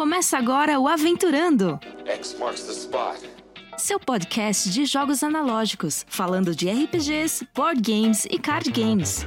[0.00, 3.18] Começa agora o Aventurando, X marks the spot.
[3.76, 9.26] seu podcast de jogos analógicos, falando de RPGs, board games e card games.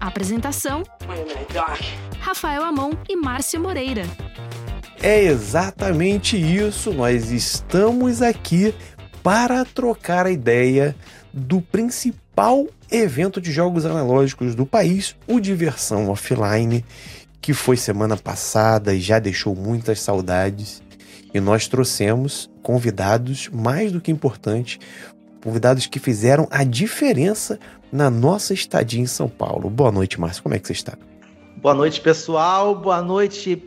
[0.00, 0.82] Apresentação:
[2.18, 4.02] Rafael Amon e Márcio Moreira.
[5.00, 6.92] É exatamente isso.
[6.92, 8.74] Nós estamos aqui
[9.22, 10.96] para trocar a ideia
[11.32, 16.84] do principal evento de jogos analógicos do país, o Diversão Offline,
[17.46, 20.82] que foi semana passada e já deixou muitas saudades.
[21.32, 24.80] E nós trouxemos convidados mais do que importantes,
[25.44, 27.56] convidados que fizeram a diferença
[27.92, 29.70] na nossa estadia em São Paulo.
[29.70, 30.42] Boa noite, Márcio.
[30.42, 30.94] Como é que você está?
[31.58, 32.74] Boa noite, pessoal.
[32.74, 33.62] Boa noite,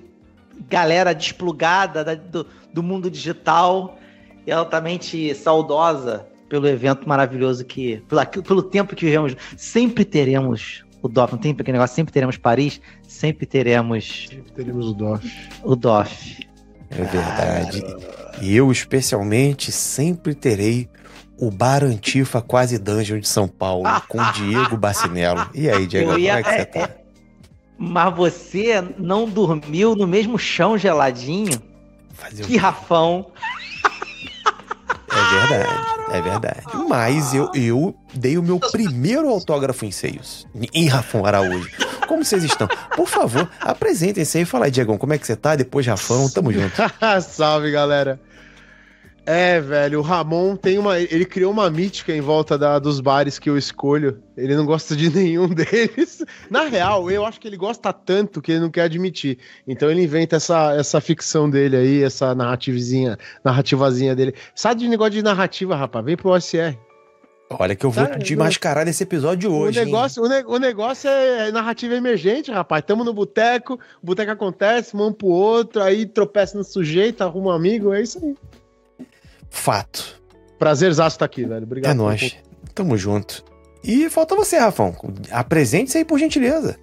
[0.69, 3.97] galera desplugada da- do, do mundo digital
[4.45, 9.37] e altamente saudosa pelo evento maravilhoso que, pelo, pelo tempo que vivemos.
[9.55, 14.87] Sempre teremos o DOF, não tem pequeno negócio, sempre teremos Paris, sempre teremos Sempre teremos
[14.87, 15.49] o DOF.
[15.63, 16.47] o DOF.
[16.91, 17.83] É verdade.
[18.41, 20.89] E eu, especialmente, sempre terei
[21.37, 25.49] o Bar Antifa Quase Dungeon de São Paulo, com Diego Bacinello.
[25.53, 26.89] E aí, Diego, Eu como ia- é que você tá?
[27.77, 31.61] Mas você não dormiu no mesmo chão geladinho?
[32.13, 33.27] Fazer o Que rafão.
[35.19, 36.61] É verdade, é verdade.
[36.87, 41.69] Mas eu, eu dei o meu primeiro autógrafo em seios, em Rafão Araújo.
[42.07, 42.67] Como vocês estão?
[42.95, 44.45] Por favor, apresentem-se aí.
[44.45, 45.55] Fala aí, Diegão, como é que você tá?
[45.55, 46.73] Depois, Rafão, tamo junto.
[47.21, 48.19] Salve, galera.
[49.31, 50.99] É, velho, o Ramon tem uma.
[50.99, 54.23] Ele criou uma mítica em volta da- dos bares que eu escolho.
[54.35, 56.25] Ele não gosta de nenhum deles.
[56.49, 59.37] Na real, eu acho que ele gosta tanto que ele não quer admitir.
[59.67, 64.33] Então ele inventa essa, essa ficção dele aí, essa narrativazinha, narrativazinha dele.
[64.55, 66.03] Sabe de negócio de narrativa, rapaz?
[66.03, 66.75] Vem pro OSR.
[67.51, 69.85] Olha que eu vou Tá, desmascarar nesse episódio hoje, o, hein?
[69.85, 72.83] negócio, o, ne- o negócio é narrativa emergente, rapaz.
[72.85, 77.53] Tamo no boteco, o boteco acontece, um pro outro, aí tropeça no sujeito, arruma um
[77.55, 78.35] amigo, é isso aí.
[79.49, 80.21] Fato.
[80.57, 81.63] Prazerzaço estar aqui, velho.
[81.63, 81.91] Obrigado.
[81.91, 82.37] É nóis.
[82.73, 83.43] Tamo junto.
[83.83, 84.95] E falta você, Rafão.
[85.31, 86.77] Apresente-se aí, por gentileza.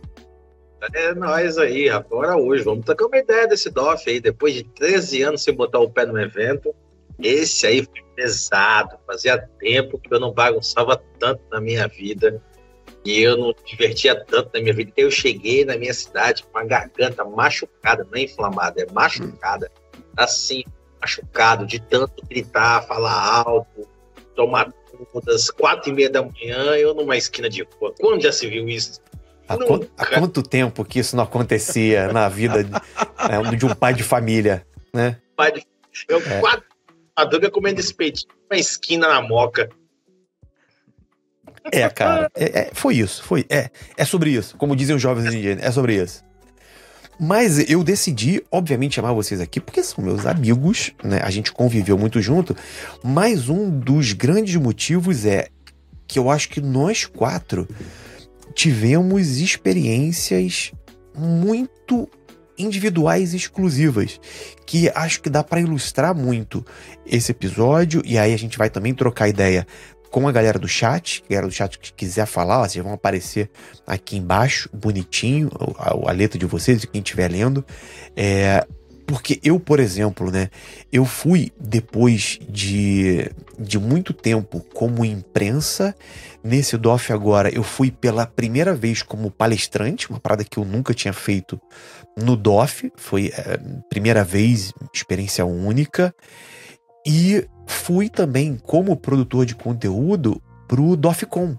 [0.94, 2.62] É nós aí, agora hoje.
[2.62, 4.20] Vamos trocar uma ideia desse DOF aí.
[4.20, 6.74] Depois de 13 anos sem botar o pé no evento,
[7.22, 8.96] esse aí foi pesado.
[9.06, 12.42] Fazia tempo que eu não bagunçava tanto na minha vida
[13.04, 14.90] e eu não divertia tanto na minha vida.
[14.90, 19.70] Então eu cheguei na minha cidade com a garganta machucada, não é inflamada, é machucada.
[20.16, 20.64] Assim,
[21.06, 23.88] machucado de tanto gritar, falar alto,
[24.34, 24.72] tomar
[25.12, 27.94] todas quatro e meia da manhã, eu numa esquina de rua.
[28.00, 29.00] Quando já se viu isso?
[29.48, 29.66] Há, Nunca.
[29.66, 32.72] quan- há quanto tempo que isso não acontecia na vida de,
[33.52, 35.18] é, de um pai de família, né?
[35.36, 35.64] pai de-
[36.08, 36.40] Eu É.
[36.40, 36.64] quatro
[37.16, 39.68] madruga comendo esse peitinho uma esquina na moca.
[41.72, 42.30] É, cara.
[42.34, 43.22] É, é, foi isso.
[43.24, 43.44] Foi.
[43.48, 44.56] É, é sobre isso.
[44.56, 45.56] Como dizem os jovens dia.
[45.60, 46.22] É sobre isso.
[47.18, 51.20] Mas eu decidi, obviamente, chamar vocês aqui porque são meus amigos, né?
[51.22, 52.54] A gente conviveu muito junto.
[53.02, 55.48] Mas um dos grandes motivos é
[56.06, 57.66] que eu acho que nós quatro
[58.54, 60.72] tivemos experiências
[61.16, 62.08] muito
[62.58, 64.18] individuais e exclusivas
[64.64, 66.64] que acho que dá pra ilustrar muito
[67.04, 69.66] esse episódio e aí a gente vai também trocar ideia
[70.10, 73.50] com a galera do chat, a galera do chat que quiser falar, vocês vão aparecer
[73.86, 77.64] aqui embaixo, bonitinho, a, a letra de vocês, de quem estiver lendo.
[78.16, 78.66] É,
[79.06, 80.50] porque eu, por exemplo, né,
[80.92, 85.94] eu fui depois de, de muito tempo como imprensa,
[86.42, 90.92] nesse DOF agora eu fui pela primeira vez como palestrante, uma parada que eu nunca
[90.92, 91.60] tinha feito
[92.16, 96.12] no DOF, foi é, primeira vez, experiência única,
[97.06, 101.56] e fui também como produtor de conteúdo pro DOFCON,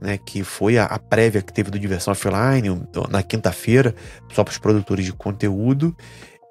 [0.00, 3.94] né, que foi a, a prévia que teve do Diversão Offline na quinta-feira,
[4.32, 5.94] só para os produtores de conteúdo.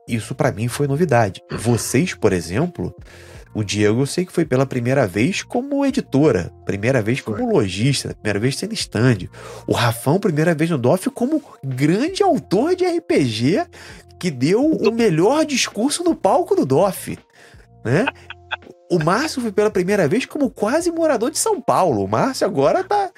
[0.07, 1.41] Isso para mim foi novidade.
[1.51, 2.95] Vocês, por exemplo,
[3.55, 8.13] o Diego eu sei que foi pela primeira vez como editora, primeira vez como lojista,
[8.13, 9.27] primeira vez sendo stand.
[9.65, 13.65] O Rafão, primeira vez no DOF como grande autor de RPG
[14.19, 17.17] que deu o melhor discurso no palco do DOF,
[17.83, 18.05] né?
[18.91, 22.03] O Márcio foi pela primeira vez como quase morador de São Paulo.
[22.03, 23.09] O Márcio agora tá.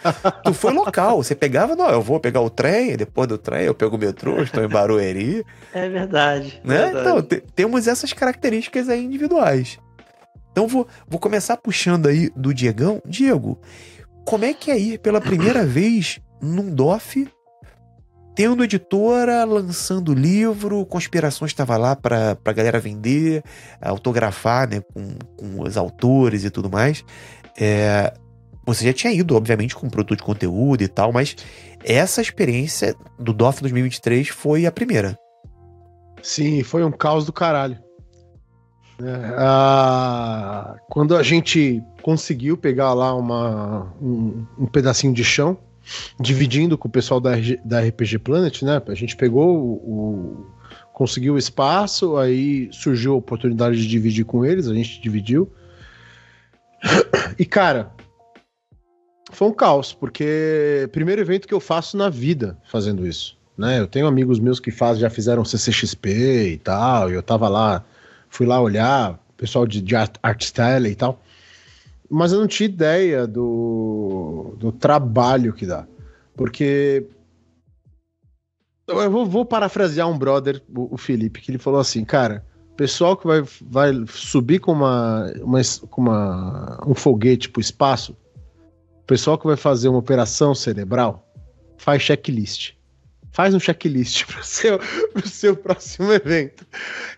[0.43, 1.21] Tu foi local.
[1.21, 4.41] Você pegava, não, eu vou pegar o trem, depois do trem eu pego o metrô,
[4.41, 5.43] estou em Barueri.
[5.73, 6.61] É verdade.
[6.63, 6.77] Né?
[6.85, 6.99] verdade.
[7.01, 9.77] Então, te- temos essas características aí individuais.
[10.51, 13.01] Então, vou, vou começar puxando aí do Diegão.
[13.05, 13.59] Diego,
[14.25, 17.27] como é que é ir pela primeira vez num DOF,
[18.37, 23.43] tendo editora, lançando livro, Conspirações estava lá para pra galera vender,
[23.81, 27.03] autografar né, com, com os autores e tudo mais.
[27.59, 28.13] É,
[28.63, 31.35] você já tinha ido, obviamente, com produto de conteúdo e tal, mas
[31.83, 35.17] essa experiência do DOF 2023 foi a primeira.
[36.21, 37.79] Sim, foi um caos do caralho.
[39.01, 45.57] É, a- quando a gente conseguiu pegar lá uma, um, um pedacinho de chão,
[46.19, 47.31] dividindo com o pessoal da,
[47.63, 48.81] da RPG Planet, né?
[48.87, 50.45] A gente pegou o, o-
[50.93, 55.51] conseguiu o espaço, aí surgiu a oportunidade de dividir com eles, a gente dividiu.
[57.37, 57.91] E cara,
[59.31, 63.79] foi um caos, porque primeiro evento que eu faço na vida fazendo isso, né?
[63.79, 67.83] Eu tenho amigos meus que faz, já fizeram CCXP e tal, e eu tava lá,
[68.29, 71.21] fui lá olhar, pessoal de, de art, Artstyle e tal,
[72.09, 75.87] mas eu não tinha ideia do, do trabalho que dá,
[76.35, 77.05] porque
[78.87, 82.45] eu vou, vou parafrasear um brother, o, o Felipe, que ele falou assim, cara,
[82.77, 88.15] pessoal que vai, vai subir com uma, uma, com uma um foguete pro espaço,
[89.05, 91.27] pessoal que vai fazer uma operação cerebral,
[91.77, 92.73] faz checklist.
[93.31, 94.79] Faz um checklist pro seu,
[95.13, 96.65] pro seu próximo evento.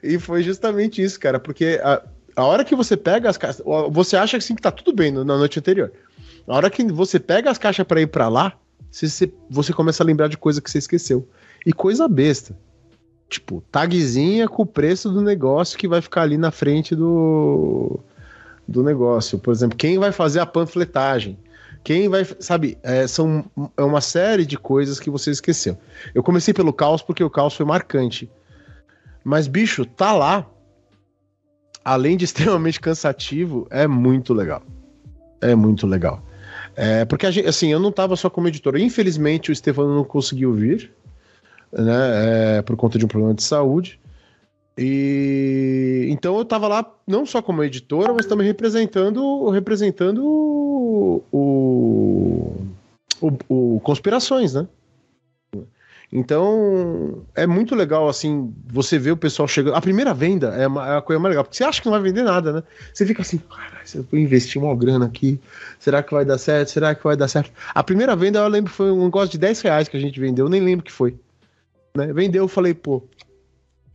[0.02, 2.02] E foi justamente isso, cara, porque a,
[2.40, 5.24] a hora que você pega as caixas, você acha assim que tá tudo bem na
[5.24, 5.92] noite anterior.
[6.48, 8.54] A hora que você pega as caixas para ir para lá,
[8.90, 11.28] você, você, você começa a lembrar de coisa que você esqueceu.
[11.66, 12.58] E coisa besta.
[13.28, 18.00] Tipo, tagzinha com o preço do negócio que vai ficar ali na frente do,
[18.68, 19.38] do negócio.
[19.38, 21.38] Por exemplo, quem vai fazer a panfletagem?
[21.84, 22.26] Quem vai.
[22.40, 23.46] Sabe, é, são
[23.78, 25.78] é uma série de coisas que você esqueceu.
[26.16, 28.30] Eu comecei pelo caos porque o caos foi marcante.
[29.24, 30.50] Mas, bicho, tá lá.
[31.90, 34.62] Além de extremamente cansativo, é muito legal.
[35.42, 36.22] É muito legal.
[36.76, 38.78] É, porque, gente, assim, eu não tava só como editor.
[38.78, 40.92] Infelizmente, o Stefano não conseguiu vir,
[41.74, 42.58] né?
[42.58, 44.00] é, por conta de um problema de saúde.
[44.78, 52.68] E então eu tava lá não só como editora, mas também representando representando o, o,
[53.20, 54.66] o, o Conspirações, né?
[56.12, 59.76] Então é muito legal assim você ver o pessoal chegando.
[59.76, 61.94] A primeira venda é, uma, é a coisa mais legal, porque você acha que não
[61.94, 62.64] vai vender nada, né?
[62.92, 65.40] Você fica assim, caralho, se eu investir uma grana aqui,
[65.80, 66.70] será que vai dar certo?
[66.70, 67.52] Será que vai dar certo?
[67.76, 70.48] A primeira venda eu lembro foi um negócio de 10 reais que a gente vendeu,
[70.48, 71.16] eu nem lembro que foi.
[71.96, 72.12] Né?
[72.12, 73.04] Vendeu, eu falei, pô,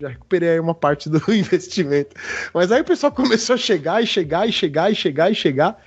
[0.00, 2.14] já recuperei uma parte do investimento.
[2.52, 5.84] Mas aí o pessoal começou a chegar e chegar e chegar e chegar e chegar.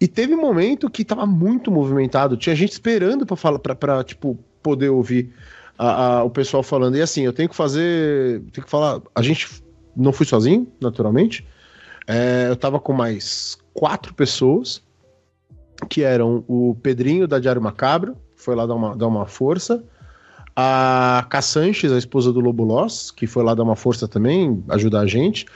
[0.00, 2.36] E teve um momento que tava muito movimentado.
[2.36, 5.32] Tinha gente esperando para falar, pra, tipo, poder ouvir
[5.78, 6.96] a- a- o pessoal falando.
[6.96, 8.40] E assim, eu tenho que fazer.
[8.52, 9.00] Tenho que falar.
[9.14, 9.62] A gente
[9.96, 11.46] não fui sozinho, naturalmente.
[12.06, 14.82] É, eu tava com mais quatro pessoas,
[15.88, 19.84] que eram o Pedrinho da Diário Macabro, foi lá dar uma, dar uma força
[20.54, 25.00] a Cassanches, a esposa do Lobo Loss, que foi lá dar uma força também, ajudar
[25.00, 25.46] a gente,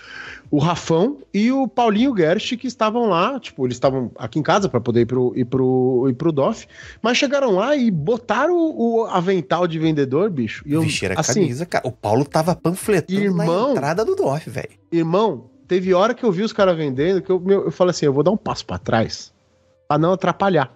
[0.51, 4.69] o Rafão e o Paulinho Gerst, que estavam lá, tipo, eles estavam aqui em casa
[4.69, 6.67] para poder ir pro, ir, pro, ir pro DOF,
[7.03, 10.63] mas chegaram lá e botaram o, o avental de vendedor, bicho.
[10.67, 11.87] E eu, Vestir a assim, camisa, cara.
[11.87, 13.67] O Paulo tava panfletando Irmão.
[13.67, 14.71] na entrada do DOF, velho.
[14.91, 18.07] Irmão, teve hora que eu vi os caras vendendo que eu, meu, eu falei assim:
[18.07, 19.35] eu vou dar um passo pra trás
[19.89, 20.73] pra não atrapalhar.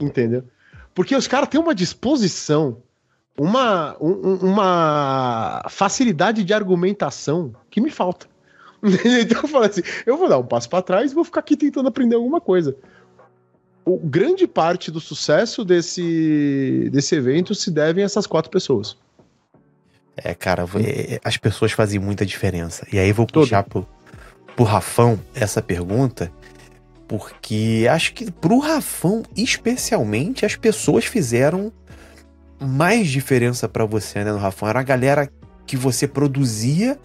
[0.00, 0.44] Entendeu?
[0.94, 2.82] Porque os caras têm uma disposição,
[3.38, 8.26] uma, um- uma facilidade de argumentação que me falta.
[8.82, 11.56] então eu falei assim: eu vou dar um passo pra trás e vou ficar aqui
[11.56, 12.76] tentando aprender alguma coisa.
[13.84, 18.96] O, grande parte do sucesso desse, desse evento se deve a essas quatro pessoas.
[20.16, 22.86] É, cara, é, as pessoas fazem muita diferença.
[22.92, 23.42] E aí vou Todo.
[23.42, 23.86] puxar pro,
[24.54, 26.30] pro Rafão essa pergunta,
[27.08, 31.72] porque acho que pro Rafão, especialmente, as pessoas fizeram
[32.62, 34.68] mais diferença pra você, né, no Rafão.
[34.68, 35.30] Era a galera
[35.66, 36.98] que você produzia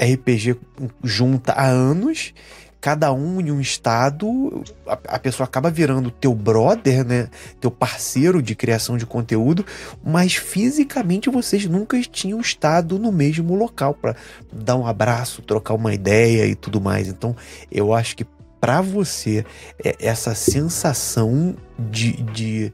[0.00, 0.56] RPG
[1.02, 2.34] junta há anos,
[2.80, 7.28] cada um em um estado, a, a pessoa acaba virando teu brother, né,
[7.60, 9.64] teu parceiro de criação de conteúdo,
[10.04, 14.16] mas fisicamente vocês nunca tinham estado no mesmo local para
[14.52, 17.06] dar um abraço, trocar uma ideia e tudo mais.
[17.06, 17.36] Então,
[17.70, 18.26] eu acho que
[18.60, 19.44] para você
[19.84, 22.72] é, essa sensação de de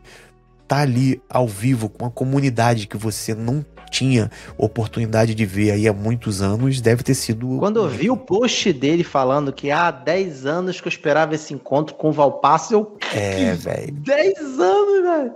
[0.69, 5.89] estar ali ao vivo com a comunidade que você não tinha oportunidade de ver aí
[5.89, 9.91] há muitos anos deve ter sido Quando eu vi o post dele falando que há
[9.91, 12.99] 10 anos que eu esperava esse encontro com o Valpasso, eu.
[13.15, 13.95] é, velho.
[13.95, 15.35] 10 anos, velho!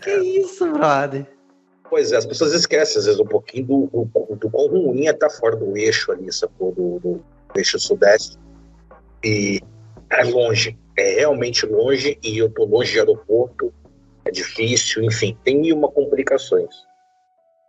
[0.00, 1.26] Que isso, brother?
[1.90, 5.10] Pois é, as pessoas esquecem às vezes um pouquinho do, do, do quão ruim é
[5.10, 6.72] estar fora do eixo ali, sacou?
[6.72, 8.38] Do, do eixo sudeste.
[9.22, 9.60] E
[10.10, 13.83] é longe, é realmente longe, e eu tô longe de aeroporto, é
[14.34, 16.84] difícil, enfim, tem uma complicações.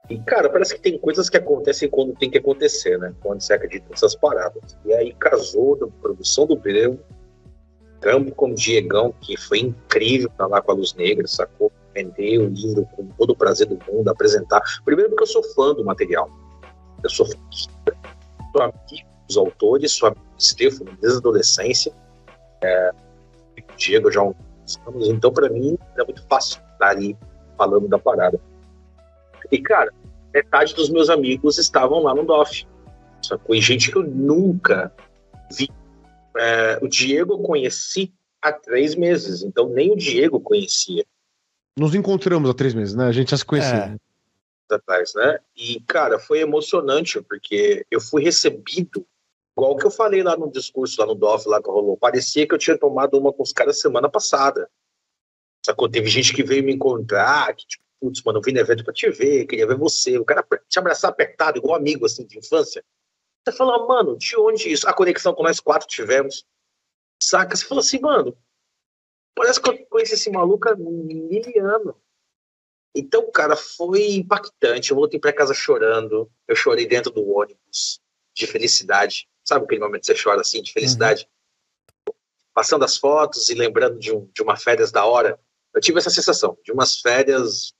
[0.09, 3.13] E, cara, parece que tem coisas que acontecem quando tem que acontecer, né?
[3.21, 4.77] Quando você acredita nessas paradas.
[4.85, 6.99] E aí casou da produção do Breu,
[7.99, 11.71] trampo com o Diegão, que foi incrível estar lá com a Luz Negra, sacou?
[11.93, 14.61] Vender o livro com todo o prazer do mundo, apresentar.
[14.83, 16.29] Primeiro porque eu sou fã do material.
[17.03, 21.93] Eu sou sou amigo dos autores, sou amigo do Stefano desde a adolescência.
[22.61, 22.91] É,
[23.77, 24.35] Diego já há uns
[24.85, 27.17] anos, então para mim é muito fácil estar ali
[27.57, 28.39] falando da parada.
[29.51, 29.93] E, cara,
[30.33, 32.67] metade dos meus amigos estavam lá no DOF.
[33.21, 33.55] Sacou?
[33.55, 34.91] E gente que eu nunca
[35.51, 35.69] vi.
[36.37, 41.05] É, o Diego eu conheci há três meses, então nem o Diego conhecia.
[41.77, 43.05] Nos encontramos há três meses, né?
[43.05, 43.97] A gente já se conhecia.
[43.99, 44.75] É.
[44.75, 45.39] Atrás, né?
[45.55, 49.05] E, cara, foi emocionante, porque eu fui recebido,
[49.57, 51.97] igual que eu falei lá no discurso, lá no DOF, lá que rolou.
[51.97, 54.69] Parecia que eu tinha tomado uma com os caras semana passada.
[55.65, 55.89] Sacou?
[55.89, 58.93] Teve gente que veio me encontrar, que, tipo, putz, mano, eu vim no evento pra
[58.93, 60.17] te ver, queria ver você.
[60.17, 62.83] O cara te abraçar apertado, igual amigo, assim, de infância.
[63.43, 64.87] Você fala, mano, de onde isso?
[64.87, 66.45] A conexão que nós quatro tivemos.
[67.21, 67.55] Saca?
[67.55, 68.37] Você fala assim, mano,
[69.35, 71.95] parece que eu conheci esse maluco há miliano.
[72.95, 74.91] Então, cara, foi impactante.
[74.91, 76.31] Eu voltei para casa chorando.
[76.47, 78.01] Eu chorei dentro do ônibus,
[78.33, 79.27] de felicidade.
[79.45, 81.27] Sabe aquele momento que você chora assim, de felicidade?
[82.07, 82.15] Uhum.
[82.53, 85.39] Passando as fotos e lembrando de, um, de uma férias da hora.
[85.73, 87.73] Eu tive essa sensação de umas férias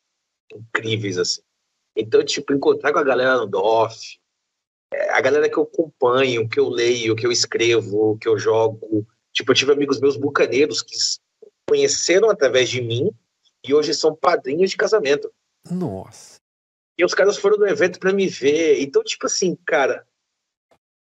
[0.54, 1.42] incríveis, assim.
[1.96, 4.20] Então, tipo, encontrar com a galera no DOF,
[4.94, 9.08] é, a galera que eu acompanho, que eu leio, que eu escrevo, que eu jogo.
[9.34, 10.96] Tipo, eu tive amigos meus bucaneiros que
[11.68, 13.10] conheceram através de mim
[13.66, 15.32] e hoje são padrinhos de casamento.
[15.70, 16.40] Nossa.
[16.98, 18.82] E os caras foram no evento para me ver.
[18.82, 20.08] Então, tipo assim, cara,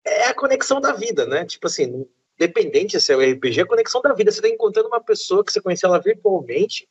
[0.05, 1.45] é a conexão da vida, né?
[1.45, 2.07] Tipo assim,
[2.39, 4.31] independente se é o RPG, é a conexão da vida.
[4.31, 6.89] Você tá encontrando uma pessoa que você conheceu ela virtualmente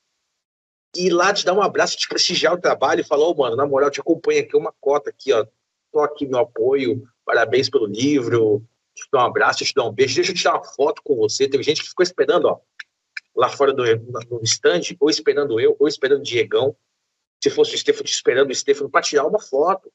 [0.96, 3.56] e lá te dar um abraço, te prestigiar o trabalho e falar, ô, oh, mano,
[3.56, 5.46] na moral, te acompanho aqui uma cota aqui, ó.
[5.92, 8.64] Tô aqui meu apoio, parabéns pelo livro,
[8.94, 11.16] te dou um abraço, te dou um beijo, deixa eu te dar uma foto com
[11.16, 11.48] você.
[11.48, 12.60] Teve gente que ficou esperando, ó,
[13.36, 16.76] lá fora do, no stand, ou esperando eu, ou esperando o Diegão.
[17.44, 19.92] Se fosse o Stefano, te esperando o Stefano para tirar uma foto.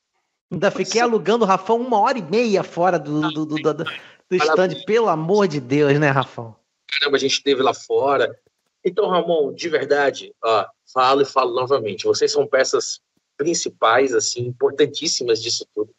[0.51, 4.37] Ainda fiquei alugando o Rafão uma hora e meia fora do, do, do, do, do
[4.37, 6.55] stand, pelo amor de Deus, né, Rafão?
[6.87, 8.39] Caramba, a gente esteve lá fora.
[8.85, 13.01] Então, Ramon, de verdade, ó, falo e falo novamente, vocês são peças
[13.37, 15.93] principais, assim, importantíssimas disso tudo.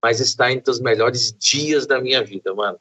[0.00, 2.78] Mas está entre os melhores dias da minha vida, mano.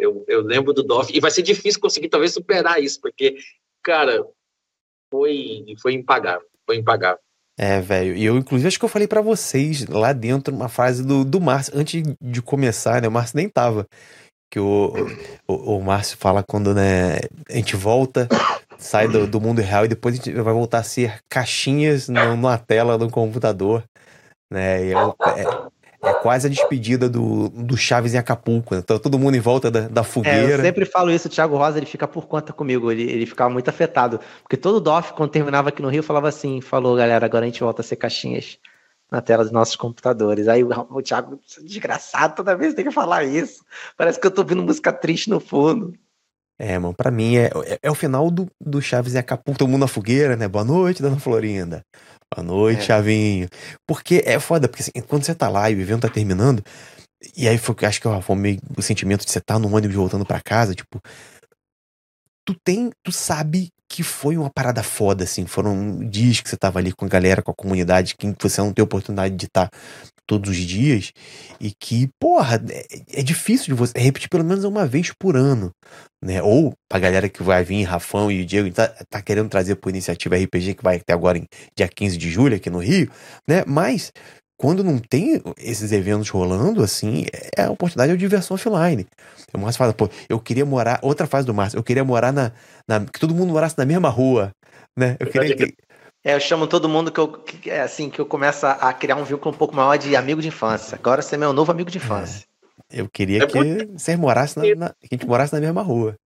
[0.00, 3.36] Eu, eu lembro do DOF, e vai ser difícil conseguir talvez superar isso, porque,
[3.82, 4.26] cara,
[5.10, 7.22] foi, foi impagável, foi impagável.
[7.62, 8.16] É, velho.
[8.16, 11.38] E eu, inclusive, acho que eu falei para vocês lá dentro uma frase do, do
[11.38, 13.08] Márcio, antes de começar, né?
[13.08, 13.86] O Márcio nem tava.
[14.50, 14.94] Que o,
[15.46, 17.18] o, o Márcio fala quando né,
[17.50, 18.26] a gente volta
[18.78, 22.30] sai do, do, mundo real e depois a gente vai voltar a ser caixinhas no,
[22.30, 23.84] numa tela do computador,
[24.50, 24.86] né?
[24.86, 25.70] E é, é,
[26.02, 28.80] é, quase a despedida do, do Chaves em Acapulco, né?
[28.82, 30.38] Então, todo mundo em volta da, da fogueira.
[30.38, 33.26] É, eu sempre falo isso, o Thiago Rosa, ele fica por conta comigo, ele, ele
[33.26, 37.26] ficava muito afetado, porque todo DOF, quando terminava aqui no Rio, falava assim, falou, galera,
[37.26, 38.58] agora a gente volta a ser caixinhas
[39.10, 40.48] na tela dos nossos computadores.
[40.48, 43.64] Aí o, o Thiago, desgraçado, toda vez tem que falar isso.
[43.96, 45.92] Parece que eu tô ouvindo música triste no fundo.
[46.58, 49.68] É, mano, pra mim é, é, é, o final do, do Chaves e Acapulco, todo
[49.68, 50.46] mundo na fogueira, né?
[50.46, 51.84] Boa noite, Dona Florinda.
[52.34, 52.84] Boa noite, é.
[52.84, 53.48] Chavinho.
[53.86, 56.62] Porque é foda, porque assim, quando você tá lá e o evento tá terminando,
[57.36, 60.24] e aí foi, acho que foi meio o sentimento de você tá no ônibus voltando
[60.24, 61.00] para casa, tipo,
[62.44, 65.46] tu tem, tu sabe que foi uma parada foda, assim.
[65.46, 68.72] Foram dias que você tava ali com a galera, com a comunidade, que você não
[68.72, 69.78] tem oportunidade de estar tá
[70.30, 71.12] todos os dias.
[71.60, 75.72] E que, porra, é, é difícil de você repetir pelo menos uma vez por ano.
[76.24, 76.40] Né?
[76.40, 79.90] Ou pra galera que vai vir, Rafão e o Diego, tá, tá querendo trazer por
[79.90, 81.46] iniciativa RPG, que vai até agora em
[81.76, 83.10] dia 15 de julho aqui no Rio,
[83.48, 83.64] né?
[83.66, 84.12] Mas
[84.56, 87.24] quando não tem esses eventos rolando, assim,
[87.56, 89.06] é a oportunidade de diversão offline.
[89.52, 92.52] O Márcio fala, pô, eu queria morar, outra fase do Márcio, eu queria morar na,
[92.86, 94.52] na que todo mundo morasse na mesma rua,
[94.96, 95.16] né?
[95.18, 95.74] Eu queria que...
[96.22, 99.16] É, eu chamo todo mundo que eu, que, é assim, que eu começo a criar
[99.16, 100.96] um vínculo um pouco maior de amigo de infância.
[100.96, 102.46] Agora você é meu novo amigo de infância.
[102.90, 105.82] É, eu queria é que você morasse na, na, que a gente morasse na mesma
[105.82, 106.16] rua.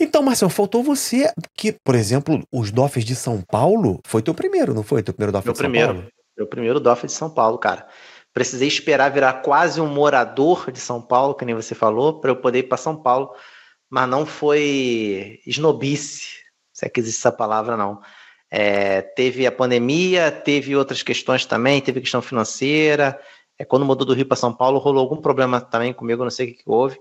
[0.00, 4.74] Então, Marcelo, faltou você, que, por exemplo, os DOFs de São Paulo, foi teu primeiro,
[4.74, 5.02] não foi?
[5.02, 5.94] Teu primeiro DOF meu de São primeiro.
[5.94, 6.08] Paulo?
[6.36, 7.86] Meu primeiro DOF de São Paulo, cara.
[8.32, 12.36] Precisei esperar virar quase um morador de São Paulo, que nem você falou, para eu
[12.36, 13.34] poder ir para São Paulo.
[13.88, 16.38] Mas não foi esnobice,
[16.72, 18.00] se é que existe essa palavra, não.
[18.56, 23.18] É, teve a pandemia, teve outras questões também, teve questão financeira.
[23.58, 26.46] É, quando mudou do Rio para São Paulo, rolou algum problema também comigo, não sei
[26.46, 27.00] o que, que houve.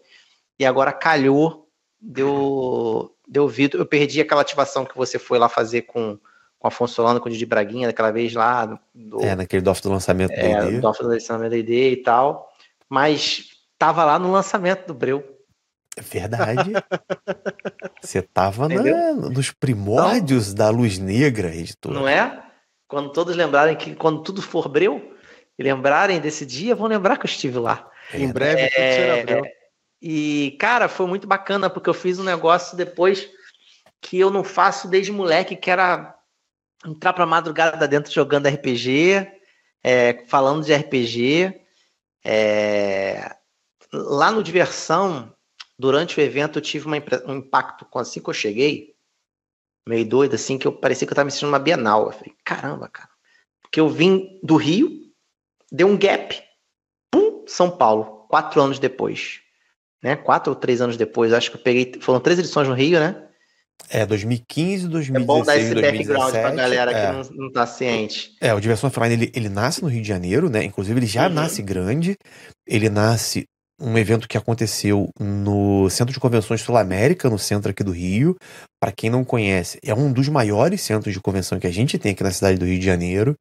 [0.58, 1.68] E agora calhou,
[2.02, 3.80] deu, deu vidro.
[3.80, 6.18] Eu perdi aquela ativação que você foi lá fazer com
[6.58, 8.80] com Afonso Solano, com o Didi Braguinha, daquela vez lá.
[8.96, 10.80] Do, é, naquele DOF do lançamento do é, ID.
[10.80, 12.50] DOF do lançamento do ID e tal.
[12.88, 15.33] Mas tava lá no lançamento do Breu.
[15.96, 16.72] É verdade.
[18.02, 21.94] Você tava na, nos primórdios então, da luz negra, editor.
[21.94, 22.44] Não é?
[22.88, 25.16] Quando todos lembrarem que quando tudo for Breu,
[25.60, 27.90] lembrarem desse dia, vão lembrar que eu estive lá.
[28.14, 29.64] Em breve tudo será É,
[30.06, 33.30] e, cara, foi muito bacana, porque eu fiz um negócio depois
[34.02, 36.14] que eu não faço desde moleque, que era
[36.86, 39.32] entrar pra madrugada dentro jogando RPG,
[39.82, 41.62] é, falando de RPG.
[42.26, 43.34] É,
[43.94, 45.34] lá no Diversão,
[45.78, 48.94] durante o evento, eu tive uma um impacto com assim que eu cheguei,
[49.88, 52.06] meio doido, assim, que eu parecia que eu tava me sentindo uma Bienal.
[52.06, 53.10] Eu falei, caramba, cara.
[53.62, 54.90] Porque eu vim do Rio,
[55.72, 56.42] deu um gap,
[57.12, 59.42] pum, São Paulo, quatro anos depois.
[60.02, 60.16] Né?
[60.16, 61.94] Quatro ou três anos depois, acho que eu peguei.
[62.02, 63.28] Foram três edições no Rio, né?
[63.90, 66.08] É, 2015, É 2016, bom dar esse 2017.
[66.08, 66.94] background pra galera é.
[67.24, 68.36] que não, não tá ciente.
[68.40, 70.64] É, o Diversão Offline, ele, ele nasce no Rio de Janeiro, né?
[70.64, 71.34] Inclusive, ele já Uhum.
[71.34, 72.16] nasce grande.
[72.68, 73.46] Ele nasce
[73.80, 78.36] um evento que aconteceu no Centro de Convenções Sul América, no centro aqui do Rio.
[78.80, 82.12] Para quem não conhece, é um dos maiores centros de convenção que a gente tem
[82.12, 83.36] aqui na cidade do Rio de Janeiro,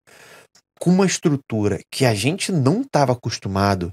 [0.81, 3.93] com uma estrutura que a gente não estava acostumado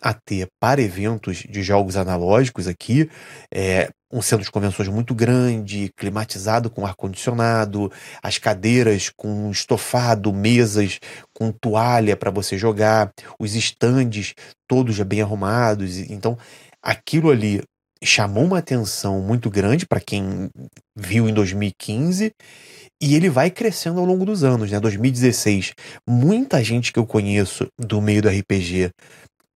[0.00, 3.08] a ter para eventos de jogos analógicos aqui.
[3.52, 7.92] É, um centro de convenções muito grande, climatizado com ar-condicionado,
[8.22, 10.98] as cadeiras com estofado, mesas
[11.32, 14.34] com toalha para você jogar, os estandes
[14.68, 15.98] todos já bem arrumados.
[15.98, 16.36] Então,
[16.82, 17.62] aquilo ali
[18.02, 20.50] chamou uma atenção muito grande para quem
[20.96, 22.32] viu em 2015
[23.02, 24.78] e ele vai crescendo ao longo dos anos, né?
[24.78, 25.72] 2016,
[26.06, 28.90] muita gente que eu conheço do meio do RPG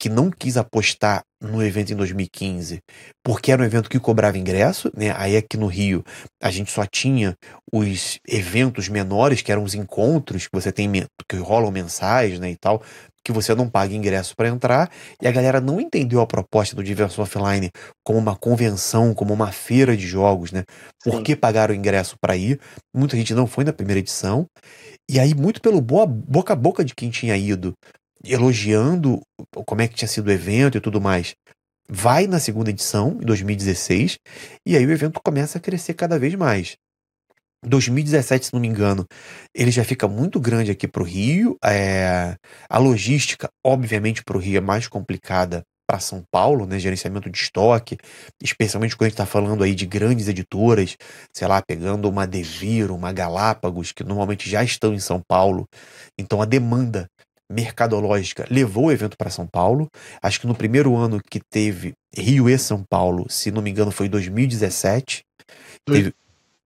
[0.04, 2.78] que não quis apostar no evento em 2015,
[3.24, 5.14] porque era um evento que cobrava ingresso, né?
[5.16, 6.04] Aí aqui no Rio
[6.42, 7.34] a gente só tinha
[7.72, 10.92] os eventos menores, que eram os encontros que você tem
[11.26, 12.82] que rolam mensais, né, e tal,
[13.24, 14.90] que você não paga ingresso para entrar,
[15.22, 17.70] e a galera não entendeu a proposta do Diversão Offline
[18.04, 20.64] como uma convenção, como uma feira de jogos, né?
[21.02, 21.22] Por Sim.
[21.22, 22.60] que pagaram o ingresso para ir?
[22.94, 24.44] Muita gente não foi na primeira edição.
[25.10, 27.72] E aí, muito pelo boa, boca a boca de quem tinha ido,
[28.26, 29.20] elogiando
[29.66, 31.34] como é que tinha sido o evento e tudo mais,
[31.88, 34.18] vai na segunda edição, em 2016,
[34.66, 36.76] e aí o evento começa a crescer cada vez mais.
[37.66, 39.06] 2017, se não me engano,
[39.54, 41.56] ele já fica muito grande aqui para o Rio.
[41.64, 42.36] é,
[42.68, 46.78] a logística, obviamente, para o Rio é mais complicada para São Paulo, né?
[46.78, 47.98] Gerenciamento de estoque,
[48.42, 50.96] especialmente quando a gente está falando aí de grandes editoras,
[51.34, 55.68] sei lá, pegando uma Devir, uma Galápagos, que normalmente já estão em São Paulo.
[56.18, 57.06] Então a demanda
[57.50, 59.88] mercadológica levou o evento para São Paulo.
[60.22, 63.90] Acho que no primeiro ano que teve Rio e São Paulo, se não me engano,
[63.90, 65.22] foi em 2017.
[65.86, 66.14] Dois- Teve-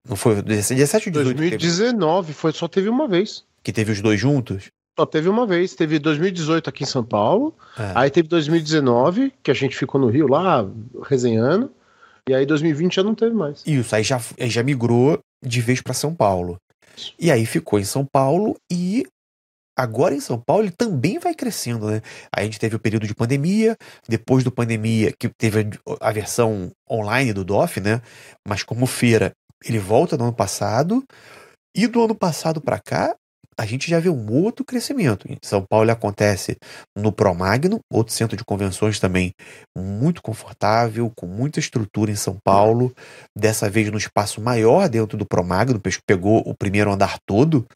[0.08, 3.44] não foi 17 ou 18 que teve, 2019 foi, só teve uma vez.
[3.62, 4.68] que teve os dois juntos?
[4.98, 5.74] Só teve uma vez.
[5.74, 7.54] Teve 2018 aqui em São Paulo.
[7.78, 7.92] É.
[7.94, 10.66] Aí teve 2019, que a gente ficou no Rio lá,
[11.04, 11.70] resenhando.
[12.28, 13.62] E aí 2020 já não teve mais.
[13.66, 16.56] Isso, aí já, já migrou de vez para São Paulo.
[17.18, 19.04] E aí ficou em São Paulo e
[19.78, 22.02] agora em São Paulo ele também vai crescendo, né?
[22.34, 23.76] A gente teve o período de pandemia,
[24.08, 28.02] depois do pandemia que teve a versão online do DOF, né?
[28.46, 29.32] Mas como feira,
[29.64, 31.04] ele volta no ano passado
[31.76, 33.14] e do ano passado para cá
[33.58, 35.26] a gente já vê um outro crescimento.
[35.28, 36.56] Em São Paulo acontece
[36.96, 39.32] no Promagno, outro centro de convenções também
[39.76, 42.92] muito confortável, com muita estrutura em São Paulo.
[43.36, 47.66] Dessa vez no espaço maior dentro do Promagno, pe- pegou o primeiro andar todo,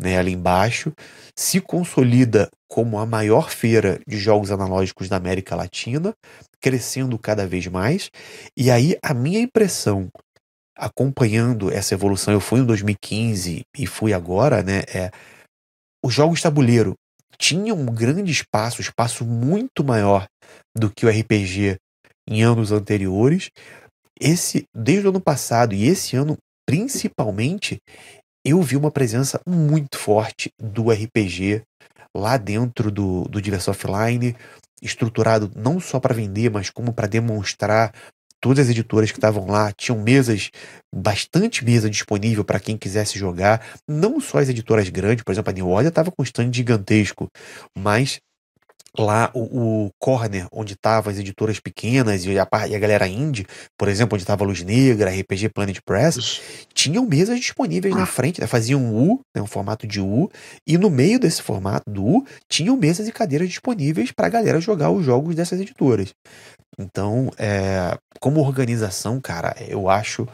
[0.00, 0.92] né, ali embaixo.
[1.36, 6.12] Se consolida como a maior feira de jogos analógicos da América Latina,
[6.60, 8.10] crescendo cada vez mais.
[8.56, 10.08] E aí a minha impressão
[10.80, 14.80] acompanhando essa evolução, eu fui em 2015 e fui agora, né?
[14.92, 15.10] É,
[16.02, 16.94] os jogos tabuleiro
[17.38, 20.26] tinham um grande espaço, espaço muito maior
[20.76, 21.76] do que o RPG
[22.26, 23.50] em anos anteriores.
[24.18, 27.78] Esse, desde o ano passado e esse ano principalmente,
[28.44, 31.62] eu vi uma presença muito forte do RPG
[32.16, 34.36] lá dentro do, do Diversão Offline,
[34.82, 37.92] estruturado não só para vender, mas como para demonstrar
[38.40, 40.50] todas as editoras que estavam lá tinham mesas,
[40.94, 43.64] bastante mesa disponível para quem quisesse jogar.
[43.86, 47.28] Não só as editoras grandes, por exemplo, a New Order estava com um stand gigantesco,
[47.76, 48.20] mas
[48.98, 53.46] lá o, o corner onde estavam as editoras pequenas e a, e a galera indie,
[53.78, 56.40] por exemplo, onde estava Luz Negra, RPG Planet Press,
[56.74, 58.46] tinham mesas disponíveis na frente, né?
[58.46, 59.42] faziam um U, né?
[59.42, 60.30] um formato de U,
[60.66, 64.60] e no meio desse formato do U tinham mesas e cadeiras disponíveis para a galera
[64.60, 66.14] jogar os jogos dessas editoras.
[66.78, 70.26] Então, é, como organização, cara, eu acho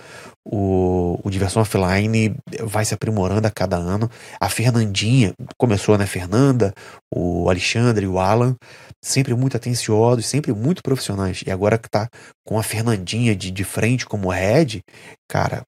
[0.49, 4.09] o, o Diversão Offline vai se aprimorando a cada ano.
[4.41, 6.07] A Fernandinha, começou, né?
[6.07, 6.73] Fernanda,
[7.13, 8.55] o Alexandre e o Alan,
[9.03, 11.43] sempre muito atenciosos, sempre muito profissionais.
[11.45, 12.09] E agora que tá
[12.47, 14.83] com a Fernandinha de, de frente como head,
[15.29, 15.65] cara,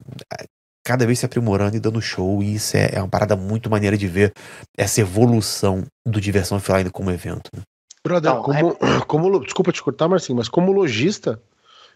[0.85, 2.41] cada vez se aprimorando e dando show.
[2.41, 4.33] E isso é, é uma parada muito maneira de ver
[4.77, 7.51] essa evolução do Diversão Offline como evento.
[7.53, 7.63] Né?
[8.05, 11.43] Brother, Então, como, como, desculpa te cortar, Marcinho, mas como lojista,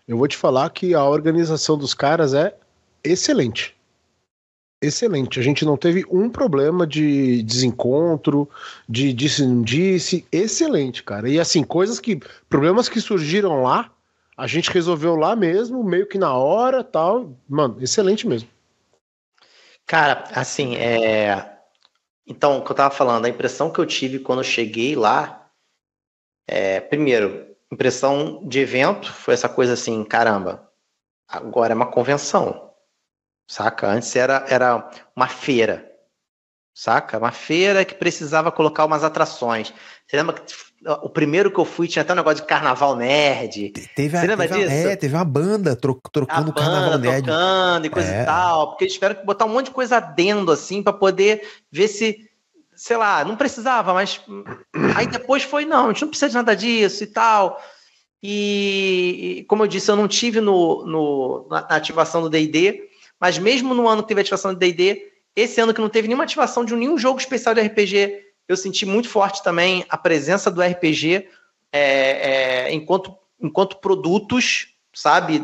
[0.08, 2.56] eu vou te falar que a organização dos caras é
[3.04, 3.76] excelente.
[4.82, 5.38] Excelente.
[5.38, 8.50] A gente não teve um problema de desencontro,
[8.88, 10.26] de disse não disse.
[10.32, 11.28] Excelente, cara.
[11.28, 12.20] E assim, coisas que.
[12.48, 13.92] Problemas que surgiram lá,
[14.36, 17.32] a gente resolveu lá mesmo, meio que na hora tal.
[17.48, 18.48] Mano, excelente mesmo.
[19.86, 21.58] Cara, assim, é.
[22.26, 25.48] Então, o que eu tava falando, a impressão que eu tive quando eu cheguei lá,
[26.46, 30.70] é, primeiro, impressão de evento foi essa coisa assim, caramba,
[31.28, 32.71] agora é uma convenção,
[33.52, 33.86] saca?
[33.88, 35.90] Antes era, era uma feira,
[36.74, 37.18] saca?
[37.18, 39.72] Uma feira que precisava colocar umas atrações.
[40.06, 40.42] Você lembra que
[41.02, 44.26] o primeiro que eu fui tinha até um negócio de carnaval nerd, Teve, a, Você
[44.26, 44.88] lembra teve, a- disso?
[44.88, 47.26] é, teve uma banda tro- a trocando o Carnaval banda Nerd.
[47.26, 48.22] tocando e coisa É.
[48.22, 51.46] e tal, porque eles tiveram que botar um monte de coisa adendo assim para poder
[51.70, 52.28] ver se,
[52.74, 54.20] sei lá, não precisava, mas
[54.96, 57.62] aí depois foi não, a gente não precisa de nada disso e tal.
[58.22, 62.88] E, e, como eu disse, eu não tive no, no- na na ativação do D&D,
[63.22, 66.24] mas mesmo no ano que teve ativação do D&D, esse ano que não teve nenhuma
[66.24, 70.60] ativação de nenhum jogo especial de RPG, eu senti muito forte também a presença do
[70.60, 71.28] RPG
[71.70, 71.80] é,
[72.66, 75.40] é, enquanto, enquanto produtos, sabe?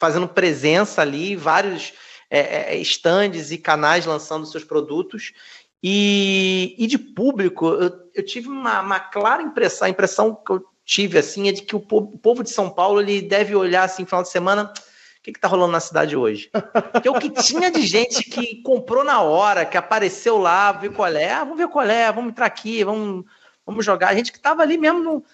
[0.00, 1.92] Fazendo presença ali, vários
[2.28, 5.32] é, é, stands e canais lançando seus produtos.
[5.80, 10.66] E, e de público, eu, eu tive uma, uma clara impressão, a impressão que eu
[10.84, 13.84] tive assim é de que o po- o povo de São Paulo ele deve olhar
[13.84, 14.72] assim, final de semana,
[15.20, 16.50] o que está rolando na cidade hoje?
[16.92, 21.12] Porque o que tinha de gente que comprou na hora, que apareceu lá, viu qual
[21.14, 23.26] é, ah, vamos ver qual é, vamos entrar aqui, vamos,
[23.66, 24.08] vamos jogar.
[24.08, 25.24] A gente que estava ali mesmo no,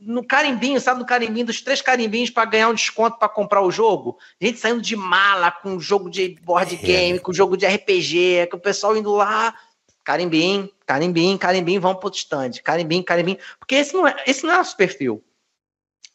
[0.00, 3.70] no carimbinho, sabe, no carimbinho, dos três carimbinhos para ganhar um desconto para comprar o
[3.70, 4.18] jogo.
[4.40, 6.78] Gente saindo de mala com jogo de board É.
[6.78, 9.54] game, com jogo de RPG, com o pessoal indo lá,
[10.02, 13.38] carimbinho, carimbinho, carimbinho, vamos pro stand, carimbinho, carimbinho.
[13.58, 15.22] Porque esse não é, esse não é nosso perfil.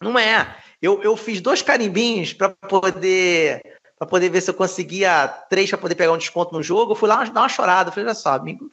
[0.01, 0.57] Não é.
[0.81, 3.61] Eu, eu fiz dois carimbinhos para poder
[3.97, 6.93] para poder ver se eu conseguia três para poder pegar um desconto no jogo.
[6.93, 7.89] Eu fui lá dar uma chorada.
[7.89, 8.71] Eu falei, olha só, amigo,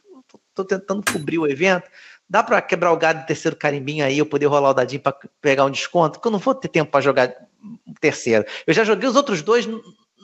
[0.54, 1.90] tô, tentando cobrir o evento.
[2.30, 5.16] Dá para quebrar o galho do terceiro carimbinho aí, eu poder rolar o dadinho para
[5.40, 6.12] pegar um desconto?
[6.12, 7.34] Porque eu não vou ter tempo para jogar
[7.86, 8.44] o terceiro.
[8.66, 9.68] Eu já joguei os outros dois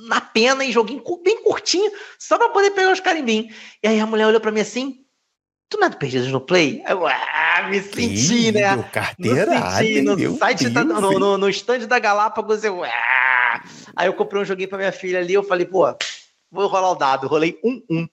[0.06, 3.54] na pena e joguei bem curtinho, só para poder pegar os carimbinhos.
[3.82, 5.01] E aí a mulher olhou para mim assim:
[5.72, 6.82] Tu não é do Perdidos no Play?
[6.84, 8.74] Aí Eu, ah, me senti, Ih, né?
[8.74, 11.18] deu carteirada, No, senti, no site, da- Deus, no, hein?
[11.18, 12.84] no, no stand da Galápagos, eu.
[12.84, 13.62] "Ah!"
[13.96, 15.86] Aí eu comprei um joguinho pra minha filha ali, eu falei, pô,
[16.50, 17.26] vou rolar o dado.
[17.26, 18.08] Rolei um, um.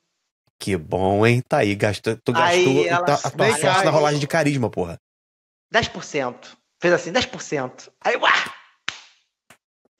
[0.57, 1.41] Que bom, hein?
[1.45, 4.27] Tá aí, gastou, tu gastou Aí o ela- a tua sorte cá, na rolagem de
[4.27, 4.97] carisma, porra.
[5.69, 6.57] 10%.
[6.81, 7.91] Fez assim, 10%.
[7.99, 8.25] Aí eu.
[8.25, 8.53] Ah!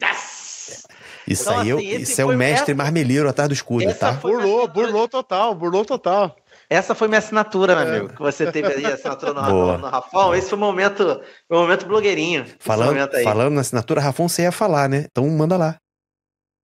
[0.02, 0.86] Yes!
[1.28, 3.84] Isso Então, aí é o- assim, isso é o mestre essa- marmeleiro atrás do escudo,
[3.90, 4.12] essa tá?
[4.14, 6.36] Burlou, burlou total, burlou total.
[6.70, 7.98] Essa foi minha assinatura, meu É.
[7.98, 8.14] amigo.
[8.14, 9.74] Que você teve aí, a assinatura no, Boa.
[9.74, 10.36] no, no Rafão.
[10.36, 12.46] Esse foi o momento, o momento blogueirinho.
[12.60, 13.24] Falando, momento aí.
[13.24, 15.06] falando na assinatura, Rafão, você ia falar, né?
[15.10, 15.78] Então manda lá.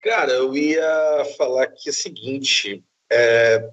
[0.02, 2.84] Cara, eu ia falar aqui o seguinte.
[3.10, 3.70] é,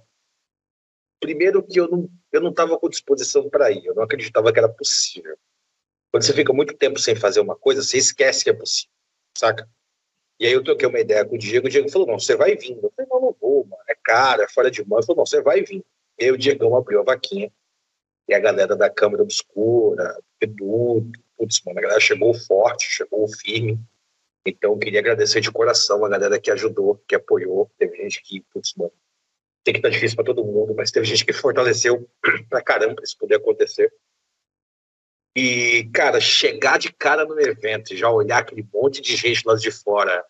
[1.19, 4.57] Primeiro que eu não eu não estava com disposição para ir, eu não acreditava que
[4.57, 5.37] era possível.
[6.11, 8.89] Quando você fica muito tempo sem fazer uma coisa, você esquece que é possível,
[9.37, 9.69] saca?
[10.39, 12.55] E aí eu troquei uma ideia com o Diego, o Diego falou, não, você vai
[12.55, 12.79] vindo.
[12.85, 14.97] Eu falei, não, não vou, mano, é caro, é fora de mão.
[14.97, 15.83] Ele falou, não, você vai vir.
[16.21, 17.51] E o Diegão abriu a vaquinha,
[18.29, 23.79] e a galera da Câmara Obscura, Edu, putz, mano, a galera chegou forte, chegou firme.
[24.45, 27.71] Então, eu queria agradecer de coração a galera que ajudou, que apoiou.
[27.75, 28.93] Teve gente que, putz, mano,
[29.63, 32.07] tem que estar difícil para todo mundo, mas teve gente que fortaleceu
[32.47, 33.91] pra caramba isso poder acontecer.
[35.35, 39.71] E, cara, chegar de cara no evento já olhar aquele monte de gente lá de
[39.71, 40.23] fora,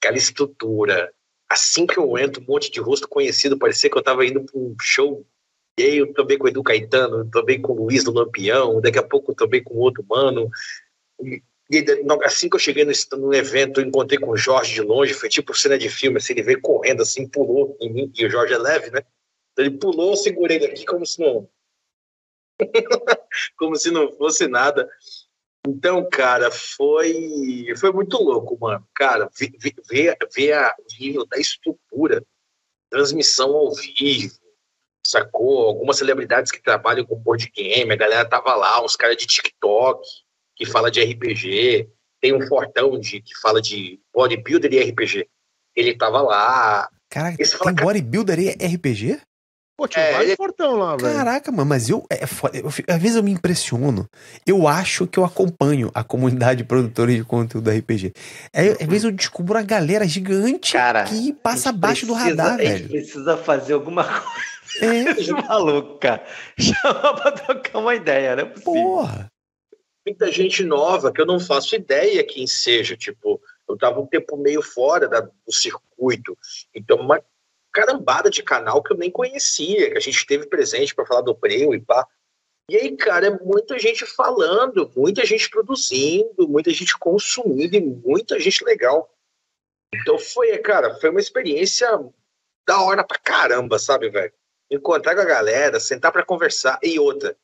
[0.00, 1.14] aquela estrutura.
[1.48, 4.58] Assim que eu entro, um monte de rosto conhecido, parecia que eu tava indo para
[4.58, 5.26] um show.
[5.78, 8.98] E aí eu também com o Edu Caetano, também com o Luiz do Lampião, daqui
[8.98, 10.48] a pouco também com outro mano.
[11.20, 11.84] E, e
[12.24, 15.28] assim que eu cheguei no, no evento, eu encontrei com o Jorge de longe, foi
[15.28, 18.54] tipo cena de filme, assim, ele veio correndo, assim, pulou em mim, e o Jorge
[18.54, 19.00] é leve, né?
[19.52, 21.48] Então ele pulou, eu segurei ele aqui como se não.
[23.56, 24.88] como se não fosse nada.
[25.66, 28.86] Então, cara, foi, foi muito louco, mano.
[28.94, 29.30] Cara,
[29.88, 32.22] ver, ver, a, nível da estrutura,
[32.90, 34.34] transmissão ao vivo,
[35.06, 35.66] sacou?
[35.68, 40.06] Algumas celebridades que trabalham com board game, a galera tava lá, uns caras de TikTok
[40.54, 41.88] que fala de RPG,
[42.20, 45.28] tem um fortão de, que fala de bodybuilder e RPG.
[45.74, 46.88] Ele tava lá.
[47.10, 49.20] Caraca, Esse tem fala, cara- bodybuilder e RPG?
[49.76, 51.14] Pô, tinha É, vários ele- portão lá, velho.
[51.16, 54.08] Caraca, mano, mas eu, é eu às vezes eu me impressiono.
[54.46, 58.12] Eu acho que eu acompanho a comunidade produtora de conteúdo RPG.
[58.52, 62.42] É, às vezes eu descubro uma galera gigante Cara, que passa A abaixo do precisa-
[62.42, 62.88] radar, A gente velho.
[62.88, 64.24] precisa fazer alguma coisa
[64.80, 65.04] É,
[65.48, 66.24] maluco, cara.
[66.58, 68.72] Chama pra trocar uma ideia, é possível.
[68.72, 69.28] porra.
[70.06, 72.96] muita gente nova que eu não faço ideia quem seja.
[72.96, 76.36] Tipo, eu tava um tempo meio fora da- do circuito.
[76.74, 77.20] Então, uma
[77.74, 81.34] carambada de canal que eu nem conhecia, que a gente teve presente para falar do
[81.34, 82.06] prêmio e pá.
[82.70, 88.38] E aí, cara, é muita gente falando, muita gente produzindo, muita gente consumindo e muita
[88.40, 89.12] gente legal.
[89.94, 91.88] Então foi, cara, foi uma experiência
[92.66, 94.32] da hora pra caramba, sabe, velho?
[94.70, 97.36] Encontrar com a galera, sentar pra conversar e outra.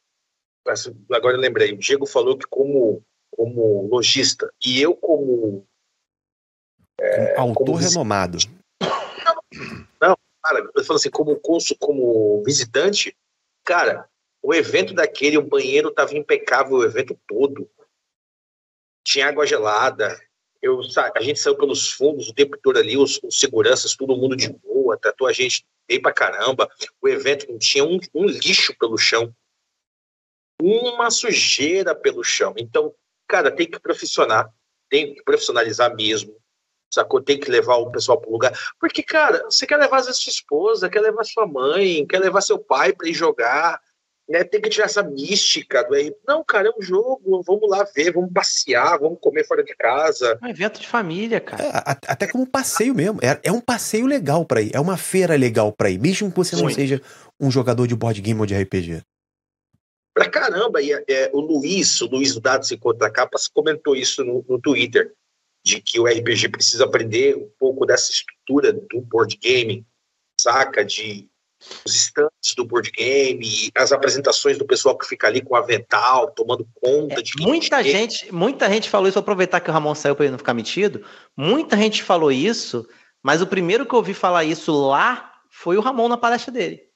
[1.10, 5.66] Agora eu lembrei, o Diego falou que como, como lojista e eu como
[7.36, 7.94] Autor como vice-
[9.52, 10.18] renomado.
[10.42, 13.16] cara, eu falo assim, como consu, como visitante,
[13.64, 14.08] cara,
[14.42, 17.70] o evento daquele, o banheiro tava impecável o evento todo.
[19.04, 20.18] Tinha água gelada.
[20.62, 20.80] Eu,
[21.14, 24.50] a gente saiu pelos fundos o tempo todo ali, os, os seguranças, todo mundo de
[24.50, 26.70] boa, tratou a gente bem pra caramba.
[27.00, 29.34] O evento não tinha um, um lixo pelo chão.
[30.60, 32.54] Uma sujeira pelo chão.
[32.58, 32.94] Então,
[33.26, 34.52] cara, tem que profissionar,
[34.90, 36.36] tem que profissionalizar mesmo.
[36.92, 37.22] Sacou?
[37.22, 38.53] Tem que levar o pessoal pro lugar.
[38.81, 42.59] Porque, cara, você quer levar vezes sua esposa, quer levar sua mãe, quer levar seu
[42.59, 43.81] pai para ir jogar,
[44.29, 44.42] né?
[44.44, 46.16] Tem que tirar essa mística do RP.
[46.26, 50.38] Não, cara, é um jogo, vamos lá ver, vamos passear, vamos comer fora de casa.
[50.42, 51.62] É um evento de família, cara.
[51.62, 53.20] É, a- até como passeio mesmo.
[53.22, 54.70] É, é um passeio legal pra ir.
[54.74, 55.98] É uma feira legal pra ir.
[55.98, 56.74] Mesmo que você não Muito.
[56.76, 57.00] seja
[57.38, 59.03] um jogador de board game ou de RPG.
[60.12, 64.24] Pra caramba, e é, o Luiz, o Luiz do Dados e Contra Capas, comentou isso
[64.24, 65.12] no, no Twitter,
[65.64, 69.87] de que o RPG precisa aprender um pouco dessa estrutura do board game,
[70.40, 70.85] saca?
[70.85, 71.29] De
[71.85, 76.31] os stands do board game, as apresentações do pessoal que fica ali com o avental,
[76.31, 77.92] tomando conta de quem Muita tem.
[77.92, 80.55] gente, muita gente falou isso, vou aproveitar que o Ramon saiu para ele não ficar
[80.55, 81.05] metido.
[81.37, 82.88] Muita gente falou isso,
[83.23, 86.88] mas o primeiro que eu ouvi falar isso lá foi o Ramon na palestra dele.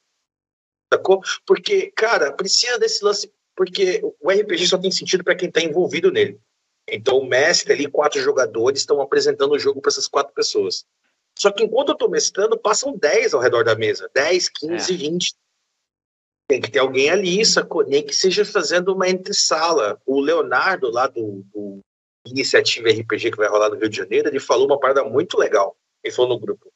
[0.92, 1.20] sacou?
[1.46, 6.11] Porque, cara, precisa desse lance, porque o RPG só tem sentido para quem tá envolvido
[6.11, 6.40] nele.
[6.88, 10.84] Então o mestre ali, quatro jogadores, estão apresentando o jogo para essas quatro pessoas.
[11.38, 14.10] Só que enquanto eu tô mestrando, passam 10 ao redor da mesa.
[14.14, 14.96] 10, 15, É.
[14.96, 15.34] 20.
[16.46, 17.84] Tem que ter alguém ali, sacou?
[17.84, 20.00] Nem que seja fazendo uma entre-sala.
[20.04, 21.80] O Leonardo, lá do, do
[22.26, 25.76] Iniciativa RPG que vai rolar no Rio de Janeiro, ele falou uma parada muito legal.
[26.02, 26.70] Ele falou no grupo.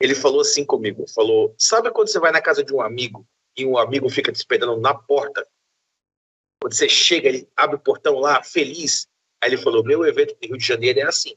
[0.00, 3.64] Ele falou assim comigo, falou, sabe quando você vai na casa de um amigo e
[3.64, 5.46] um amigo fica te esperando na porta?
[6.60, 9.08] Quando você chega, ele abre o portão lá, feliz.
[9.44, 11.34] Aí ele falou, meu evento do Rio de Janeiro é assim.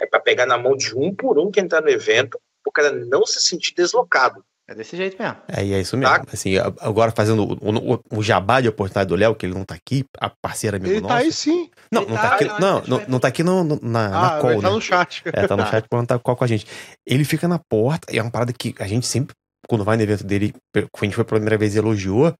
[0.00, 2.90] É para pegar na mão de um por um que entrar no evento, o cara
[2.90, 4.42] não se sentir deslocado.
[4.66, 5.36] É desse jeito mesmo.
[5.48, 6.14] É, e é isso mesmo.
[6.14, 6.24] Tá.
[6.32, 9.74] Assim, agora fazendo o, o, o jabá de oportunidade do Léo, que ele não tá
[9.74, 11.14] aqui, a parceira amigo Ele nosso.
[11.14, 11.68] tá aí sim.
[11.90, 13.80] Não, Ele não tá, tá aqui, não, não, ele não, não tá aqui no, no-
[13.82, 14.74] na, na ah, call, vai tá né?
[14.74, 15.22] no chat.
[15.26, 15.70] É, tá no Tá.
[15.72, 16.64] chat quando tá call com a gente.
[17.06, 19.34] Ele fica na porta, e é uma parada que a gente sempre,
[19.68, 22.32] quando vai no evento dele, quando a gente foi pela primeira vez e elogiou,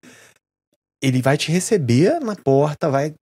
[1.03, 3.13] ele vai te receber na porta, vai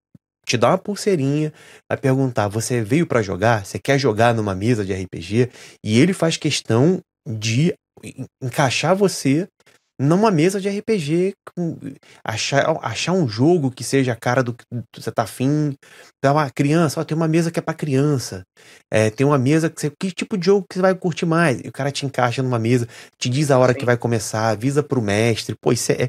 [0.51, 1.53] te dar uma pulseirinha,
[1.89, 3.65] vai perguntar: você veio pra jogar?
[3.65, 5.49] Você quer jogar numa mesa de RPG?
[5.85, 9.47] E ele faz questão de en- encaixar você
[10.01, 11.35] numa mesa de RPG,
[12.25, 14.65] achar, achar um jogo que seja a cara do que
[14.97, 15.75] você tá afim.
[16.17, 18.43] Então, uma criança, ó, tem uma mesa que é pra criança.
[18.91, 19.93] É, tem uma mesa que você.
[20.01, 21.61] Que tipo de jogo que você vai curtir mais?
[21.63, 23.79] E o cara te encaixa numa mesa, te diz a hora Sim.
[23.79, 25.55] que vai começar, avisa pro mestre.
[25.61, 26.09] Pô, isso é.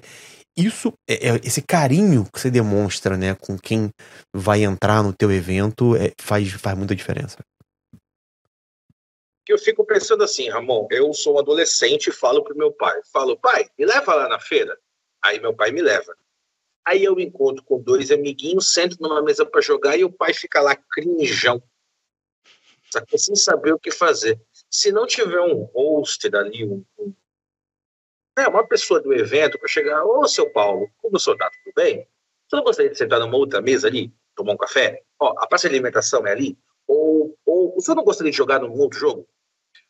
[0.58, 3.90] Isso, é, é- esse carinho que você demonstra, né, com quem
[4.36, 7.38] vai entrar no teu evento, é, faz, faz muita diferença.
[9.48, 13.38] eu fico pensando assim, Ramon, eu sou um adolescente e falo pro meu pai, falo,
[13.38, 14.78] pai, me leva lá na feira.
[15.22, 16.16] Aí meu pai me leva.
[16.86, 20.62] Aí eu encontro com dois amiguinhos, sento numa mesa para jogar e o pai fica
[20.62, 21.62] lá crinjão,
[22.90, 23.20] sacou?
[23.20, 24.42] sem saber o que fazer.
[24.70, 27.14] Se não tiver um host ali, um, um-
[28.38, 31.74] né, uma pessoa do evento para chegar, ô seu Paulo, como o senhor tá, tudo
[31.76, 32.08] bem?
[32.48, 35.02] Você não gostaria de sentar numa outra mesa ali, tomar um café?
[35.20, 36.58] Ó, a praça de alimentação é ali?
[36.88, 39.28] Ou, ou o senhor não gostaria de jogar num outro jogo?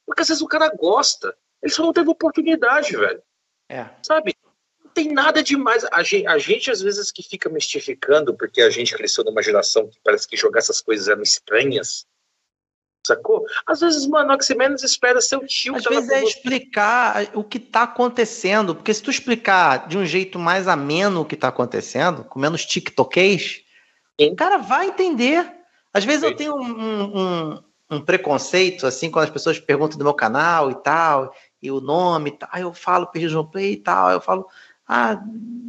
[0.06, 3.22] Porque às vezes o cara gosta, ele só não teve oportunidade, velho.
[3.70, 3.90] É.
[4.04, 4.36] Sabe?
[4.84, 5.86] Não tem nada demais.
[5.92, 9.88] A gente, a gente, às vezes, que fica mistificando, porque a gente cresceu numa geração
[9.88, 12.06] que parece que jogar essas coisas eram estranhas.
[13.16, 13.46] Sacou?
[13.66, 16.26] Às vezes, mano, o que você menos espera seu tio Às tá vezes é você.
[16.28, 21.26] explicar o que está acontecendo, porque se tu explicar de um jeito mais ameno o
[21.26, 23.62] que está acontecendo, com menos tiktokês,
[24.20, 25.52] o cara vai entender.
[25.94, 26.64] Às vezes eu tenho um,
[27.18, 31.82] um- um- preconceito, assim, quando as pessoas perguntam do meu canal e tal, e o
[31.82, 32.48] nome, tá?
[32.52, 34.48] Aí eu falo Perdidos no Play e tal, eu falo,
[34.88, 35.22] ah,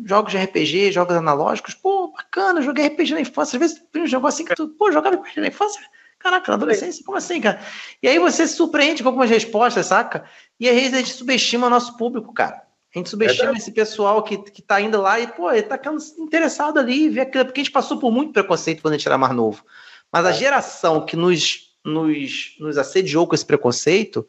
[0.05, 4.07] jogos de RPG, jogos analógicos, pô, bacana, joguei RPG na infância, às vezes tem um
[4.07, 5.81] jogo assim que tu, pô, jogava RPG na infância?
[6.23, 7.61] Caraca, na adolescência, como assim, cara?
[8.01, 10.25] E aí você se surpreende com algumas respostas, saca?
[10.61, 12.63] E às vezes a gente subestima o nosso público, cara.
[12.95, 15.81] A gente subestima esse pessoal que, que tá indo lá e, pô, ele tá
[16.19, 19.19] interessado ali, ver aquilo, porque a gente passou por muito preconceito quando a gente era
[19.19, 19.65] mais novo.
[20.13, 20.35] Mas a é.
[20.35, 24.29] geração que nos, nos, nos assediou com esse preconceito,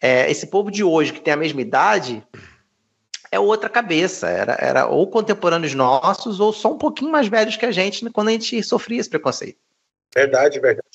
[0.00, 2.22] é, esse povo de hoje que tem a mesma idade,
[3.30, 4.28] é outra cabeça.
[4.28, 8.28] Era, era ou contemporâneos nossos, ou só um pouquinho mais velhos que a gente quando
[8.28, 9.71] a gente sofria esse preconceito.
[10.14, 10.86] Verdade, verdade.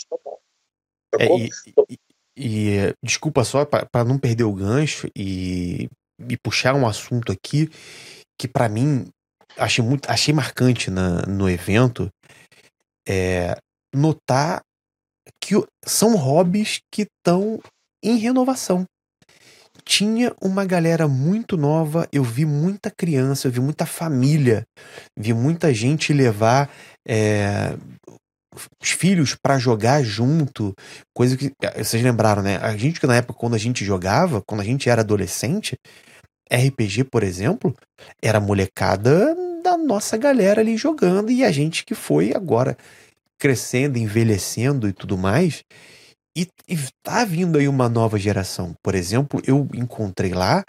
[1.19, 1.49] É, e,
[1.89, 1.97] e,
[2.37, 7.69] e, desculpa só para não perder o gancho e me puxar um assunto aqui
[8.39, 9.07] que para mim
[9.57, 12.09] achei muito achei marcante na, no evento
[13.07, 13.57] é
[13.95, 14.61] notar
[15.41, 17.59] que são hobbies que estão
[18.03, 18.85] em renovação.
[19.83, 24.65] Tinha uma galera muito nova, eu vi muita criança, eu vi muita família,
[25.17, 26.69] vi muita gente levar
[27.07, 27.77] é,
[28.81, 30.73] os filhos para jogar junto,
[31.13, 32.57] coisa que eh, vocês lembraram, né?
[32.57, 35.75] A gente que na época quando a gente jogava, quando a gente era adolescente,
[36.51, 37.75] RPG, por exemplo,
[38.21, 42.77] era molecada da nossa galera ali jogando e a gente que foi agora
[43.39, 45.63] crescendo, envelhecendo e tudo mais.
[46.37, 48.73] E, e tá vindo aí uma nova geração.
[48.83, 50.63] Por exemplo, eu encontrei lá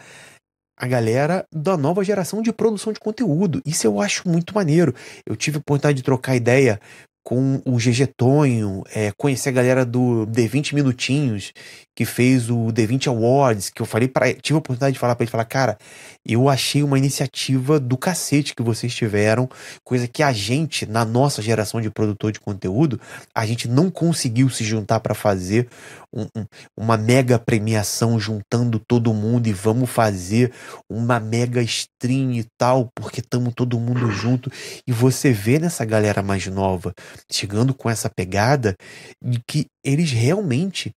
[0.78, 3.60] a galera da nova geração de produção de conteúdo.
[3.66, 4.94] Isso eu acho muito maneiro.
[5.26, 6.80] Eu tive a oportunidade de trocar ideia
[7.28, 11.52] com o GG Tonho, é, conhecer a galera do D20 Minutinhos,
[11.98, 15.24] que fez o D20 Awards, que eu falei para tive a oportunidade de falar para
[15.24, 15.76] ele, falar, cara,
[16.24, 19.48] eu achei uma iniciativa do cacete que vocês tiveram,
[19.82, 23.00] coisa que a gente, na nossa geração de produtor de conteúdo,
[23.34, 25.68] a gente não conseguiu se juntar para fazer
[26.14, 26.44] um, um,
[26.76, 30.52] uma mega premiação juntando todo mundo e vamos fazer
[30.88, 34.52] uma mega stream e tal, porque estamos todo mundo junto.
[34.86, 36.94] E você vê nessa galera mais nova
[37.28, 38.76] chegando com essa pegada
[39.20, 40.92] de que eles realmente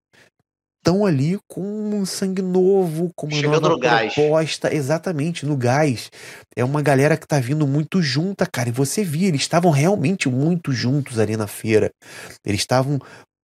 [0.82, 4.78] estão ali com um sangue novo, com uma Chegando nova proposta, gás.
[4.78, 6.10] exatamente, no gás.
[6.56, 10.28] É uma galera que tá vindo muito junta, cara, e você via, eles estavam realmente
[10.28, 11.92] muito juntos ali na feira.
[12.44, 13.00] Eles estavam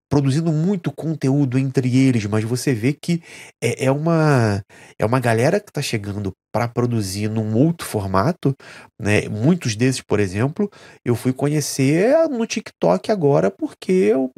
[0.09, 3.21] produzindo muito conteúdo entre eles, mas você vê que
[3.61, 4.63] é, é uma
[4.97, 8.55] é uma galera que está chegando para produzir num outro formato,
[8.99, 9.27] né?
[9.29, 10.71] Muitos desses, por exemplo,
[11.05, 14.31] eu fui conhecer no TikTok agora porque eu,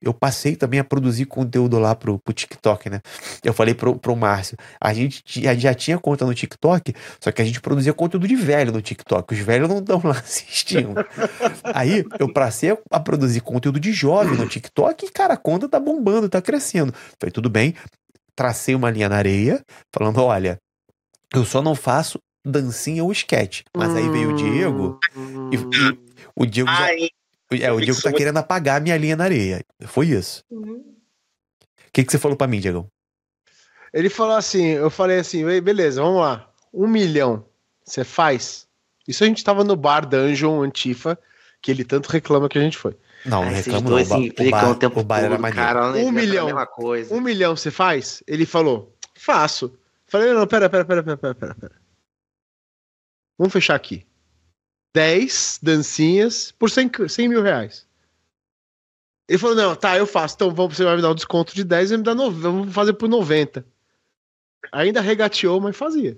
[0.00, 3.00] eu passei também a produzir conteúdo lá pro, pro TikTok, né?
[3.44, 5.22] Eu falei pro, pro Márcio, a gente
[5.56, 9.32] já tinha conta no TikTok, só que a gente produzia conteúdo de velho no TikTok,
[9.32, 10.94] os velhos não estão lá assistindo.
[11.62, 15.78] Aí eu passei a produzir conteúdo de jovem no TikTok e, cara, a conta tá
[15.78, 16.92] bombando, tá crescendo.
[17.18, 17.74] Falei, tudo bem,
[18.34, 20.58] tracei uma linha na areia, falando: olha,
[21.34, 23.64] eu só não faço dancinha ou esquete.
[23.76, 24.98] Mas aí veio o Diego
[25.52, 25.98] e, e
[26.34, 26.92] o Diego já,
[27.60, 29.60] é, o Diego tá querendo apagar a minha linha na areia.
[29.86, 30.42] Foi isso.
[30.50, 30.94] O uhum.
[31.92, 32.86] que, que você falou para mim, Diego?
[33.92, 36.50] Ele falou assim, eu falei assim, beleza, vamos lá.
[36.72, 37.44] Um milhão,
[37.84, 38.66] você faz?
[39.06, 41.18] Isso a gente tava no bar Dungeon Antifa,
[41.60, 42.96] que ele tanto reclama que a gente foi.
[43.24, 44.20] Não, não reclamo dois não.
[44.20, 45.66] O bar, o tempo o bar era maneiro.
[45.66, 46.48] Cara, um milhão,
[47.10, 48.22] um milhão você faz?
[48.26, 49.78] Ele falou, faço.
[50.06, 51.82] Falei, não, pera, pera, pera, pera, pera, pera, pera.
[53.38, 54.06] Vamos fechar aqui.
[54.94, 57.86] 10 dancinhas por 100, 100 mil reais.
[59.28, 60.34] Ele falou, não, tá, eu faço.
[60.34, 62.74] Então vamos, você vai me dar um desconto de 10 e me dá no, vamos
[62.74, 63.64] fazer por 90.
[64.70, 66.16] Ainda regateou, mas fazia.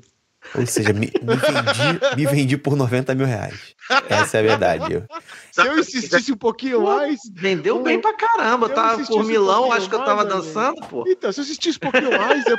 [0.55, 3.75] Ou seja, me, me, vendi, me vendi por 90 mil reais.
[4.09, 4.93] Essa é a verdade.
[4.95, 5.05] Eu.
[5.51, 7.21] Se eu insistisse um pouquinho mais.
[7.33, 8.69] Vendeu bem pra caramba.
[8.69, 11.05] Tá por milão, um acho que eu tava mais, dançando, pô.
[11.09, 12.59] Então, se eu insistisse um pouquinho mais, eu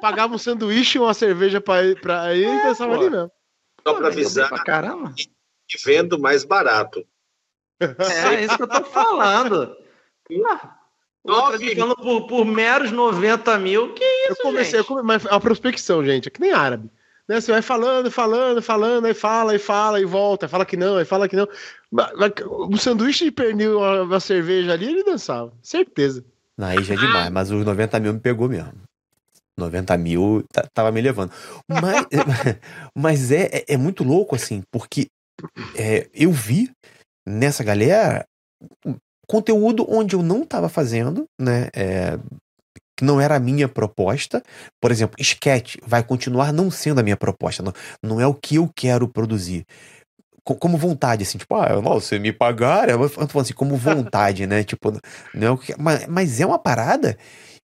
[0.00, 3.30] pagava um sanduíche e uma cerveja pra, pra ir é, e dançava ali mesmo.
[3.86, 4.48] Só pra avisar.
[4.48, 5.14] Pra caramba.
[5.16, 5.26] E
[5.84, 7.04] vendo mais barato.
[7.82, 9.76] É, é isso que eu tô falando.
[10.48, 10.76] Ah,
[11.24, 11.58] Outra
[11.96, 14.78] por, por meros 90 mil, que isso, eu comecei, gente?
[14.78, 16.88] Eu comecei, mas a prospecção, gente, é que nem árabe.
[17.28, 17.40] Né?
[17.40, 21.04] Você vai falando, falando, falando, aí fala, aí fala, e volta, fala que não, aí
[21.04, 21.48] fala que não.
[22.68, 26.24] Um sanduíche de pernil, uma, uma cerveja ali, ele dançava, certeza.
[26.60, 28.72] Aí já é demais, mas os 90 mil me pegou mesmo.
[29.58, 31.32] 90 mil tava me levando.
[31.68, 32.06] Mas,
[32.96, 35.06] mas é, é, é, muito louco, assim, porque
[35.76, 36.70] é, eu vi
[37.26, 38.24] nessa galera
[39.26, 41.68] conteúdo onde eu não tava fazendo, né?
[43.02, 44.40] Que não era a minha proposta.
[44.80, 48.54] Por exemplo, sketch vai continuar não sendo a minha proposta, não, não é o que
[48.54, 49.66] eu quero produzir.
[50.44, 54.46] Como vontade, assim, tipo, ah, não, se me pagar, eu tô falando assim, como vontade,
[54.46, 54.62] né?
[54.62, 54.92] Tipo,
[55.34, 57.16] não é o que, mas, mas é uma parada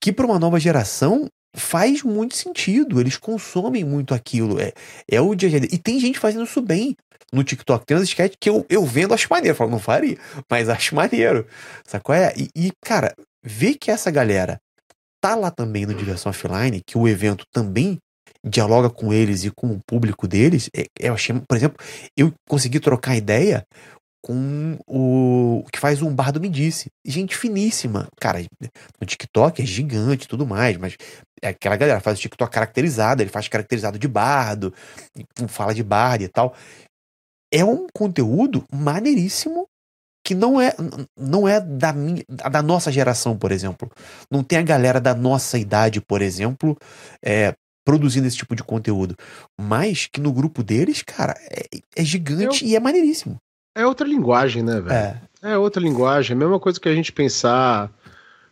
[0.01, 2.99] que para uma nova geração faz muito sentido.
[2.99, 4.59] Eles consomem muito aquilo.
[4.59, 4.73] É,
[5.09, 5.69] é o dia a dia.
[5.71, 6.95] E tem gente fazendo isso bem
[7.31, 7.85] no TikTok.
[7.85, 9.53] Tem umas sketches que eu, eu vendo, acho maneiro.
[9.53, 10.17] Eu falo, não faria,
[10.49, 11.47] mas acho maneiro.
[11.85, 12.33] Sabe qual é?
[12.35, 14.59] E, e, cara, ver que essa galera
[15.25, 17.97] tá lá também no Diversão Offline, que o evento também
[18.45, 21.83] dialoga com eles e com o público deles, é, eu achei, por exemplo,
[22.15, 23.65] eu consegui trocar ideia
[24.23, 26.89] com o que faz um bardo me disse.
[27.03, 28.07] Gente finíssima.
[28.19, 28.39] Cara,
[28.99, 30.95] no TikTok é gigante tudo mais, mas
[31.41, 34.71] é aquela galera faz o TikTok caracterizado, ele faz caracterizado de bardo,
[35.47, 36.55] fala de bardo e tal.
[37.51, 39.67] É um conteúdo maneiríssimo
[40.25, 40.73] que não é
[41.15, 43.89] não é da minha, da nossa geração, por exemplo.
[44.29, 46.75] Não tem a galera da nossa idade, por exemplo,
[47.23, 47.53] é,
[47.85, 49.15] produzindo esse tipo de conteúdo.
[49.61, 52.71] Mas que no grupo deles, cara, é, é gigante Eu...
[52.71, 53.37] e é maneiríssimo.
[53.77, 54.91] É outra linguagem, né, velho?
[54.91, 55.21] É.
[55.43, 56.31] é outra linguagem.
[56.31, 57.91] É a mesma coisa que a gente pensar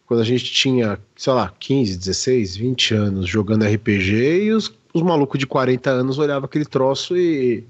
[0.05, 5.01] quando a gente tinha, sei lá, 15, 16, 20 anos jogando RPG e os, os
[5.01, 7.65] malucos de 40 anos olhavam aquele troço e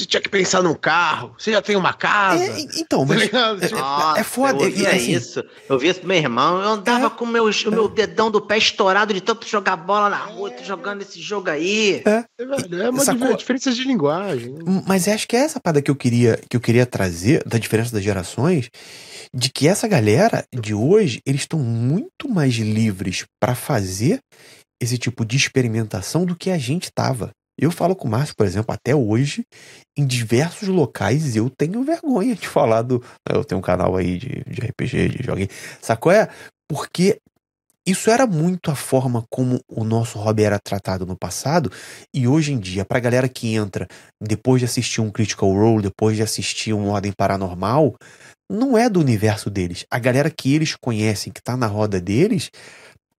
[0.00, 2.42] você tinha que pensar num carro, você já tem uma casa.
[2.42, 3.28] É, então, mas.
[3.28, 4.64] Tá é, Nossa, é foda.
[4.64, 5.44] Eu via é, assim, isso.
[5.68, 6.60] Eu via isso pro meu irmão.
[6.60, 10.08] Eu andava é, com meu, o meu dedão do pé estourado de tanto jogar bola
[10.08, 12.02] na rua, tô jogando esse jogo aí.
[12.06, 13.36] É, é, é uma Sacou?
[13.36, 14.54] diferença de linguagem.
[14.86, 17.92] Mas acho que é essa parada que eu queria que eu queria trazer da diferença
[17.92, 18.70] das gerações,
[19.34, 24.20] de que essa galera de hoje, eles estão muito mais livres para fazer
[24.80, 27.30] esse tipo de experimentação do que a gente tava.
[27.60, 29.44] Eu falo com o Márcio, por exemplo, até hoje,
[29.96, 33.04] em diversos locais, eu tenho vergonha de falar do.
[33.28, 35.50] Eu tenho um canal aí de, de RPG, de joguinho.
[35.82, 36.10] Sacou?
[36.10, 36.28] É?
[36.66, 37.20] Porque
[37.86, 41.70] isso era muito a forma como o nosso hobby era tratado no passado,
[42.14, 43.86] e hoje em dia, pra galera que entra
[44.20, 47.96] depois de assistir um Critical Role, depois de assistir um Ordem Paranormal,
[48.50, 49.84] não é do universo deles.
[49.90, 52.50] A galera que eles conhecem, que tá na roda deles,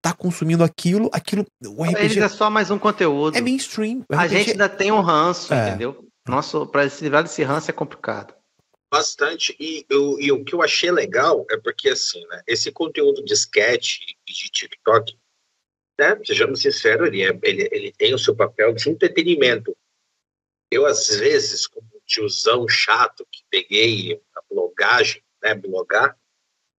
[0.01, 1.45] tá consumindo aquilo, aquilo.
[1.65, 3.37] O RPG Eles é só mais um conteúdo.
[3.37, 4.03] É mainstream.
[4.09, 5.69] A gente ainda tem um ranço, é.
[5.69, 6.07] entendeu?
[6.27, 8.33] Nosso, para se livrar desse ranço é complicado.
[8.91, 9.55] Bastante.
[9.59, 13.33] E, eu, e o que eu achei legal é porque, assim, né, esse conteúdo de
[13.33, 15.17] sketch e de TikTok,
[15.99, 19.75] né, sejamos sinceros, ele, é, ele, ele tem o seu papel de entretenimento.
[20.69, 26.17] Eu, às vezes, como um tiozão chato que peguei a blogagem, né, blogar,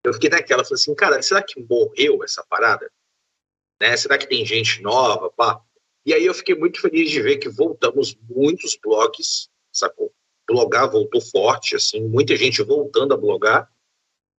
[0.05, 2.91] eu fiquei naquela, falei assim, cara, será que morreu essa parada?
[3.83, 3.97] Né?
[3.97, 5.29] Será que tem gente nova?
[5.29, 5.61] Pá?
[6.07, 10.15] E aí eu fiquei muito feliz de ver que voltamos muitos blogs, sacou?
[10.49, 13.69] Blogar voltou forte, assim, muita gente voltando a blogar.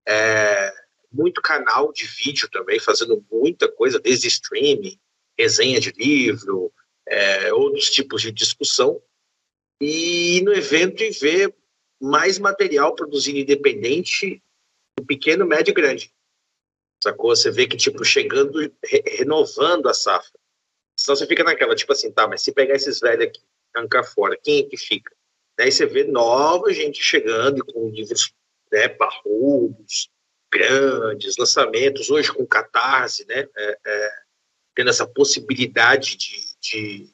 [0.08, 0.74] É,
[1.12, 4.98] muito canal de vídeo também, fazendo muita coisa, desde streaming,
[5.38, 6.72] resenha de livro,
[7.06, 9.02] é, outros tipos de discussão.
[9.82, 11.54] E no evento e ver
[12.02, 14.42] mais material produzido independente,
[15.06, 16.14] pequeno, médio e grande.
[17.04, 17.36] Sacou?
[17.36, 20.40] Você vê que, tipo, chegando, re renovando a safra.
[20.98, 23.42] Senão você fica naquela, tipo assim, tá, mas se pegar esses velhos aqui,
[23.76, 25.14] arrancar fora, quem é que fica?
[25.58, 28.34] Daí você vê nova gente chegando com livros
[28.72, 30.10] né, parrudos,
[30.50, 33.50] grandes, lançamentos, hoje com catarse, né?
[33.54, 34.12] É, é,
[34.74, 37.10] tendo essa possibilidade de, de,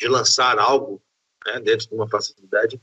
[0.00, 1.00] de lançar algo
[1.46, 2.82] né, dentro de uma facilidade.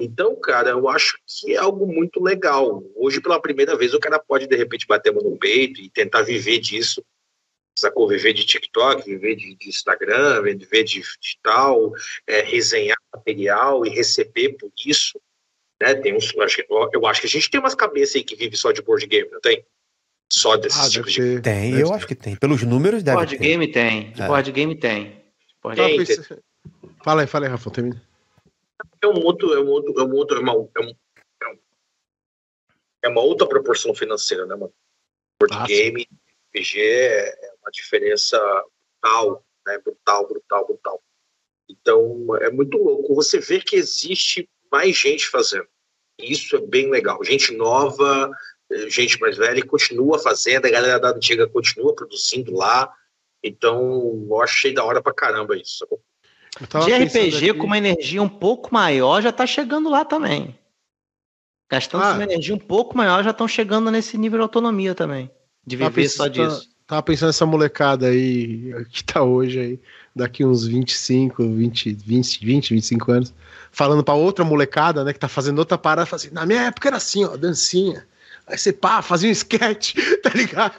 [0.00, 2.82] Então, cara, eu acho que é algo muito legal.
[2.96, 5.90] Hoje, pela primeira vez, o cara pode, de repente, bater a mão no peito e
[5.90, 7.04] tentar viver disso.
[7.78, 8.08] Sacou?
[8.08, 11.92] Viver de TikTok, viver de, de Instagram, viver de, de tal,
[12.26, 15.20] é, resenhar material e receber por isso.
[15.80, 15.94] Né?
[15.94, 18.56] Tem uns, eu, acho, eu acho que a gente tem umas cabeças aí que vive
[18.56, 19.64] só de board game, não tem?
[20.32, 21.40] Só desses ah, tipos de.
[21.40, 22.36] Tem, eu acho que tem.
[22.36, 23.42] Pelos números deve board ter.
[23.42, 24.12] Game tem.
[24.12, 24.26] De é.
[24.26, 25.22] board game tem.
[25.62, 26.16] Board game tem.
[27.02, 28.09] Fala aí, fala aí, Rafa, termina
[29.02, 30.94] é um outro, é um outro, é um outro, é uma, é, um,
[33.02, 34.72] é uma outra proporção financeira, né, mano?
[35.38, 36.06] Board ah, game,
[36.48, 38.38] RPG é uma diferença
[39.00, 39.78] brutal, né?
[39.78, 41.02] Brutal, brutal, brutal.
[41.68, 43.14] Então é muito louco.
[43.14, 45.66] Você vê que existe mais gente fazendo.
[46.18, 47.24] Isso é bem legal.
[47.24, 48.30] Gente nova,
[48.88, 52.92] gente mais velha continua fazendo, a galera da antiga continua produzindo lá.
[53.42, 55.86] Então, eu achei da hora pra caramba isso.
[56.60, 57.54] De RPG aqui...
[57.54, 60.54] com uma energia um pouco maior já tá chegando lá também.
[61.70, 65.30] Gastando ah, uma energia um pouco maior já estão chegando nesse nível de autonomia também.
[65.64, 66.68] De viver pensando, só disso.
[66.86, 69.80] Tava pensando nessa molecada aí que tá hoje aí,
[70.14, 73.34] daqui uns 25, 20, 20, 20 25 anos,
[73.70, 76.88] falando pra outra molecada, né, que tá fazendo outra parada, fala assim, na minha época
[76.88, 78.04] era assim, ó, dancinha.
[78.48, 80.74] Aí você pá, fazia um sketch, tá ligado?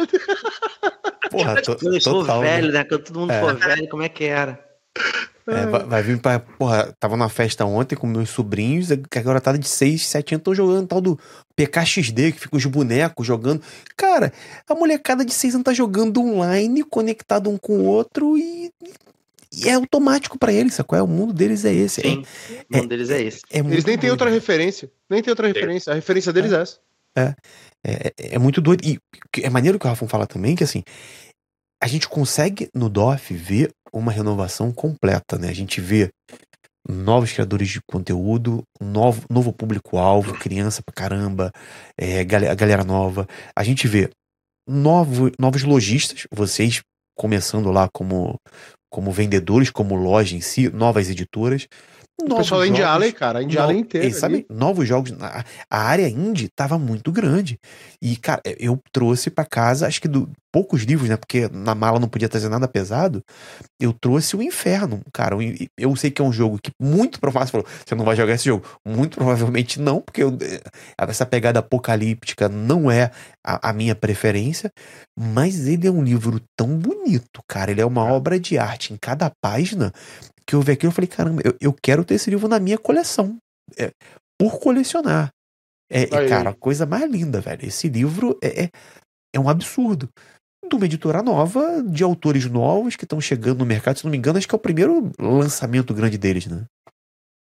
[1.30, 2.84] Porra, tô, Quando eu sou velho, né?
[2.84, 3.40] Quando todo mundo é.
[3.40, 4.60] for velho, como é que era?
[5.52, 6.40] É, vai, vai vir pra.
[6.40, 10.42] Porra, tava na festa ontem com meus sobrinhos, que a garotada de 6, 7 anos
[10.42, 11.20] estão jogando tal do
[11.56, 13.62] PKXD, que fica os bonecos jogando.
[13.98, 14.32] Cara,
[14.68, 18.72] a molecada de 6 anos tá jogando online, conectado um com o outro e.
[19.54, 20.98] e é automático pra eles, sacou?
[20.98, 22.02] É, o mundo deles é esse.
[22.02, 22.24] Sim,
[22.74, 23.42] o mundo deles é esse.
[23.52, 24.12] É, é Eles nem têm doido.
[24.12, 24.90] outra referência.
[25.10, 25.92] Nem tem outra referência.
[25.92, 26.78] A referência deles é essa.
[27.18, 27.36] É,
[27.84, 28.86] é- é muito doido.
[28.86, 29.00] E
[29.42, 30.84] é maneiro que o Rafa fala também que assim,
[31.84, 35.50] a gente consegue no DOF ver uma renovação completa, né?
[35.50, 36.10] A gente vê
[36.88, 41.52] novos criadores de conteúdo, novo, novo público-alvo, criança pra caramba,
[41.98, 43.28] é, gal- a galera nova.
[43.56, 44.10] A gente vê
[44.68, 46.82] novo, novos lojistas, vocês
[47.16, 48.36] começando lá como,
[48.90, 51.68] como vendedores, como loja em si, novas editoras.
[52.26, 53.40] O novos pessoal da Indie jogos, Alley, cara.
[53.40, 54.08] A Indie Alley inteira.
[54.08, 55.14] e, sabe, novos jogos.
[55.22, 57.58] A, a área indie tava muito grande.
[58.02, 61.16] E, cara, eu trouxe pra casa, acho que do, poucos livros, né?
[61.18, 63.24] Porque na mala não podia trazer nada pesado.
[63.80, 65.36] Eu trouxe o Inferno, cara.
[65.38, 65.42] o
[65.78, 67.48] Eu sei que é um jogo que muito provável.
[67.48, 68.66] Você falou, você não vai jogar esse jogo.
[68.86, 70.38] Muito provavelmente não, porque eu-
[70.98, 73.12] essa pegada apocalíptica não é
[73.46, 74.70] a, a minha preferência.
[75.18, 77.72] Mas ele é um livro tão bonito, cara.
[77.72, 79.92] Ele é uma obra de arte em cada página
[80.52, 82.78] que eu vi aquilo e falei, caramba, eu, eu quero ter esse livro na minha
[82.78, 83.38] coleção.
[83.78, 83.92] É,
[84.38, 85.30] por colecionar.
[85.90, 86.28] É, é, Aí.
[86.30, 87.66] cara, a coisa mais linda, velho.
[87.66, 88.70] Esse livro é, é,
[89.34, 90.10] é um absurdo.
[90.70, 93.98] De uma editora nova, de autores novos que estão chegando no mercado.
[93.98, 96.66] Se não me engano, acho que é o primeiro lançamento grande deles, né?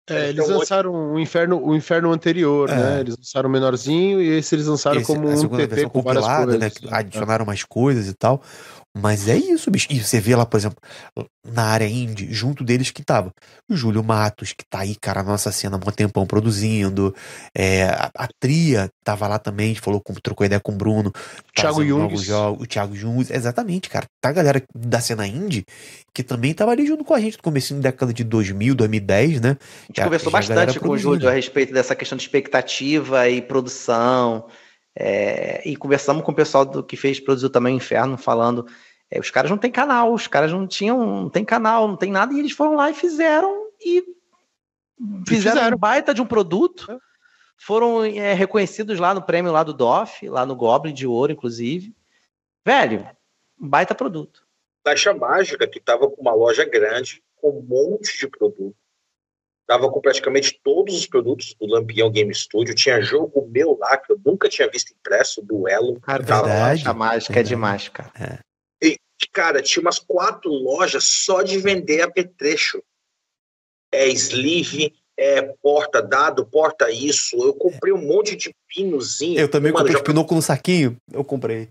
[0.08, 2.74] É, Eles eles lançaram o inferno, o inferno anterior, É.
[2.76, 3.00] né?
[3.00, 5.90] Eles lançaram o menorzinho e esse eles lançaram Esse- como a um segunda TP versão
[5.90, 6.60] com várias compilada, coisas.
[6.60, 6.70] né?
[6.88, 8.40] que Adicionaram mais coisas e tal.
[8.98, 9.86] Mas é isso, bicho.
[9.90, 10.78] E você vê lá, por exemplo,
[11.44, 13.30] na área indie, junto deles que tava
[13.68, 17.14] o Júlio Matos, que tá aí, cara, na nossa cena há um tempão produzindo.
[17.54, 21.12] É, a, a Tria tava lá também, falou com, trocou ideia com o Bruno.
[21.54, 22.02] Thiago Jungs.
[22.02, 24.06] novos jogos, O Thiago Jungs, exatamente, cara.
[24.20, 25.64] Tá a galera da cena indie
[26.14, 29.40] que também tava ali junto com a gente no comecinho da década de 2000, 2010,
[29.42, 29.50] né?
[29.50, 30.96] A gente Já- conversou já bastante com o.
[30.96, 34.46] Júlio a respeito dessa questão de expectativa e produção.
[34.96, 38.66] É, e conversamos com o pessoal do que fez, produziu também o Inferno, falando.
[39.10, 42.10] é, os caras não têm canal, os caras não tinham, não tem canal, não tem
[42.10, 44.02] nada, e eles foram lá e fizeram e
[45.28, 45.76] fizeram, fizeram.
[45.76, 46.90] um baita de um produto.
[46.90, 46.98] É.
[47.58, 51.94] Foram é, reconhecidos lá no prêmio lá do DOF, lá no Goblin de Ouro, inclusive.
[52.64, 53.08] Velho,
[53.60, 54.46] um baita produto.
[54.84, 58.76] Caixa Mágica, que estava com uma loja grande, com um monte de produto.
[59.66, 62.74] Tava com praticamente todos os produtos do Lampião Game Studio.
[62.74, 66.00] Tinha jogo meu lá, que eu nunca tinha visto impresso, duelo.
[66.00, 67.48] Cara, Verdade, a mágica é verdade.
[67.48, 68.40] demais, cara.
[68.80, 68.96] E,
[69.32, 72.80] cara, tinha umas quatro lojas só de vender apetrecho.
[73.92, 77.36] É sleeve, é porta dado, porta isso.
[77.36, 79.40] Eu comprei um monte de pinozinho.
[79.40, 80.96] Eu também Mano, comprei já pinoco no saquinho.
[81.12, 81.70] Eu comprei.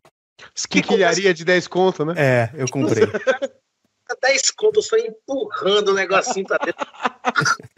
[0.54, 2.14] Esquinquilharia de 10 conto, né?
[2.18, 3.06] É, eu comprei.
[4.06, 6.86] tá 10 conto só empurrando o negocinho pra dentro.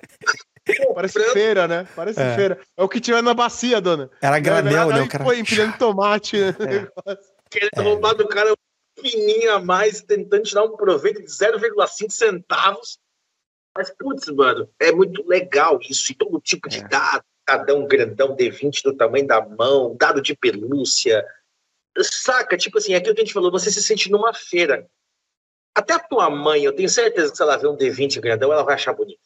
[0.94, 1.88] Parece feira, né?
[1.96, 2.36] Parece É.
[2.36, 2.60] feira.
[2.76, 4.10] É o que tinha na bacia, dona.
[4.22, 5.02] Era granel, né?
[5.02, 5.24] O cara.
[5.24, 6.38] Pô, empilhando tomate.
[6.40, 6.54] né?
[7.50, 7.82] querendo É.
[7.82, 12.98] roubar do cara um fininho a mais, tentando tirar um proveito de 0,5 centavos.
[13.78, 16.12] Mas, putz, mano, é muito legal isso.
[16.12, 16.88] E todo tipo de É.
[16.88, 21.24] dado, dadão grandão, D20 do tamanho da mão, dado de pelúcia.
[22.00, 22.58] Saca?
[22.58, 24.88] Tipo assim, é aquilo que a gente falou, você se sente numa feira.
[25.76, 28.64] Até a tua mãe, eu tenho certeza que se ela ver um D20 grandão, ela
[28.64, 29.20] vai achar bonito.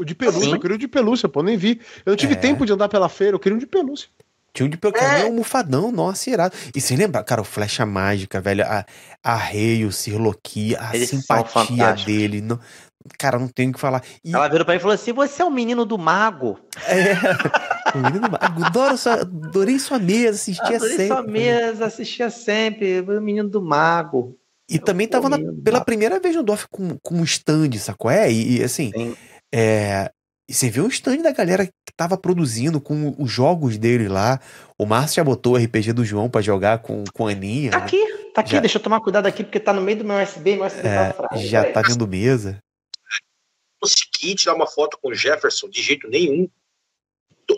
[0.00, 0.52] O de pelúcia, Sim.
[0.52, 1.80] eu queria o de pelúcia, pô, nem vi.
[2.06, 2.36] Eu não tive É.
[2.36, 4.08] tempo de andar pela feira, eu queria um de pelúcia.
[4.54, 6.54] Tinha um de pequeno, um mufadão, nossa, irado.
[6.74, 8.84] E sem lembrar, cara, o Flecha Mágica, velho, a,
[9.22, 12.40] a Rei, o Sirloqui, a Eles simpatia dele.
[12.40, 12.58] Não,
[13.18, 14.02] cara, não tenho o que falar.
[14.24, 16.58] E, Ela virou pra mim e falou assim: você é o menino do mago.
[16.86, 17.12] é,
[17.94, 21.06] o menino, adoro sua, adorei sua mesa, assistia Adorei sempre.
[21.08, 23.00] sua mesa, assistia sempre.
[23.00, 24.36] O menino do mago.
[24.68, 25.86] E também tava na- do pela mago.
[25.86, 28.10] primeira vez no DOF com, com um stand, sacou?
[28.10, 29.16] É, e, e assim, Sim.
[29.54, 30.10] É,
[30.48, 34.40] e você vê o stand da galera que tava produzindo com os jogos dele lá.
[34.78, 37.70] O Márcio já botou o RPG do João pra jogar com, com a Aninha.
[37.70, 37.84] Tá né?
[37.84, 38.52] aqui, tá aqui.
[38.52, 40.56] Já- Deixa eu tomar cuidado aqui, porque tá no meio do meu USB.
[40.56, 41.38] Meu USB É, tá fraco.
[41.38, 42.58] já tá vendo mesa.
[43.80, 46.48] consegui tirar uma foto com o Jefferson de jeito nenhum.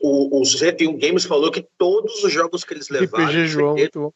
[0.02, 3.24] O, o 101 Games falou que todos os jogos que eles levaram.
[3.26, 4.12] RPG João, muito bom.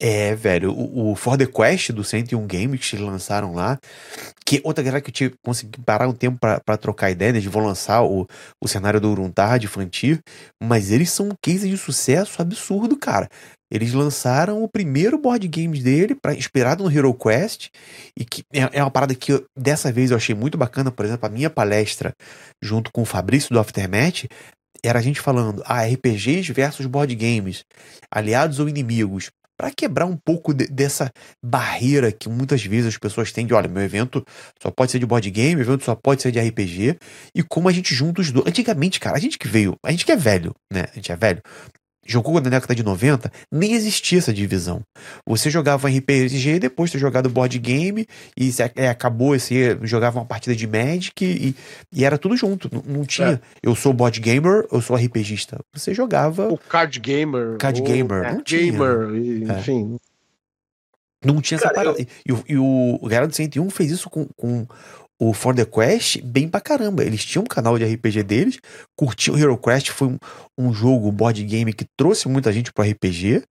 [0.00, 3.76] É, velho, o, o For the Quest do 101 Games que eles lançaram lá,
[4.46, 7.50] que outra galera que eu tive, consegui parar um tempo pra trocar ideia, né, eles
[7.50, 8.24] vão lançar o,
[8.62, 10.18] o cenário do Uruntard infantil,
[10.62, 13.28] mas eles são um case de sucesso absurdo, cara.
[13.72, 17.68] Eles lançaram o primeiro board games dele, pra, inspirado no Hero Quest,
[18.18, 21.04] e que é, é uma parada que eu- dessa vez eu achei muito bacana, por
[21.04, 22.12] exemplo, a minha palestra
[22.62, 24.26] junto com o Fabrício do Aftermath,
[24.84, 27.64] era a gente falando, ah, RPGs versus board games,
[28.12, 29.30] aliados ou inimigos.
[29.58, 31.10] Para quebrar um pouco de, dessa
[31.44, 34.24] barreira que muitas vezes as pessoas têm de, olha, meu evento
[34.62, 36.96] só pode ser de board game, meu evento só pode ser de RPG,
[37.34, 38.46] e como a gente junta os dois.
[38.46, 40.84] Antigamente, cara, a gente que veio, a gente que é velho, né?
[40.92, 41.42] A gente é velho
[42.08, 44.80] jogou na década de 90, nem existia essa divisão.
[45.26, 48.06] Você jogava RPG, depois você jogava board game,
[48.36, 51.54] e você, é, acabou, você jogava uma partida de Magic, e,
[51.92, 52.70] e era tudo junto.
[52.72, 53.40] Não, não tinha, é.
[53.62, 55.60] eu sou board gamer, eu sou RPGista.
[55.74, 56.48] Você jogava...
[56.48, 57.58] O card gamer.
[57.58, 59.52] Card gamer, é, não gamer, tinha.
[59.52, 59.58] É.
[59.58, 59.98] enfim...
[61.24, 61.98] Não tinha essa parada.
[62.24, 62.36] Eu...
[62.46, 64.64] E, e, o, o Garado 101 fez isso com, com
[65.20, 67.04] o For the Quest bem pra caramba.
[67.04, 68.58] Eles tinham um canal de RPG deles,
[68.96, 70.18] curtiam Hero Quest, foi um,
[70.56, 73.42] um jogo, board game que trouxe muita gente pro RPG,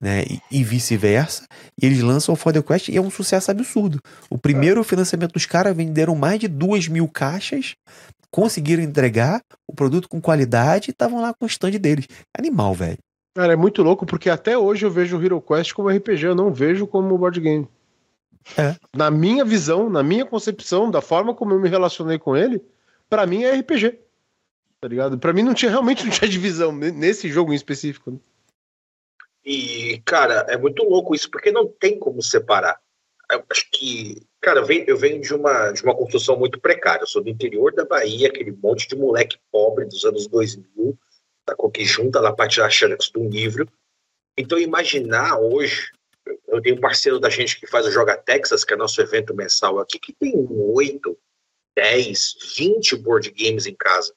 [0.00, 0.24] né?
[0.28, 1.46] E, e vice-versa.
[1.80, 4.00] E eles lançam o For the Quest e é um sucesso absurdo.
[4.28, 4.84] O primeiro é.
[4.84, 7.76] financiamento dos caras venderam mais de duas mil caixas,
[8.30, 12.08] conseguiram entregar o produto com qualidade e estavam lá com o stand deles.
[12.36, 12.98] Animal, velho.
[13.34, 16.34] Cara, é muito louco porque até hoje eu vejo o Hero Quest como RPG, eu
[16.34, 17.66] não vejo como board game.
[18.56, 18.76] É.
[18.96, 22.62] Na minha visão, na minha concepção, da forma como eu me relacionei com ele,
[23.08, 23.98] para mim é RPG.
[24.80, 25.18] Tá ligado?
[25.18, 28.10] Pra mim não tinha realmente não tinha divisão nesse jogo em específico.
[28.10, 28.18] Né?
[29.44, 32.80] E, cara, é muito louco isso, porque não tem como separar.
[33.30, 37.02] Eu acho que, cara, eu venho, eu venho de, uma, de uma construção muito precária.
[37.02, 40.98] Eu sou do interior da Bahia, aquele monte de moleque pobre dos anos 2000,
[41.44, 43.68] tá, com que junta lá pra tirar xerox de um livro.
[44.36, 45.92] Então, imaginar hoje
[46.46, 49.34] eu tenho um parceiro da gente que faz o Joga Texas, que é nosso evento
[49.34, 51.18] mensal aqui, que tem 8,
[51.76, 54.14] 10, 20 board games em casa.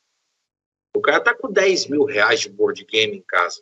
[0.95, 3.61] O cara tá com 10 mil reais de board game em casa.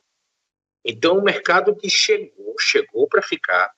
[0.86, 3.74] Então, é mercado que chegou, chegou para ficar,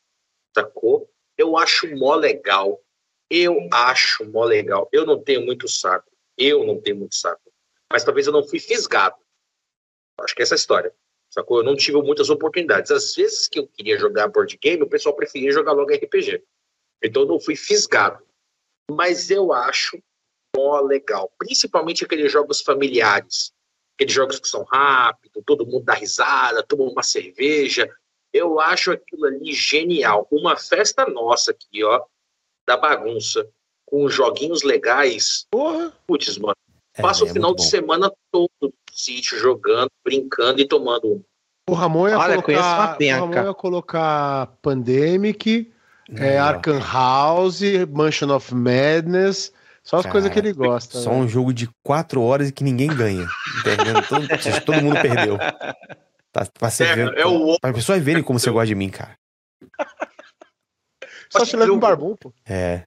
[0.55, 1.09] sacou?
[1.37, 2.81] Eu acho mó legal.
[3.29, 4.89] Eu acho mó legal.
[4.91, 6.09] Eu não tenho muito saco.
[6.37, 7.51] Eu não tenho muito saco.
[7.91, 9.15] Mas talvez eu não fui fisgado.
[10.19, 10.93] Acho que é essa história.
[11.35, 11.57] Sacou?
[11.57, 12.91] Eu não tive muitas oportunidades.
[12.91, 16.41] Às vezes que eu queria jogar board game, o pessoal preferia jogar logo RPG.
[17.03, 18.23] Então eu não fui fisgado.
[18.89, 20.01] Mas eu acho
[20.55, 21.29] mó legal.
[21.37, 23.51] Principalmente aqueles jogos familiares.
[23.95, 27.93] Aqueles jogos que são rápidos, todo mundo dá risada, toma uma cerveja.
[28.31, 30.25] Eu acho aquilo ali genial.
[30.31, 32.01] Uma festa nossa aqui, ó,
[32.65, 33.45] da bagunça,
[33.85, 35.45] com joguinhos legais.
[35.51, 35.91] Porra!
[36.07, 36.55] Putz, mano.
[36.93, 41.23] É, Passa é, o final de semana todo sítio jogando, brincando e tomando um.
[41.69, 45.71] O Ramon ia Olha, colocar, o Ramon ia colocar Pandemic,
[46.15, 49.51] é, Arkham House, Mansion of Madness,
[49.83, 50.99] só as coisas que ele gosta.
[50.99, 51.17] Só né?
[51.17, 53.27] um jogo de quatro horas e que ninguém ganha.
[53.59, 54.01] Entendeu?
[54.07, 54.27] todo,
[54.65, 55.37] todo mundo perdeu.
[56.31, 57.17] Tá, pra você é, ver.
[57.17, 57.59] É o...
[57.59, 59.15] Pra pessoas verem como você gosta de mim, cara.
[61.29, 62.33] Só te leva um barbum, pô.
[62.45, 62.83] É.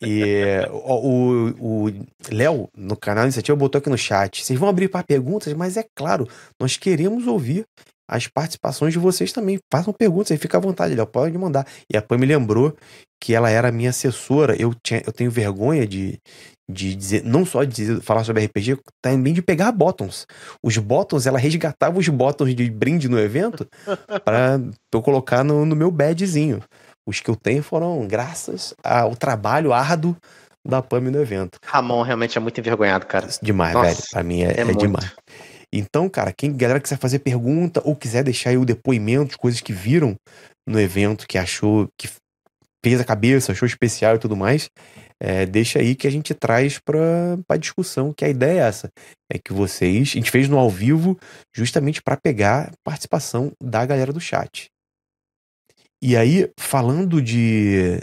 [0.00, 1.90] E o,
[2.30, 4.44] Léo, no canal Iniciativa, botou aqui no chat.
[4.44, 6.28] Vocês vão abrir para perguntas, mas é claro,
[6.60, 7.66] nós queremos ouvir
[8.08, 9.58] as participações de vocês também.
[9.70, 11.66] Façam perguntas aí, fica à vontade, Léo, pode mandar.
[11.92, 12.74] E a Pam me lembrou
[13.20, 14.56] que ela era minha assessora.
[14.56, 16.18] Eu, tinha, eu tenho vergonha de,
[16.70, 20.26] de dizer, não só de dizer, falar sobre RPG, também de pegar bottoms.
[20.62, 23.68] Os bottoms, ela resgatava os bottoms de brinde no evento
[24.24, 24.58] para
[24.92, 26.62] eu colocar no, no meu badzinho.
[27.08, 30.14] Os que eu tenho foram graças ao trabalho árduo
[30.62, 31.58] da PAMI no evento.
[31.64, 33.26] Ramon realmente é muito envergonhado, cara.
[33.40, 34.02] Demais, Nossa, velho.
[34.10, 35.10] Pra mim é, é, é demais.
[35.72, 39.72] Então, cara, quem galera quiser fazer pergunta ou quiser deixar aí o depoimento, coisas que
[39.72, 40.16] viram
[40.68, 42.10] no evento, que achou, que
[42.84, 44.68] fez a cabeça, achou especial e tudo mais,
[45.18, 48.90] é, deixa aí que a gente traz pra, pra discussão, que a ideia é essa.
[49.32, 51.18] É que vocês, a gente fez no ao vivo
[51.56, 54.68] justamente para pegar participação da galera do chat.
[56.02, 58.00] E aí, falando de,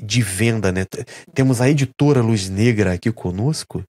[0.00, 0.84] de venda, né?
[1.34, 3.82] Temos a editora Luz Negra aqui conosco.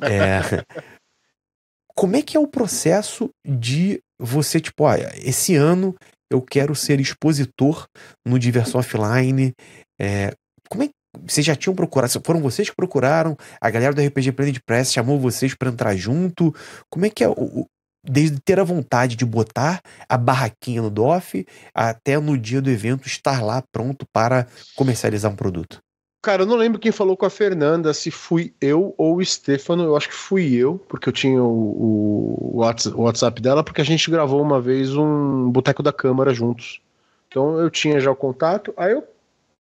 [0.00, 0.40] É,
[1.94, 5.94] como é que é o processo de você, tipo, olha, esse ano
[6.30, 7.86] eu quero ser expositor
[8.26, 9.52] no Diversão Offline.
[10.00, 10.32] É,
[10.68, 10.90] como é
[11.24, 12.20] vocês já tinham procurado?
[12.24, 13.36] Foram vocês que procuraram?
[13.60, 16.54] A galera do RPG Planet Press chamou vocês para entrar junto?
[16.90, 17.66] Como é que é o,
[18.08, 23.06] desde ter a vontade de botar a barraquinha no DOF até no dia do evento
[23.06, 25.80] estar lá pronto para comercializar um produto?
[26.22, 29.84] Cara, eu não lembro quem falou com a Fernanda, se fui eu ou o Stefano.
[29.84, 34.10] Eu acho que fui eu, porque eu tinha o, o, WhatsApp dela, porque a gente
[34.10, 36.80] gravou uma vez um Boteco da Câmara juntos.
[37.28, 39.04] Então eu tinha já o contato, aí eu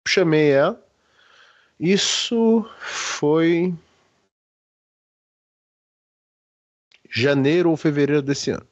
[0.08, 0.80] chamei ela.
[1.80, 3.74] Isso foi
[7.12, 8.66] janeiro ou fevereiro desse ano.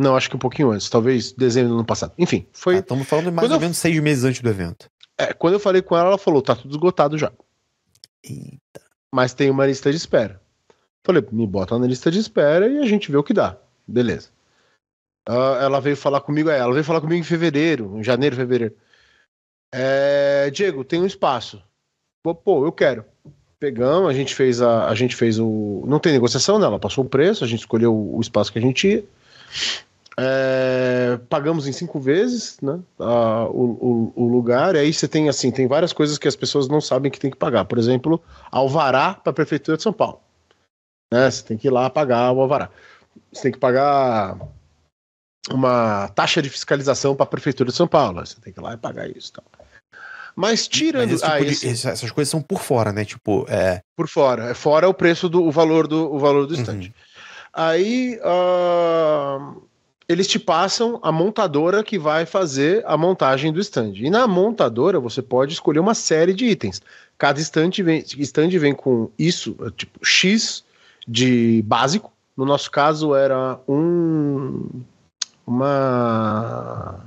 [0.00, 2.12] Não, acho que um pouquinho antes, talvez dezembro do ano passado.
[2.18, 2.76] Enfim, foi.
[2.76, 4.90] Ah, estamos falando mais ou menos seis meses antes do evento.
[5.16, 7.32] É, quando eu falei com ela, ela falou: tá tudo esgotado já.
[8.24, 8.82] Eita.
[9.12, 10.40] Mas tem uma lista de espera.
[11.06, 13.56] Falei, me bota na lista de espera e a gente vê o que dá.
[13.86, 14.30] Beleza.
[15.28, 18.74] Uh, ela veio falar comigo, é, ela veio falar comigo em fevereiro, em janeiro, fevereiro.
[19.72, 21.62] É, Diego, tem um espaço.
[22.22, 23.04] Pô, eu quero.
[23.64, 26.66] Pegamos, a gente fez a, a gente fez o, não tem negociação, né?
[26.66, 29.04] Ela passou o preço, a gente escolheu o, o espaço que a gente ia.
[30.18, 32.78] É, pagamos em cinco vezes, né?
[32.98, 34.74] A, o, o, o, lugar.
[34.74, 37.30] E aí você tem assim, tem várias coisas que as pessoas não sabem que tem
[37.30, 37.64] que pagar.
[37.64, 40.20] Por exemplo, alvará para a prefeitura de São Paulo.
[41.10, 41.30] Né?
[41.30, 42.68] Você tem que ir lá pagar o alvará.
[43.32, 44.38] Você tem que pagar
[45.50, 48.26] uma taxa de fiscalização para a prefeitura de São Paulo.
[48.26, 49.32] Você tem que ir lá e pagar isso.
[49.32, 49.53] Tal.
[50.34, 51.10] Mas tirando.
[51.10, 51.66] Mas tipo esse...
[51.66, 53.04] de, essas coisas são por fora, né?
[53.04, 53.80] Tipo, é.
[53.96, 54.50] Por fora.
[54.50, 56.80] É fora o preço do o valor do, o valor do stand.
[56.80, 56.92] Uhum.
[57.52, 58.18] Aí.
[58.18, 59.62] Uh,
[60.08, 63.92] eles te passam a montadora que vai fazer a montagem do stand.
[63.96, 66.82] E na montadora você pode escolher uma série de itens.
[67.16, 70.64] Cada stand vem, stand vem com isso, tipo X
[71.08, 72.12] de básico.
[72.36, 74.68] No nosso caso era um
[75.46, 77.00] uma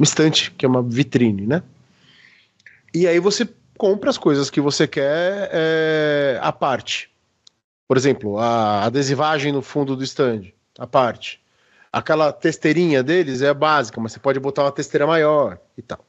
[0.00, 1.62] um estante, que é uma vitrine, né?
[2.98, 7.10] E aí você compra as coisas que você quer é, à parte.
[7.86, 11.38] Por exemplo, a adesivagem no fundo do stand, à parte.
[11.92, 16.02] Aquela testeirinha deles é básica, mas você pode botar uma testeira maior e tal.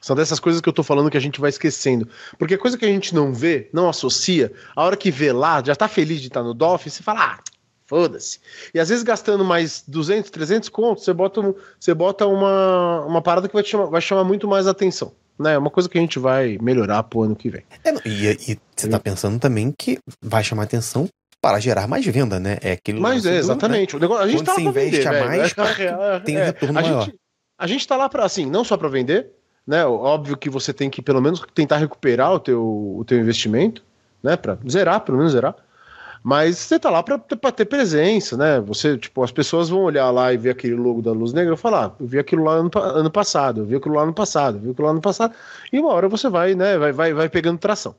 [0.00, 2.08] São dessas coisas que eu tô falando que a gente vai esquecendo.
[2.38, 5.74] Porque coisa que a gente não vê, não associa, a hora que vê lá, já
[5.74, 7.40] tá feliz de estar no DOF, você fala, ah,
[7.84, 8.38] foda-se.
[8.72, 11.40] E às vezes gastando mais 200, 300 contos, você bota,
[11.80, 15.54] você bota uma, uma parada que vai, chamar, vai chamar muito mais atenção né?
[15.54, 17.62] É uma coisa que a gente vai melhorar pro ano que vem.
[17.84, 21.08] É, e, você tá pensando também que vai chamar atenção
[21.40, 22.58] para gerar mais venda, né?
[22.62, 23.94] É aquilo Mas é, exatamente.
[23.94, 23.98] Né?
[23.98, 26.78] O negócio, a gente Quando tá você investe vender, a mais, é, tem um retorno
[26.78, 27.04] a maior.
[27.06, 27.18] Gente,
[27.58, 29.30] a gente tá lá para assim, não só para vender,
[29.66, 29.84] né?
[29.84, 32.62] Óbvio que você tem que pelo menos tentar recuperar o teu,
[32.98, 33.84] o teu investimento,
[34.22, 34.36] né?
[34.36, 35.56] Para zerar, pelo menos zerar.
[36.22, 38.60] Mas você tá lá para ter presença, né?
[38.60, 41.56] Você, tipo, as pessoas vão olhar lá e ver aquele logo da Luz Negra e
[41.56, 44.58] falar, ah, eu vi aquilo lá ano, ano passado, eu vi aquilo lá ano passado,
[44.58, 45.34] eu vi aquilo lá ano passado,
[45.72, 47.96] e uma hora você vai, né, vai, vai, vai pegando tração.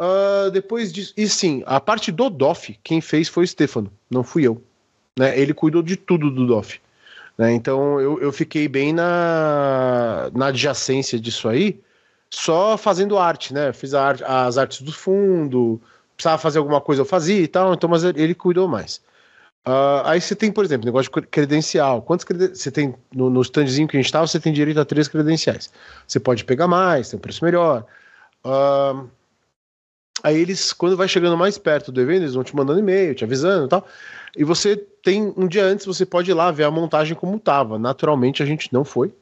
[0.00, 4.22] Uh, depois disso, e sim, a parte do DOF, quem fez foi o Stefano, não
[4.22, 4.62] fui eu.
[5.18, 5.38] Né?
[5.38, 6.80] Ele cuidou de tudo do DOF.
[7.38, 7.52] Né?
[7.52, 11.80] Então eu, eu fiquei bem na, na adjacência disso aí,
[12.28, 13.72] só fazendo arte, né?
[13.72, 15.80] Fiz arte, as artes do fundo,
[16.16, 19.00] precisava fazer alguma coisa, eu fazia e tal, então, mas ele cuidou mais.
[19.66, 22.02] Uh, aí você tem, por exemplo, negócio de credencial.
[22.02, 24.84] Quantos creden você tem no, no standzinho que a gente estava, você tem direito a
[24.84, 25.72] três credenciais.
[26.06, 27.84] Você pode pegar mais, tem um preço melhor.
[28.44, 29.08] Uh,
[30.22, 33.24] aí eles, quando vai chegando mais perto do evento, eles vão te mandando e-mail, te
[33.24, 33.86] avisando e tal.
[34.36, 37.78] E você tem um dia antes, você pode ir lá ver a montagem como estava.
[37.78, 39.14] Naturalmente a gente não foi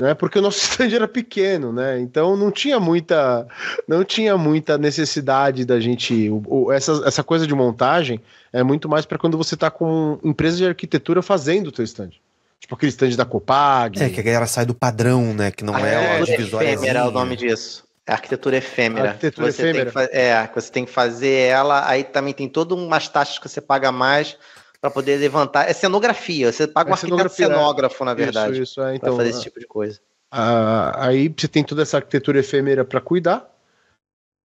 [0.00, 0.14] né?
[0.14, 1.98] Porque o nosso stand era pequeno, né?
[2.00, 3.46] Então não tinha muita,
[3.88, 6.28] não tinha muita necessidade da gente.
[6.30, 8.20] O, o, essa, essa coisa de montagem
[8.52, 12.10] é muito mais para quando você está com empresa de arquitetura fazendo o teu stand.
[12.60, 14.02] Tipo aquele stand da Copag.
[14.02, 15.50] É, que a galera sai do padrão, né?
[15.50, 16.72] Que não a é o divisória.
[16.72, 17.84] Efêmera é o nome disso.
[18.06, 19.10] É arquitetura efêmera.
[19.10, 19.90] Arquitetura você efêmera.
[19.90, 23.48] Tem que, é, você tem que fazer ela, aí também tem todas umas taxas que
[23.48, 24.36] você paga mais
[24.80, 25.68] para poder levantar.
[25.68, 28.54] É cenografia, você paga é um arquiteto cenógrafo, na verdade.
[28.54, 29.14] Isso, isso, é, então.
[29.14, 30.00] Pra fazer esse tipo de coisa.
[30.30, 33.50] Ah, aí você tem toda essa arquitetura efêmera para cuidar.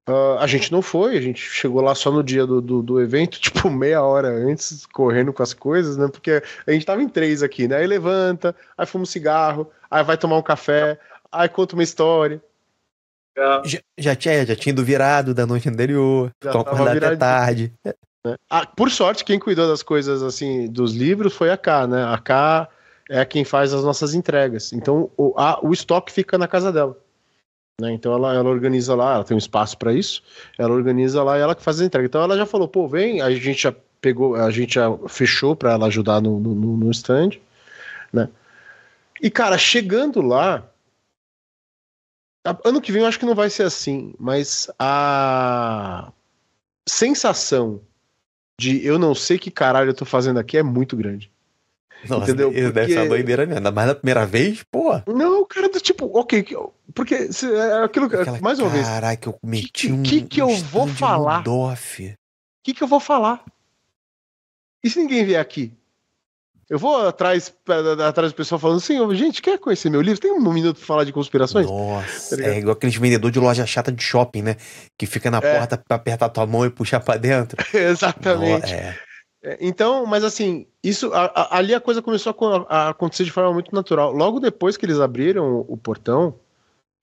[0.10, 3.00] Uh, a gente não foi, a gente chegou lá só no dia do, do, do,
[3.00, 6.08] evento, tipo meia hora antes, correndo com as coisas, né?
[6.08, 7.78] Porque a gente tava em três aqui, né?
[7.78, 11.00] Aí levanta, aí fuma um cigarro, aí vai tomar um café,
[11.32, 12.42] aí conta uma história.
[13.38, 13.62] Já,
[13.98, 17.74] já, tinha, já tinha ido virado da noite anterior, já acordado até tarde.
[18.26, 18.36] Né?
[18.50, 22.04] Ah, por sorte, quem cuidou das coisas assim, dos livros foi a K, né?
[22.04, 22.70] A K
[23.10, 24.72] é quem faz as nossas entregas.
[24.74, 26.98] Então o, a, o estoque fica na casa dela.
[27.80, 27.92] Né?
[27.94, 30.22] Então ela, ela organiza lá, ela tem um espaço para isso,
[30.58, 32.06] ela organiza lá e ela que faz a entrega.
[32.06, 35.74] Então ela já falou, pô, vem, a gente já pegou, a gente já fechou para
[35.74, 37.32] ela ajudar no, no, no stand,
[38.14, 38.30] né?
[39.22, 40.64] E cara, chegando lá,
[42.64, 46.12] ano que vem eu acho que não vai ser assim, mas a
[46.88, 47.82] sensação
[48.62, 51.32] de eu não sei que caralho eu tô fazendo aqui é muito grande.
[52.08, 52.52] Nossa, entendeu?
[52.52, 52.72] Isso porque...
[52.72, 53.58] deve ser uma doideira mesmo.
[53.58, 55.02] Ainda mais na primeira vez, pô.
[55.08, 56.46] Não, cara, tipo, ok,
[56.94, 58.18] porque se, é aquilo que.
[58.40, 58.88] Mais uma vez.
[58.88, 60.00] Caraca, eu meti que, um.
[60.00, 61.44] O que, que eu vou falar?
[61.48, 61.76] O
[62.64, 63.44] que, que eu vou falar?
[64.84, 65.74] E se ninguém vier aqui?
[66.72, 67.54] Eu vou atrás,
[68.08, 70.22] atrás do pessoal falando assim, gente, quer conhecer meu livro?
[70.22, 71.68] Tem um minuto pra falar de conspirações?
[71.70, 74.56] Nossa, tá é igual aqueles vendedor de loja chata de shopping, né?
[74.98, 75.58] Que fica na é.
[75.58, 77.58] porta pra apertar tua mão e puxar pra dentro.
[77.78, 78.74] Exatamente.
[78.74, 78.96] é.
[79.44, 83.32] É, então, mas assim, isso a, a, ali a coisa começou a, a, acontecer de
[83.32, 84.14] forma muito natural.
[84.14, 86.36] Logo depois que eles abriram o, portão,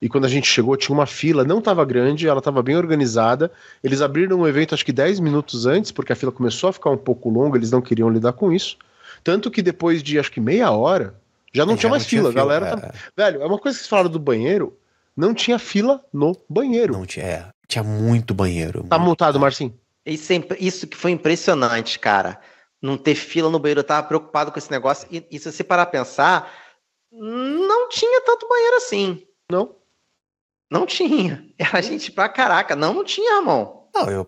[0.01, 3.53] e quando a gente chegou, tinha uma fila, não estava grande, ela estava bem organizada.
[3.85, 6.89] Eles abriram o evento acho que 10 minutos antes, porque a fila começou a ficar
[6.89, 8.79] um pouco longa, eles não queriam lidar com isso.
[9.23, 11.21] Tanto que depois de acho que meia hora,
[11.53, 12.31] já não É, tinha mais fila.
[12.31, 12.93] A galera é, tá...
[13.17, 14.79] Velho, é uma coisa que vocês falaram do banheiro.
[15.17, 16.93] Não tinha fila no banheiro.
[16.93, 18.85] Não tinha, é, tinha muito banheiro.
[18.85, 19.07] Tá muito.
[19.09, 19.75] multado, Marcinho?
[20.07, 22.41] Isso, é imp- isso que foi impressionante, cara.
[22.81, 25.09] Não ter fila no banheiro, eu tava preocupado com esse negócio.
[25.11, 26.51] E, e se você parar a pensar,
[27.13, 29.27] não tinha tanto banheiro assim.
[29.51, 29.75] Não.
[30.71, 31.45] Não tinha.
[31.59, 32.77] Era gente pra caraca.
[32.77, 33.78] Não, não tinha, irmão.
[33.95, 34.27] Não, eu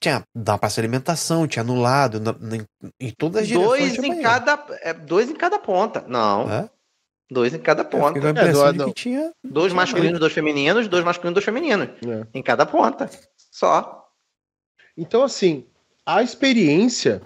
[0.00, 2.64] tinha da praça de alimentação, tinha no lado, na- na-
[3.00, 3.80] em todas as direções.
[3.80, 4.22] Dois em, banheiro.
[4.22, 6.04] cada, é, dois em cada ponta.
[6.06, 6.68] Não, É?
[7.30, 8.18] dois em cada Eu ponta.
[8.18, 8.86] impressão É, de não.
[8.88, 9.32] que tinha.
[9.44, 11.88] Dois masculinos, dois femininos, dois masculinos, dois femininos.
[12.06, 12.26] É.
[12.34, 13.08] Em cada ponta.
[13.50, 14.08] Só.
[14.96, 15.64] Então, assim,
[16.04, 17.22] a experiência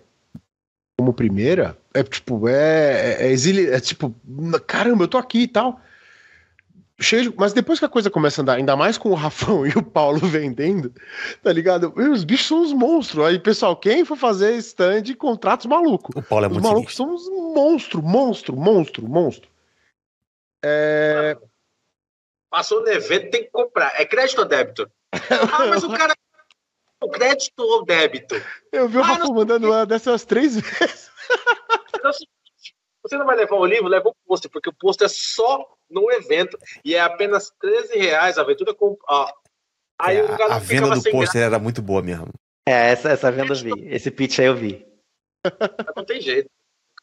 [0.98, 4.14] como primeira é tipo, é, é, exili- é tipo,
[4.66, 5.80] caramba, eu tô aqui e tal.
[7.02, 9.70] Cheio, mas depois que a coisa começa a andar, ainda mais com o Rafão e
[9.70, 10.94] o Paulo vendendo,
[11.42, 11.92] tá ligado?
[11.96, 13.24] Os bichos são uns monstros.
[13.26, 16.14] Aí, pessoal, quem for fazer stand, contratos malucos.
[16.16, 17.18] O Paulo é Os muito malucos sinistro.
[17.18, 19.50] são uns monstro, monstro, monstro, monstro.
[20.64, 21.36] É,
[22.50, 23.98] Passou no evento, tem que comprar.
[24.00, 24.90] É crédito ou débito?
[25.12, 26.14] Ah, mas o cara.
[27.02, 28.34] O crédito ou débito?
[28.70, 31.10] eu vi o Ah, Rafão não- mandando uma dessas três vezes.
[31.96, 32.14] Então, é
[33.02, 36.10] você não vai levar o livro, leva o pôster, porque o pôster é só no
[36.10, 36.58] evento.
[36.84, 38.96] E é apenas 13 reais a aventura com.
[39.08, 39.28] Ó.
[40.00, 42.28] Aí É, o cara a, a venda do pôster era muito boa mesmo.
[42.66, 43.88] É, essa, essa venda eu vi.
[43.88, 44.86] Esse pitch aí eu vi.
[45.96, 46.48] não tem jeito.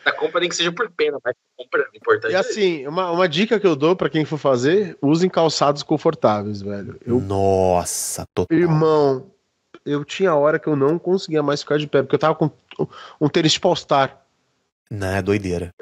[0.05, 2.31] A compra nem que seja por pena, mas compra é importante.
[2.31, 6.61] E assim, uma, uma dica que eu dou pra quem for fazer, usem calçados confortáveis,
[6.61, 6.97] velho.
[7.05, 8.57] Eu, Nossa, total.
[8.57, 9.29] irmão,
[9.85, 12.45] eu tinha hora que eu não conseguia mais ficar de pé, porque eu tava com
[12.79, 12.87] um,
[13.19, 14.23] um tênis de All-Star.
[14.89, 15.73] Não, é doideira.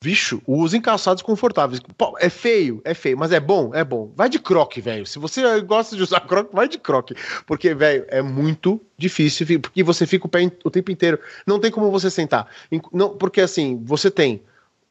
[0.00, 1.80] Bicho, usem calçados confortáveis.
[1.96, 4.12] Pô, é feio, é feio, mas é bom, é bom.
[4.14, 5.04] Vai de croque, velho.
[5.04, 7.14] Se você gosta de usar croque, vai de croque.
[7.44, 11.18] Porque, velho, é muito difícil, porque você fica o pé o tempo inteiro.
[11.44, 12.46] Não tem como você sentar.
[12.92, 14.40] Não, porque, assim, você tem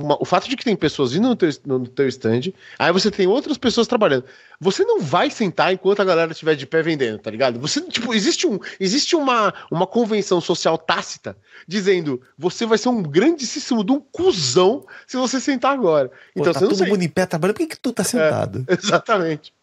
[0.01, 3.09] uma- o fato de que tem pessoas vindo no teu, no teu stand, aí você
[3.09, 4.25] tem outras pessoas trabalhando.
[4.59, 7.59] Você não vai sentar enquanto a galera estiver de pé vendendo, tá ligado?
[7.59, 11.35] Você, tipo, existe, um, existe uma, uma convenção social tácita
[11.67, 16.09] dizendo você vai ser um grandíssimo de um cuzão se você sentar agora.
[16.09, 18.03] Pô, Então tá você não todo mundo em pé trabalhando, por que, que tu tá
[18.03, 18.65] sentado?
[18.69, 19.56] Exatamente.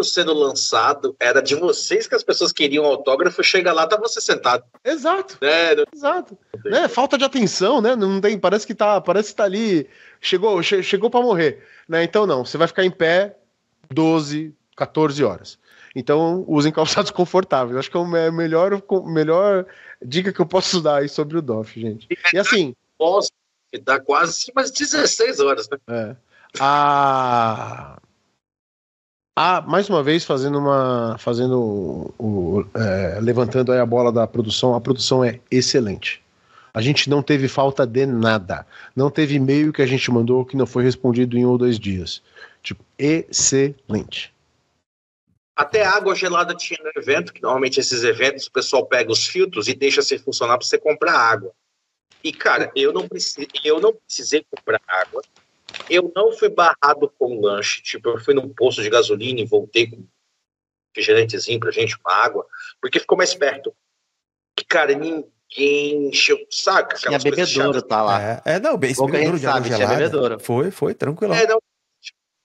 [0.00, 4.20] Livro sendo lançado era de vocês que as pessoas queriam autógrafo, chega lá, tá você
[4.20, 4.64] sentado.
[4.84, 5.84] Exato, Né?
[5.94, 6.36] exato.
[6.64, 6.88] Né?
[6.88, 7.94] Falta de atenção, né?
[7.94, 9.88] Não tem, parece que tá, parece que tá ali,
[10.20, 12.02] chegou, che- chegou para morrer, né?
[12.02, 13.36] Então não, você vai ficar em pé
[13.92, 15.58] 12, 14 horas.
[15.94, 17.76] Então usem calçados confortáveis.
[17.76, 19.66] Acho que é me- melhor, melhor
[20.02, 22.06] dica que eu posso dar aí sobre o DOF, gente.
[22.32, 23.30] E assim, Posso,
[23.82, 25.78] dá quase umas 16 horas, né?
[25.88, 26.16] É.
[26.58, 27.98] A...
[29.36, 34.74] a- mais uma vez fazendo uma fazendo o, é, levantando aí a bola da produção,
[34.74, 36.22] a produção é excelente.
[36.72, 38.64] A gente não teve falta de nada.
[38.94, 41.78] Não teve e-mail que a gente mandou que não foi respondido em um ou dois
[41.78, 42.22] dias.
[42.62, 44.32] Tipo, excelente.
[45.56, 49.68] Até água gelada tinha no evento, que normalmente esses eventos o pessoal pega os filtros
[49.68, 51.52] e deixa sem funcionar para você comprar água.
[52.22, 55.22] E, cara, eu não, precisei, eu não precisei comprar água.
[55.90, 57.82] Eu não fui barrado com lanche.
[57.82, 60.08] Tipo, eu fui num posto de gasolina e voltei com um
[60.94, 62.46] refrigerantezinho pra gente, uma água,
[62.80, 63.74] porque ficou mais perto.
[64.58, 66.96] E, cara, ninguém encheu, saca?
[66.96, 67.88] Tinha coisas bebedouro, chatas.
[67.88, 68.22] tá lá.
[68.22, 70.40] É, é, não, esse Pouca bebedouro água sabe, tinha bebedouro.
[70.40, 71.34] Foi, foi, tranquilo.
[71.34, 71.60] É, não.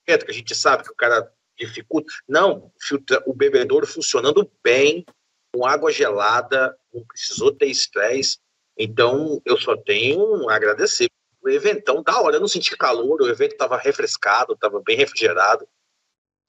[0.06, 2.12] Que a gente sabe que o cara dificulta.
[2.28, 5.06] Não, filtra, o bebedouro funcionando bem,
[5.54, 8.38] com água gelada, não precisou ter estresse.
[8.78, 11.10] Então, eu só tenho a agradecer.
[11.50, 15.68] Eventão, da hora, eu não senti calor, o evento estava refrescado, estava bem refrigerado.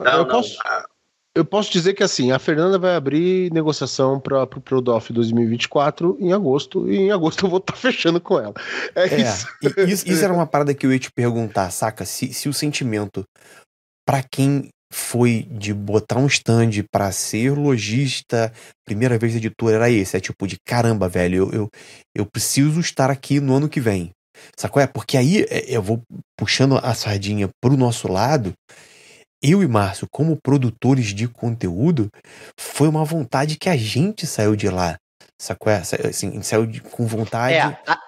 [0.01, 0.87] Não, Eu não, posso- ah,
[1.35, 6.17] Eu posso dizer que assim, a Fernanda vai abrir negociação para o pro DOF 2024
[6.19, 8.55] em agosto, e em agosto eu vou estar fechando com ela.
[8.95, 9.47] É, É, isso.
[9.87, 12.05] isso, isso era uma parada que eu ia te perguntar, saca?
[12.07, 13.23] Se, se o sentimento
[14.09, 18.53] pra quem foi de botar um stand pra ser lojista,
[18.87, 20.17] primeira vez editor, era esse.
[20.17, 21.69] É tipo de caramba, velho, eu, eu,
[22.17, 24.11] eu preciso estar aqui no ano que vem.
[24.57, 24.83] Sacou?
[24.83, 26.03] É porque aí é, eu vou
[26.39, 28.53] puxando a sardinha pro nosso lado.
[29.43, 32.09] Eu e Márcio, como produtores de conteúdo,
[32.59, 34.97] foi uma vontade que a gente saiu de lá.
[35.41, 35.71] Sacou?
[35.71, 35.77] É?
[36.09, 37.55] Assim, saiu de- com vontade.
[37.57, 37.99] É, a-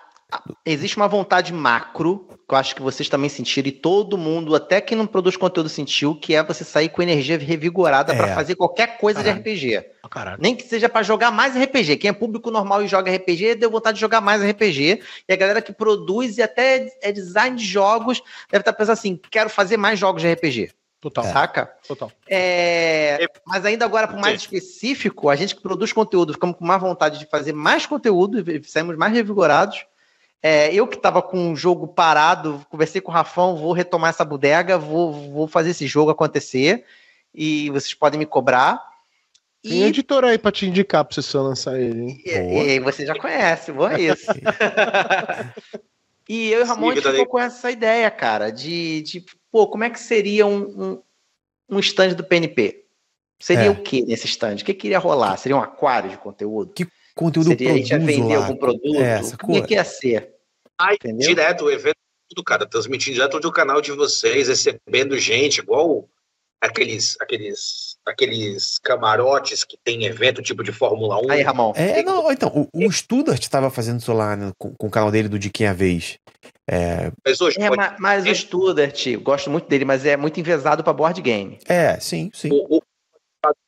[0.64, 4.80] existe uma vontade macro, que eu acho que vocês também sentiram, e todo mundo, até
[4.80, 8.16] quem não produz conteúdo, sentiu, que é você sair com energia revigorada É.
[8.16, 9.42] pra fazer qualquer coisa Caralho.
[9.42, 9.84] de RPG.
[10.10, 10.38] Caralho.
[10.40, 11.96] Nem que seja pra jogar mais RPG.
[11.96, 15.02] Quem é público normal e joga RPG, deu vontade de jogar mais RPG.
[15.28, 19.20] E a galera que produz e até é design de jogos, deve estar pensando assim:
[19.30, 20.70] quero fazer mais jogos de RPG.
[21.00, 21.70] Total, Saca?
[21.86, 22.10] total.
[22.28, 24.46] É, mas ainda agora, por mais Sim.
[24.56, 28.62] específico, a gente que produz conteúdo, ficamos com mais vontade de fazer mais conteúdo e
[28.64, 29.84] saímos mais revigorados.
[30.42, 34.24] É, eu que tava com um jogo parado, conversei com o Rafão, vou retomar essa
[34.24, 36.84] bodega, vou, vou fazer esse jogo acontecer.
[37.34, 38.80] E vocês podem me cobrar.
[39.62, 42.22] Tem editor aí pra te indicar pra você só lançar ele, hein?
[42.24, 44.26] E, e você já conhece, bom é isso.
[46.28, 49.90] e eu e o Ramon ficou com essa ideia, cara, de, de pô, como é
[49.90, 51.02] que seria um,
[51.68, 52.84] um, um stand do PNP?
[53.40, 53.70] Seria É.
[53.70, 54.56] o que nesse stand?
[54.56, 55.36] O que queria rolar?
[55.36, 56.72] Seria um aquário de conteúdo?
[56.72, 56.88] Que
[57.18, 58.46] conteúdo Seria a gente ia produzo vender lá?
[58.46, 58.94] algum produto?
[58.96, 59.54] É, o sacou?
[59.54, 60.34] que, que ia ser?
[60.80, 61.28] Ai, Entendeu?
[61.28, 61.96] direto o evento,
[62.30, 66.08] tudo, cara, transmitindo direto do canal de vocês, recebendo gente, igual
[66.60, 71.30] aqueles, aqueles, aqueles camarotes que tem evento tipo de Fórmula 1.
[71.30, 71.72] Aí, Ramon.
[71.74, 75.10] É, não, então, o, o Studart estava fazendo isso lá né, com, com o canal
[75.10, 76.18] dele do De Quem é a Vez.
[76.70, 80.38] É, Mas hoje É, pode- ma- mas o Studart, gosto muito dele, mas é muito
[80.38, 81.58] envezado pra board game.
[81.66, 82.50] é, sim, sim.
[82.52, 82.82] o, o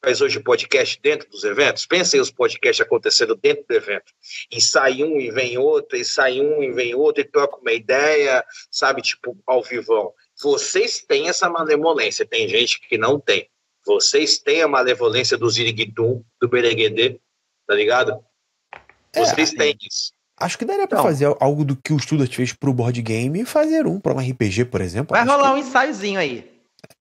[0.04, 1.86] faz hoje podcast dentro dos eventos.
[1.86, 4.12] Pensem os podcasts acontecendo dentro do evento.
[4.50, 7.72] E sai um e vem outro, e sai um e vem outro, e troca uma
[7.72, 10.12] ideia, sabe, tipo, ao vivão.
[10.42, 13.48] Vocês têm essa malemolência, tem gente que não tem.
[13.86, 17.18] Vocês têm a malevolência do Ziriguitum, do Bereguedê,
[17.66, 18.22] tá ligado?
[19.12, 20.12] É, Vocês têm isso.
[20.38, 21.04] Acho que daria pra Não.
[21.04, 24.18] fazer algo do que o Studart fez pro board game e fazer um pra um
[24.18, 25.14] RPG, por exemplo.
[25.14, 26.50] Vai rolar que- um ensaiozinho aí.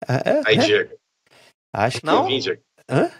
[0.07, 0.59] É, é, Aí, é.
[0.65, 0.99] Diego.
[1.73, 2.05] Acho que.
[2.05, 2.27] Não?
[2.27, 2.61] Diego.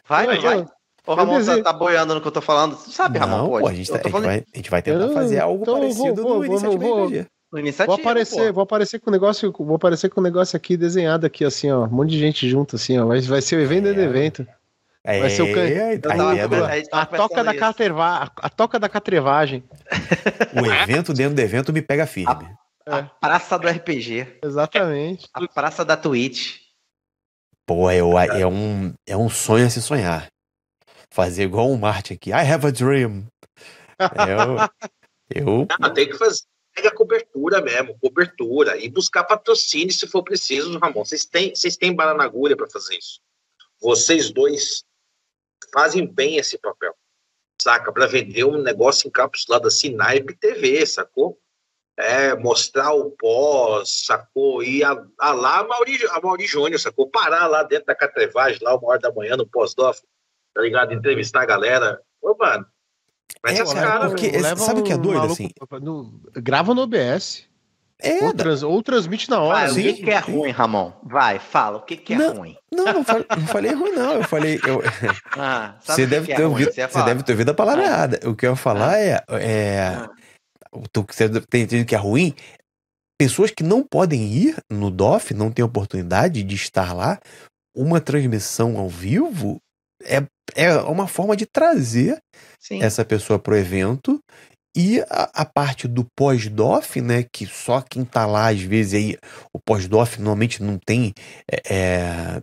[0.07, 0.59] Vai, vai.
[0.59, 0.67] eu-
[1.07, 2.75] O Ramon tá, tá boiando no que eu tô falando.
[2.75, 3.37] Tu sabe, Ramon?
[3.37, 3.63] Não, pode.
[3.63, 5.61] pô, a gente, tá- a gente falando vai, a gente vai tentar Eu- fazer algo
[5.63, 7.09] então parecido vou- vou- no Iniciativa vou-
[7.51, 8.53] no iniciativa, Vou aparecer, pô.
[8.53, 11.85] vou aparecer com o negócio, vou aparecer com o negócio aqui desenhado aqui, assim, ó.
[11.85, 13.05] Um monte de gente junto, assim, ó.
[13.07, 14.05] Vai, vai ser o evento dentro do É.
[14.05, 14.47] evento.
[15.03, 16.23] É, Vai ser o can- a Eu tava
[16.91, 19.63] a A toca da catreva, a toca da catrevagem.
[20.61, 22.47] o evento dentro do evento me pega firme.
[22.85, 24.27] A praça do RPG.
[24.43, 25.27] Exatamente.
[25.33, 26.57] A praça da Twitch.
[27.70, 30.28] Pô, é, o- é um, é um sonho a se sonhar.
[31.11, 32.32] Fazer igual o Martin aqui.
[32.32, 33.28] I have a dream.
[33.99, 34.57] Eu,
[35.30, 36.41] eu Ah, tem que fazer
[36.74, 41.05] pega cobertura mesmo, cobertura, e buscar patrocínio se for preciso, Ramon.
[41.05, 43.20] Vocês têm, vocês têm bala na agulha para fazer isso.
[43.80, 44.84] Vocês dois
[45.72, 46.95] fazem bem esse papel,
[47.61, 47.93] saca?
[47.93, 51.39] Para vender um negócio encapsulado assim, naipe TV, sacou?
[52.01, 54.63] É, mostrar o pós, sacou?
[54.63, 57.09] E a, a lá a Mauri, a Mauri Júnior, sacou?
[57.09, 59.99] Parar lá dentro da catrevagem, lá uma hora da manhã no pós-doff,
[60.53, 60.93] tá ligado?
[60.93, 61.99] Entrevistar a galera.
[62.21, 62.65] Ô, mano,
[63.43, 65.49] mas É, esse cara, porque- sabe o que é doido, maluco assim?
[65.81, 67.47] no- grava no OBS.
[68.01, 69.59] É, ou, trans- ou transmite na hora.
[69.59, 70.93] Vai, o sim, que, que é ruim, Ramon?
[71.03, 71.79] Vai, fala.
[71.79, 72.33] O que, que é Não.
[72.33, 72.55] ruim?
[72.71, 74.13] não, não falei, não falei ruim, não.
[74.13, 74.57] Eu falei.
[74.65, 74.81] eu-
[75.37, 76.71] Ah, sabe você deve que é ter ouvido.
[76.71, 77.87] Você Você deve ter ouvido a palavra Ah.
[77.87, 78.19] errada.
[78.23, 79.21] O que eu ia falar é.
[79.31, 80.09] é Ah.
[80.74, 82.34] O ter entendido que é ruim.
[83.17, 87.20] Pessoas que não podem ir no DOF, não têm oportunidade de estar lá,
[87.76, 89.59] uma transmissão ao vivo
[90.03, 92.22] é, é uma forma de trazer
[92.59, 92.82] Sim.
[92.82, 94.20] essa pessoa pro evento
[94.76, 99.17] e a, a parte do pós-DOF, né, que só quem tá lá às vezes aí,
[99.51, 101.13] o pós-DOF normalmente não tem
[101.51, 102.41] é, é,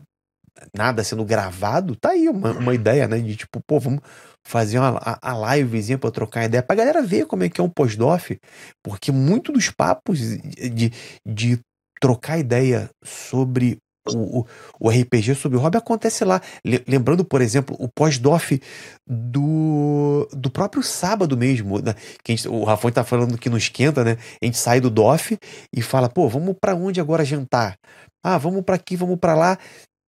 [0.75, 4.01] nada sendo gravado, tá aí uma, uma ideia, né, de tipo, pô, vamos
[4.47, 7.65] fazer uma, a, a livezinha pra trocar ideia, pra galera ver como é que é
[7.65, 8.39] um pós-DOF,
[8.83, 10.93] porque muito dos papos de,
[11.27, 11.59] de
[12.01, 13.79] trocar ideia sobre
[14.09, 14.47] o, o,
[14.79, 16.41] o RPG sobre o hobby acontece lá.
[16.65, 18.61] Le- Lembrando, por exemplo, o pós-doff
[19.07, 21.81] do, do próprio sábado mesmo.
[21.81, 21.95] né?
[22.23, 24.17] Que gente- o Rafão tá falando que não esquenta, né?
[24.43, 25.37] A gente sai do DOF
[25.75, 27.77] e fala, pô, vamos pra onde agora jantar?
[28.25, 29.59] Ah, vamos pra aqui, vamos pra lá.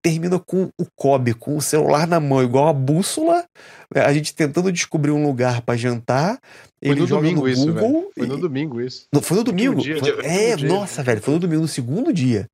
[0.00, 3.44] Termina com o Kobe, com o celular na mão, igual a bússola.
[3.92, 4.02] né?
[4.02, 6.38] A gente tentando descobrir um lugar pra jantar.
[6.80, 8.10] Foi ele no joga domingo no isso, Google velho.
[8.14, 9.06] Foi e- no domingo isso.
[9.12, 9.80] não, foi no domingo.
[9.80, 10.68] dia, Foi- dia, é, dia.
[10.68, 12.46] nossa, velho, foi no domingo, no segundo dia.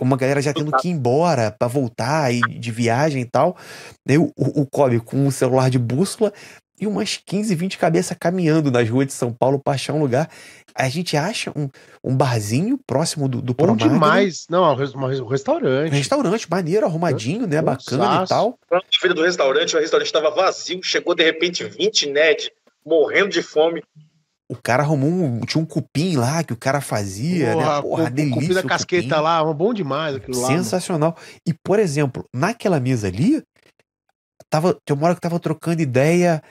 [0.00, 3.54] Uma galera já tendo que ir embora pra voltar e de viagem e tal.
[4.08, 6.32] Aí o, o, o Kobe com um celular de bússola
[6.80, 10.28] e umas 15, 20 cabeças caminhando nas ruas de São Paulo pra achar um lugar.
[10.74, 11.68] A gente acha um,
[12.04, 14.46] um barzinho próximo do, do Bom demais.
[14.48, 15.90] Não, é um res- um res- um Um restaurante.
[15.92, 17.60] restaurante maneiro, arrumadinho, né?
[17.60, 18.34] Bacana e Nossa.
[18.34, 18.58] tal.
[18.70, 22.52] Na vida do restaurante, o restaurante estava vazio, chegou de repente 20 nerd
[22.86, 23.82] morrendo de fome.
[24.50, 25.40] O cara arrumou um.
[25.40, 27.82] Tinha um cupim lá que o cara fazia, né?
[27.82, 28.48] Porra, delícia.
[28.48, 29.20] com da casqueta cupim.
[29.20, 30.48] lá, um bom demais aquilo lá.
[30.48, 30.62] mano.
[30.64, 31.16] Sensacional.
[31.46, 33.42] E, por exemplo, naquela mesa ali,
[34.48, 36.42] tava, tem uma hora que tava trocando ideia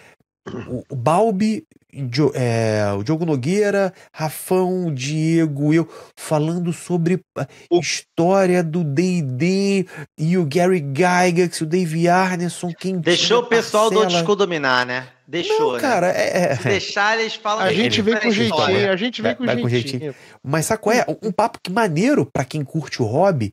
[0.70, 7.48] o, o Balbi, Dio- é, o Diogo Nogueira, Rafão, o Diego, eu falando sobre a
[7.72, 9.88] história do D&D
[10.18, 14.14] e o Gary Gygax, o Dave Arneson, quem Deixou o pessoal do parcela.
[14.14, 15.08] old school dominar, né?
[15.28, 15.80] Deixou, Não, né?
[15.82, 18.92] cara, é, é- Se deixar, eles falam A que gente vem com jeitinho, história.
[18.92, 20.16] a gente vem Vai- com vai com jeitinho.
[20.44, 21.06] Mas sabe qual é?
[21.22, 23.52] Um, papo que maneiro pra quem curte o hobby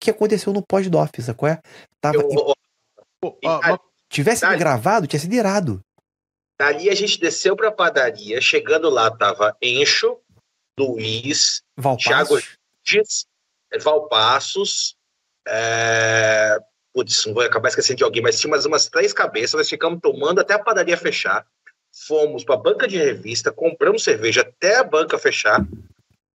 [0.00, 1.58] que aconteceu no pós-dof, sabe qual é?
[2.00, 2.54] Tava, Eu- ó,
[3.20, 3.80] Pô, ó, E- uma-
[4.10, 5.80] tivesse gravado, tinha sido irado.
[6.58, 10.18] Dali a gente desceu pra padaria, chegando lá tava Encho,
[10.78, 11.62] Luiz.
[11.96, 12.38] Thiago
[12.82, 13.26] Dias,
[13.80, 14.96] Valpassos,
[15.46, 16.58] é...
[16.94, 20.00] putz, não vou acabar esquecendo de alguém, mas tinha mais umas três cabeças, nós ficamos
[20.00, 21.44] tomando até a padaria fechar,
[22.06, 25.66] fomos para a banca de revista, compramos cerveja até a banca fechar,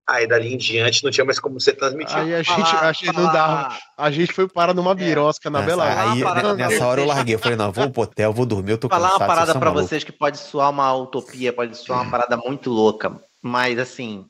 [0.07, 2.15] aí dali em diante não tinha mais como você transmitir.
[2.17, 3.77] Aí a gente, Falar- a gente não falar- dava.
[3.97, 7.05] A gente foi parar numa birosca na Nessa, Bela aí, Uma parada nessa hora eu
[7.05, 7.15] vocês.
[7.15, 7.35] larguei.
[7.35, 9.21] Eu falei, não, vou pro hotel, vou dormir, eu tô falar cansado.
[9.21, 9.83] uma parada malucos.
[9.89, 14.25] vocês que pode soar uma utopia, pode soar uma parada muito louca, mas assim,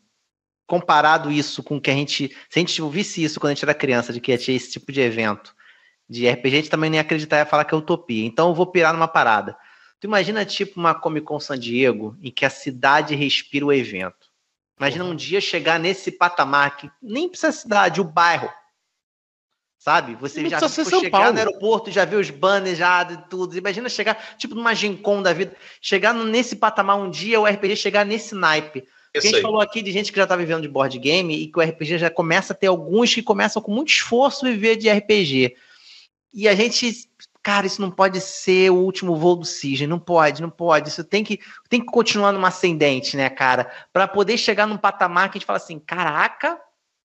[0.67, 3.63] comparado isso com o que a gente, se a gente visse isso quando a gente
[3.65, 5.53] era criança, de que ia ter esse tipo de evento
[6.09, 8.25] de RPG, a gente também nem ia acreditar ia falar que é utopia.
[8.25, 9.55] Então eu vou pirar numa parada.
[9.99, 14.30] Tu imagina tipo uma Comic Con San Diego em que a cidade respira o evento.
[14.81, 18.49] Imagina um dia chegar nesse patamar que nem precisa a cidade, o bairro.
[19.77, 20.15] Sabe?
[20.15, 21.33] Você Não já São chegar Paulo.
[21.33, 23.55] no aeroporto, já vê os banners já e tudo.
[23.55, 28.03] Imagina chegar, tipo, numa Gencom da vida, chegar nesse patamar um dia, o RPG chegar
[28.03, 28.87] nesse naipe.
[29.13, 31.47] Porque a gente falou aqui de gente que já tá vivendo de board game e
[31.47, 34.77] que o RPG já começa a ter alguns que começam com muito esforço a viver
[34.77, 35.55] de RPG.
[36.33, 37.07] E a gente,
[37.43, 40.89] cara, isso não pode ser o último voo do cisne, não pode, não pode.
[40.89, 41.39] Isso tem que,
[41.69, 43.71] tem que continuar numa ascendente, né, cara?
[43.91, 46.59] Pra poder chegar num patamar que a gente fala assim, caraca,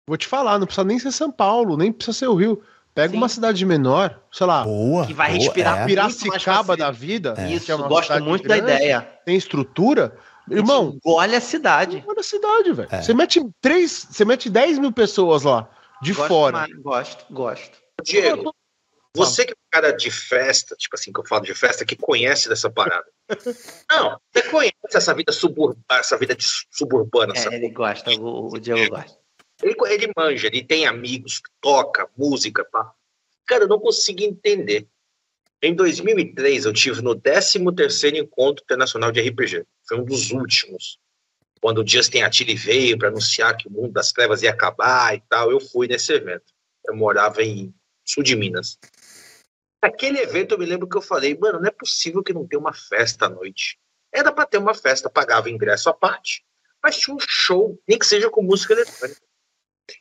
[0.08, 2.62] Vou te falar, não precisa nem ser São Paulo, nem precisa ser o Rio.
[2.94, 3.18] Pega Sim.
[3.18, 5.06] uma cidade menor, sei lá, Boa.
[5.06, 5.86] Que vai boa, respirar é.
[5.86, 7.36] Piracicaba da vida.
[7.50, 9.02] isso, que é uma gosto muito da grande, ideia.
[9.26, 10.16] Tem estrutura.
[10.50, 12.04] Irmão, olha a cidade.
[12.08, 12.88] olha a cidade, velho.
[12.92, 13.02] É.
[13.02, 15.68] Você mete três, você mete 10 mil pessoas lá,
[16.02, 16.58] de Gosto fora.
[16.60, 17.78] mais, gosto, gosto.
[18.04, 18.56] Diego,
[19.16, 21.96] você que é um cara de festa, tipo assim, que eu falo de festa, que
[21.96, 23.06] conhece dessa parada.
[23.92, 27.56] Não, você conhece essa vida suburbana, essa vida de suburbana, sabe?
[27.56, 29.18] É, ele gosta, o, o Diego gosta.
[29.64, 32.94] Ele, ele manja, ele tem amigos, toca música, pá.
[33.48, 34.88] Cara, eu não consigo entender.
[35.62, 39.66] Em 2003, eu tive no 13º Encontro Internacional de RPG.
[39.88, 41.00] Foi um dos últimos.
[41.62, 45.22] Quando o Justin Attili veio para anunciar que o mundo das trevas ia acabar e
[45.30, 46.54] tal, eu fui nesse evento.
[46.86, 48.78] Eu morava em sul de Minas.
[49.86, 52.60] Naquele evento, eu me lembro que eu falei, mano, não é possível que não tenha
[52.60, 53.78] uma festa à noite.
[54.14, 56.44] Era para ter uma festa, pagava ingresso à parte,
[56.82, 59.22] mas tinha um show, nem que seja com música eletrônica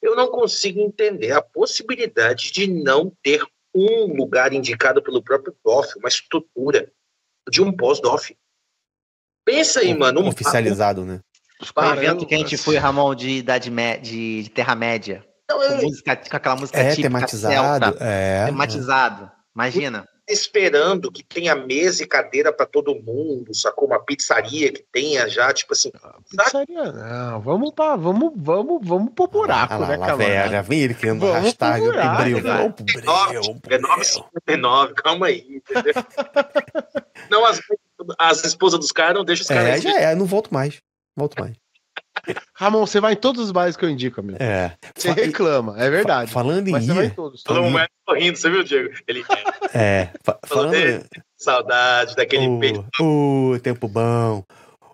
[0.02, 5.98] eu não consigo entender a possibilidade de não ter um lugar indicado pelo próprio DOF,
[5.98, 6.90] uma estrutura
[7.50, 8.36] de um pós-DOF.
[9.44, 10.20] Pensa aí, mano.
[10.22, 11.20] Um, Oficializado, né?
[11.60, 13.70] O Cara, evento que a gente foi, Ramon, de Idade
[14.00, 15.26] de, de Terra-média.
[15.48, 17.54] Não, Com, eu música, com aquela música É, típica tematizado.
[17.54, 18.46] celta, É.
[18.46, 19.32] tematizado.
[19.54, 20.08] Imagina.
[20.28, 23.86] esperando que tenha mesa e cadeira para todo mundo, sacou?
[23.86, 25.90] Uma pizzaria que tenha já, tipo assim.
[26.30, 27.40] Pizzaria, não.
[27.42, 30.48] Vamos pra, vamos, vamos, vamos pro buraco, Ah lá, né, lá, cara?
[30.48, 32.42] já vem ele querendo Vamos arrastar pro buraco, breu.
[32.42, 32.56] cara.
[32.58, 33.90] Vamos pro breu, vamos pro É breu.
[34.48, 35.94] 9,59, calma aí, entendeu?
[37.30, 37.60] não, as,
[38.18, 39.82] as esposas dos caras não deixam os É, caras.
[39.82, 40.80] já é, não volto mais.
[41.16, 41.54] Volto mais.
[42.54, 44.38] Ramon, você vai em todos os bares que eu indico, amigo.
[44.42, 44.72] É.
[44.96, 46.30] Você Fa- reclama, é verdade.
[46.30, 47.42] fa- Falando em Mas você vai em ir, todos.
[47.42, 48.94] Todo mundo sorrindo, você viu, Diego?
[49.06, 49.24] Ele
[49.74, 51.04] é, fa- falando dele.
[51.36, 52.84] saudade daquele peito.
[53.00, 54.42] o, o tempo bom.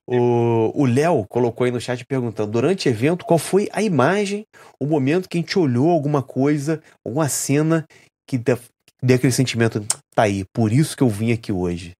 [0.07, 4.45] O o Léo colocou aí no chat perguntando: durante o evento, qual foi a imagem,
[4.81, 7.85] o momento que a gente olhou alguma coisa, alguma cena
[8.29, 8.59] que deu,
[9.03, 11.93] deu aquele sentimento, tá aí, por isso que eu vim aqui hoje.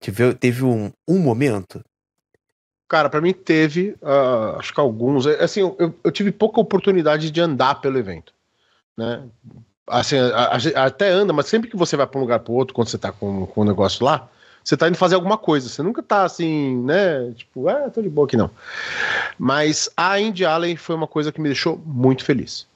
[0.00, 1.80] Teve, teve um, um momento?
[2.92, 5.24] Cara, pra mim teve, ah, acho que alguns.
[5.26, 8.34] é, Assim, eu, eu tive pouca oportunidade de andar pelo evento,
[8.94, 9.22] né?
[9.86, 12.74] Assim, a- a- até anda, mas sempre que você vai pra um lugar pro outro,
[12.74, 14.28] quando você tá com, com o negócio lá,
[14.62, 15.70] você tá indo fazer alguma coisa.
[15.70, 17.32] Você nunca tá assim, né?
[17.34, 18.50] Tipo, ah, tô de boa aqui não.
[19.38, 22.66] Mas a Indy Allen foi uma coisa que me deixou muito feliz.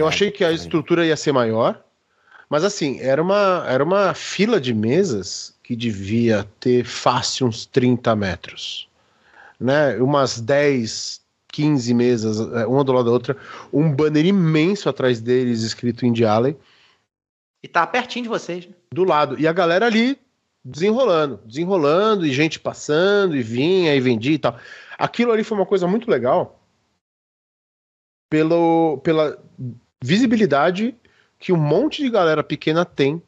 [0.00, 1.80] Eu achei que a estrutura ia ser maior,
[2.50, 8.14] mas assim, era uma, era uma fila de mesas que devia ter fácil uns 30
[8.14, 8.88] metros.
[9.58, 9.96] Né?
[9.96, 13.36] Umas 10, 15 mesas, eh, uma do lado da outra,
[13.72, 16.56] um banner imenso atrás deles escrito Indy Alley,
[17.64, 18.64] E tá pertinho de vocês.
[18.64, 18.74] né?
[18.94, 20.16] do lado, e a galera ali
[20.64, 24.56] desenrolando, desenrolando, e gente passando, e vinha, e vendia e tal.
[24.96, 26.62] Aquilo ali foi uma coisa muito legal
[28.30, 29.36] pelo, pela
[30.02, 30.94] visibilidade
[31.40, 33.20] que um monte de galera pequena tem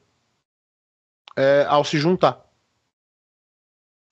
[1.39, 2.45] é, ao se juntar.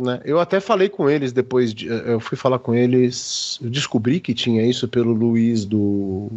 [0.01, 0.21] Né?
[0.25, 4.35] Eu até falei com eles depois, de, eu fui falar com eles, eu descobri que
[4.35, 6.29] tinha isso pelo Luiz do.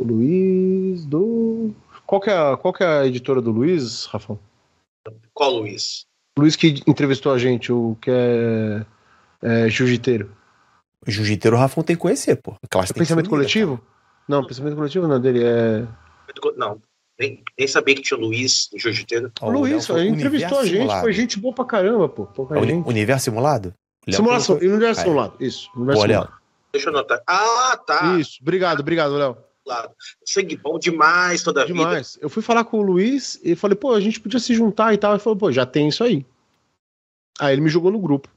[0.00, 1.74] Luiz do.
[2.06, 4.38] Qual que, é, a- qual que é a editora do Luiz, Rafão?
[5.34, 6.06] Qual Luiz?
[6.38, 8.86] Luiz que entrevistou a gente, o que é,
[9.42, 10.34] é jiu-jiteiro.
[11.06, 12.54] O jiu-jiteiro o Rafão tem que conhecer, pô.
[12.70, 13.84] Classe É pensamento coletivo?
[14.28, 15.86] Não, pensamento coletivo não, dele é.
[16.56, 16.80] Não,
[17.18, 19.30] nem, nem sabia que tinha o Luiz do Jiu-Jiteiro.
[19.40, 21.00] O Léo Luiz, ele entrevistou a gente, simulado.
[21.02, 22.28] foi gente boa pra caramba, pô.
[22.50, 22.88] É uni- gente.
[22.88, 23.74] Universo simulado?
[24.06, 25.34] Léo Simulação, colocou- universo simulado.
[25.38, 26.20] Isso, universo Boa, Léo.
[26.22, 26.42] simulado.
[26.72, 27.22] Deixa eu anotar.
[27.26, 28.16] Ah, tá.
[28.18, 29.36] Isso, obrigado, obrigado, Léo.
[29.64, 29.90] Claro.
[30.24, 31.78] Sangue bom demais toda a vida.
[31.78, 32.18] Demais.
[32.20, 34.98] Eu fui falar com o Luiz e falei, pô, a gente podia se juntar e
[34.98, 35.12] tal.
[35.12, 36.26] Ele falou, pô, já tem isso aí.
[37.38, 38.28] Aí ele me jogou no grupo.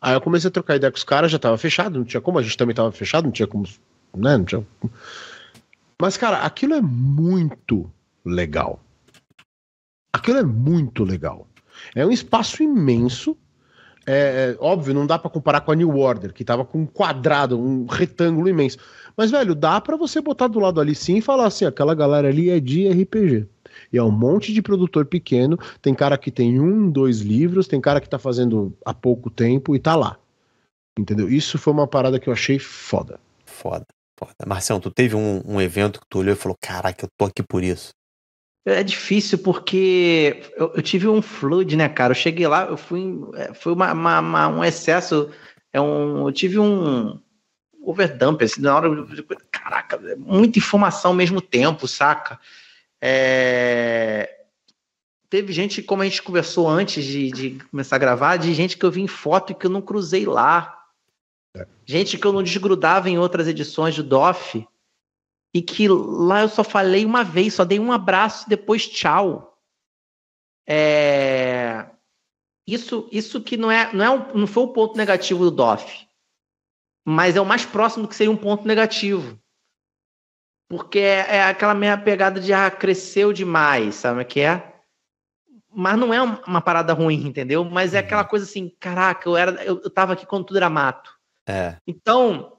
[0.00, 2.38] Aí eu comecei a trocar ideia com os caras, já tava fechado, não tinha como,
[2.38, 3.64] a gente também tava fechado, não tinha como,
[4.14, 4.66] né, não tinha...
[6.00, 7.90] Mas, cara, aquilo é muito
[8.24, 8.80] legal.
[10.12, 11.46] Aquilo é muito legal.
[11.94, 13.36] É um espaço imenso.
[14.06, 16.86] É, é, óbvio, não dá pra comparar com a New Order, que tava com um
[16.86, 18.78] quadrado, um retângulo imenso.
[19.16, 22.28] Mas, velho, dá pra você botar do lado ali sim e falar assim: aquela galera
[22.28, 23.48] ali é de RPG.
[23.92, 25.58] E é um monte de produtor pequeno.
[25.80, 29.74] Tem cara que tem um, dois livros, tem cara que tá fazendo há pouco tempo
[29.74, 30.18] e tá lá.
[30.98, 31.28] Entendeu?
[31.28, 33.18] Isso foi uma parada que eu achei foda.
[33.44, 33.86] Foda,
[34.18, 34.34] foda.
[34.46, 37.42] Marcelo, tu teve um, um evento que tu olhou e falou: Caraca, eu tô aqui
[37.42, 37.92] por isso.
[38.66, 42.12] É difícil porque eu, eu tive um flood, né, cara?
[42.12, 43.20] Eu cheguei lá, eu fui.
[43.34, 45.30] é, Foi uma, uma- uma- um excesso.
[45.72, 47.20] É um, eu tive um
[47.82, 48.88] overdump, assim, na hora.
[49.50, 52.40] Caraca, é muita informação ao mesmo tempo, saca?
[53.02, 54.30] É,
[55.28, 58.84] Teve gente, como a gente conversou antes de, de começar a gravar, de gente que
[58.86, 60.80] eu vi em foto e que eu não cruzei lá.
[61.84, 64.64] Gente que eu não desgrudava em outras edições do DOF
[65.54, 69.56] e que lá eu só falei uma vez, só dei um abraço e depois tchau.
[70.66, 71.90] É,
[72.66, 76.08] Isso, isso que não é, não é um- não foi o ponto negativo do DOF,
[77.06, 79.38] mas é o mais próximo que seria um ponto negativo.
[80.70, 84.72] Porque é, é aquela meia pegada de ah, cresceu demais, sabe o que é?
[85.70, 87.64] Mas não é um- uma parada ruim, entendeu?
[87.64, 90.70] Mas é aquela coisa assim, caraca, eu, era, eu, eu tava aqui quando tudo era
[90.70, 91.12] mato.
[91.46, 91.76] É.
[91.86, 92.53] Então,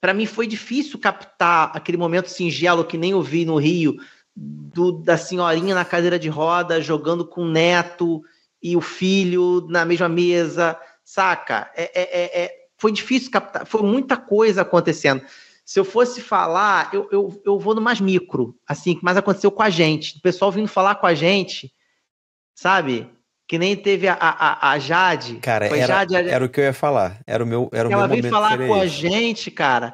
[0.00, 3.96] para mim foi difícil captar aquele momento singelo que nem eu vi no Rio,
[4.34, 8.22] do- da senhorinha na cadeira de roda jogando com o neto
[8.62, 11.70] e o filho na mesma mesa, saca?
[11.76, 15.22] É, é- é- é- foi difícil captar, foi muita coisa acontecendo.
[15.64, 19.50] Se eu fosse falar, eu, eu, eu vou no mais micro, assim, que mais aconteceu
[19.50, 20.16] com a gente.
[20.18, 21.72] O pessoal vindo falar com a gente,
[22.54, 23.08] sabe?
[23.50, 25.34] Que nem teve a, a, a Jade.
[25.38, 27.18] Cara, era, Jade, a- era o que eu ia falar.
[27.26, 28.30] Era o meu, era o ela meu veio momento.
[28.32, 29.92] falar com a gente, cara,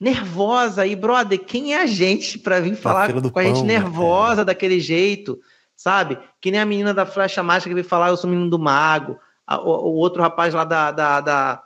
[0.00, 0.84] nervosa.
[0.84, 4.44] E, brother, quem é a gente pra vir falar com a gente pão, né, nervosa
[4.44, 5.38] daquele jeito,
[5.76, 6.18] sabe?
[6.40, 9.16] Que nem a menina da flecha mágica que veio falar, eu sou menino do mago.
[9.48, 11.62] O, o outro rapaz lá da, da, da,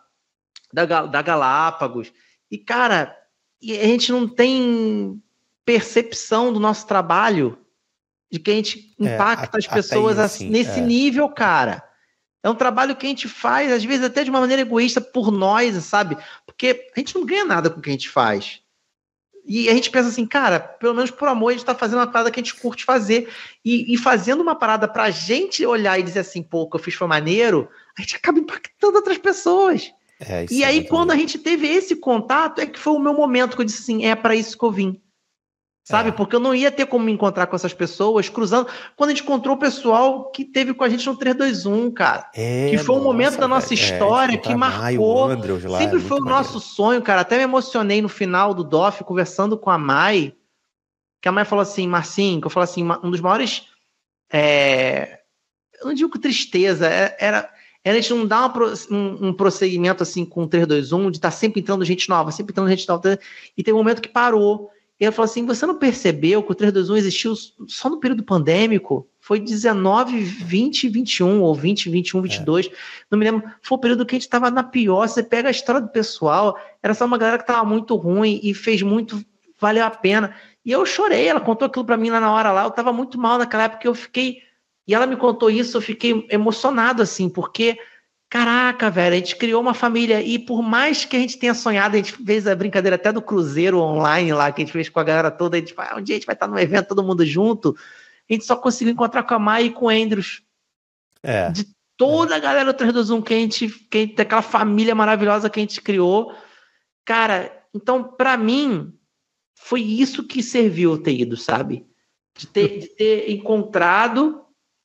[0.75, 2.13] da, da Galápagos.
[2.51, 3.17] E, cara,
[3.63, 5.19] e a gente não tem
[5.65, 7.57] percepção do nosso trabalho
[8.31, 10.83] de que a gente É, impacta a- as pessoas isso, assim, sim, nesse é.
[10.83, 11.83] nível, cara.
[12.43, 15.31] É um trabalho que a gente faz, às vezes até de uma maneira egoísta por
[15.31, 16.17] nós, sabe?
[16.47, 18.61] Porque a gente não ganha nada com o que a gente faz.
[19.45, 22.07] E a gente pensa assim, cara, pelo menos por amor, a gente tá fazendo uma
[22.07, 23.29] parada que a gente curte fazer.
[23.65, 26.81] E, e fazendo uma parada pra gente olhar e dizer assim, pô, o que eu
[26.81, 29.93] fiz foi maneiro, a gente acaba impactando outras pessoas.
[30.21, 33.15] É, E é aí, quando a gente teve esse contato, é que foi o meu
[33.15, 35.01] momento que eu disse assim: é para isso que eu vim.
[35.83, 36.11] Sabe?
[36.11, 36.13] É.
[36.13, 38.69] Porque eu não ia ter como me encontrar com essas pessoas cruzando.
[38.97, 42.31] Quando a gente encontrou o pessoal que teve com a gente no 321, cara.
[42.35, 43.81] É, que foi um momento da nossa velho.
[43.81, 45.25] história escutar que Mai, marcou.
[45.31, 47.23] Andrews lá, Sempre é foi o muito nosso sonho, cara.
[47.23, 50.35] Até me emocionei no final do DOF, conversando com a Mai.
[51.23, 53.65] Que a Mai falou assim, Marcinho, que eu falo assim, um dos maiores.
[54.33, 55.21] é,
[55.81, 57.51] eu não digo que tristeza, é- era.
[57.83, 61.61] A gente não uma pro- um, um prosseguimento assim com o 321, de estar sempre
[61.61, 63.19] entrando gente nova, sempre entrando gente nova.
[63.57, 64.71] E tem um momento que parou.
[65.01, 67.35] E ela falou assim: você não percebeu que o 321 existiu
[67.67, 69.09] só no período pandêmico?
[69.19, 72.71] Foi 19, 20, 21, ou 20, 21, 22.
[73.11, 73.51] Não me lembro.
[73.63, 75.09] Foi o período que a gente estava na pior.
[75.09, 78.53] Você pega a história do pessoal, era só uma galera que estava muito ruim e
[78.53, 79.25] fez muito,
[79.59, 80.35] valeu a pena.
[80.65, 81.27] E eu chorei.
[81.27, 82.65] Ela contou aquilo para mim lá na hora lá.
[82.65, 83.89] Eu estava muito mal naquela época.
[83.89, 84.43] Eu fiquei.
[84.87, 85.79] E ela me contou isso.
[85.79, 87.79] Eu fiquei emocionado assim, porque.
[88.31, 91.97] Caraca, velho, a gente criou uma família e por mais que a gente tenha sonhado,
[91.97, 95.01] a gente fez a brincadeira até do cruzeiro online lá, que a gente fez com
[95.01, 97.03] a galera toda, a gente vai, um dia a gente vai estar no evento, todo
[97.03, 97.77] mundo junto,
[98.31, 100.43] a gente só conseguiu encontrar com a Mai e com o Andrews,
[101.25, 101.53] É.
[101.97, 105.59] toda a galera do 321 que a gente, que a gente daquela família maravilhosa que
[105.59, 106.33] a gente criou.
[107.05, 108.95] Cara, então pra mim
[109.57, 111.85] foi isso que serviu eu ter ido, sabe?
[112.39, 114.41] De ter, de ter encontrado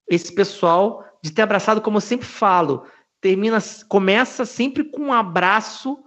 [0.09, 2.85] esse pessoal, de ter abraçado, como eu sempre falo,
[3.21, 6.03] termina, começa sempre com um abraço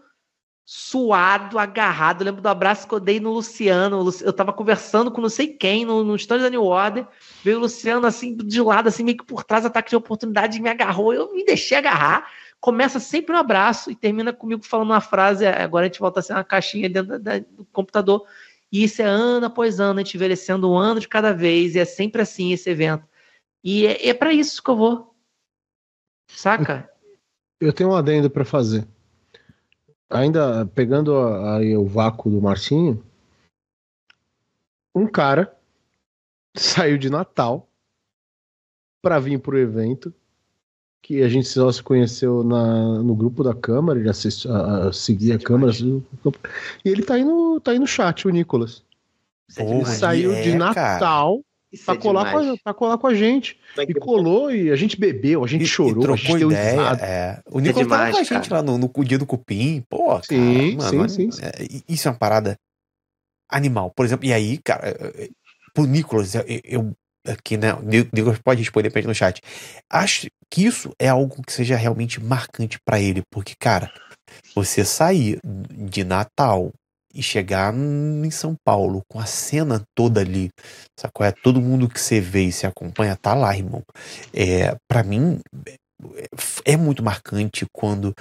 [0.70, 2.20] suado, agarrado.
[2.20, 4.06] Eu lembro do abraço que eu dei no Luciano.
[4.20, 7.06] Eu tava conversando com não sei quem no, no stand da New Order.
[7.42, 10.60] Veio o Luciano assim, de lado, assim, meio que por trás, ataque de oportunidade, e
[10.60, 11.14] me agarrou.
[11.14, 12.30] Eu me deixei agarrar.
[12.60, 15.46] Começa sempre um abraço e termina comigo falando uma frase.
[15.46, 18.26] Agora a gente volta a ser uma caixinha dentro da- do computador.
[18.70, 21.76] E isso é ano após ano, a gente envelhecendo um ano de cada vez.
[21.76, 23.08] E é sempre assim esse evento.
[23.64, 25.14] E é, é para isso que eu vou.
[26.30, 26.90] Saca?
[27.60, 28.86] Eu tenho um adendo para fazer.
[30.10, 31.16] Ainda pegando
[31.54, 33.04] aí o vácuo do Marcinho,
[34.94, 35.54] um cara
[36.56, 37.68] saiu de Natal
[39.02, 40.12] para vir pro evento
[41.00, 45.36] que a gente só se conheceu na, no grupo da Câmara, ele a, a, seguia
[45.36, 45.72] a Câmara.
[45.72, 48.84] E ele tá aí, no, tá aí no chat, o Nicolas.
[49.56, 51.40] ele saiu é, de Natal
[51.84, 53.58] pra, é colar com a, pra colar com a gente.
[53.78, 56.80] E colou e a gente bebeu, a gente e, chorou, e trocou a gente ideia.
[57.00, 57.42] É.
[57.46, 59.82] O Nicolas é tava com a gente lá no, no dia do Cupim.
[59.88, 61.52] Pô, sim, cara, mano, sim, sim, é,
[61.88, 62.56] Isso é uma parada
[63.50, 63.92] animal.
[63.94, 64.96] Por exemplo, e aí, cara,
[65.74, 66.92] pro Nicolas, eu, eu
[67.26, 67.74] aqui, né?
[67.74, 69.40] O Nicolas pode responder pra gente no chat.
[69.90, 73.92] Acho que isso é algo que seja realmente marcante para ele, porque, cara,
[74.54, 76.72] você sair de Natal
[77.14, 80.50] e chegar em São Paulo com a cena toda ali,
[80.98, 81.24] sacou?
[81.24, 83.82] É todo mundo que você vê e se acompanha tá lá, irmão.
[84.32, 85.40] É, para mim
[86.64, 88.14] é muito marcante quando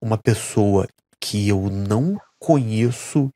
[0.00, 0.86] uma pessoa
[1.20, 3.30] que eu não conheço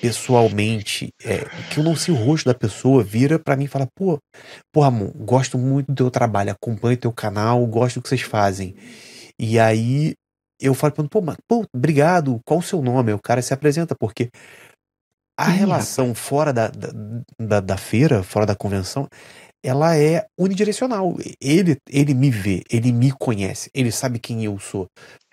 [0.00, 1.38] pessoalmente, é,
[1.72, 4.18] que eu não sei o rosto da pessoa, vira para mim e fala: pô,
[4.72, 8.76] pô, amor, gosto muito do teu trabalho, acompanho teu canal, gosto do que vocês fazem.
[9.38, 10.14] E aí
[10.64, 13.12] eu falo, pô, mas, pô, obrigado, qual o seu nome?
[13.12, 14.30] O cara se apresenta, porque
[15.36, 16.70] a relação fora da,
[17.38, 19.08] da, da, feira, fora da convenção,
[19.64, 21.16] ela é unidirecional.
[21.40, 24.86] Ele, ele me vê, ele me conhece, ele sabe quem eu sou.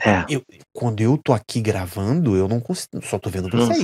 [0.03, 0.25] É.
[0.27, 0.41] Eu,
[0.73, 3.83] quando eu tô aqui gravando, eu não consigo, só tô vendo vocês.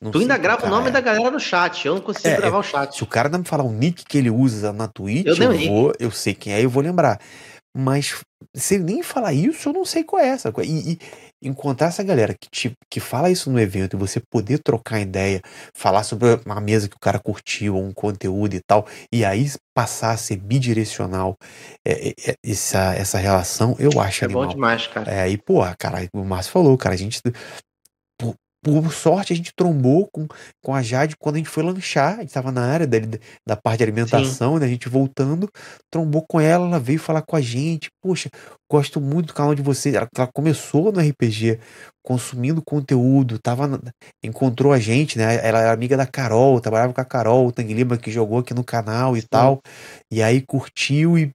[0.00, 0.92] Não tu ainda grava o nome é.
[0.92, 2.96] da galera no chat, eu não consigo é, gravar o chat.
[2.96, 5.68] Se o cara não me falar o nick que ele usa na Twitch, eu, eu
[5.68, 7.20] vou, eu sei quem é, eu vou lembrar.
[7.76, 8.20] Mas
[8.54, 10.52] se ele nem falar isso, eu não sei qual é essa.
[10.62, 10.98] E, e
[11.42, 15.40] encontrar essa galera que, te, que fala isso no evento e você poder trocar ideia,
[15.74, 20.12] falar sobre uma mesa que o cara curtiu, um conteúdo e tal, e aí passar
[20.12, 21.36] a ser bidirecional
[21.86, 24.44] é, é, é essa, essa relação, eu acho é animal.
[24.44, 25.12] bom demais, cara.
[25.12, 27.20] É, e, pô, cara, o Márcio falou, cara, a gente
[28.66, 30.26] por sorte, a gente trombou com,
[30.60, 32.14] com a Jade quando a gente foi lanchar.
[32.14, 32.98] A gente estava na área da,
[33.46, 34.66] da parte de alimentação, né?
[34.66, 35.48] A gente voltando,
[35.88, 37.88] trombou com ela, ela veio falar com a gente.
[38.02, 38.28] Poxa,
[38.68, 39.94] gosto muito do canal de vocês.
[39.94, 41.60] Ela, ela começou no RPG
[42.06, 43.80] consumindo conteúdo, tava,
[44.22, 45.44] encontrou a gente, né?
[45.44, 48.54] Ela era amiga da Carol, trabalhava com a Carol, o Tang Lima, que jogou aqui
[48.54, 49.26] no canal e Sim.
[49.28, 49.60] tal.
[50.08, 51.28] E aí curtiu e,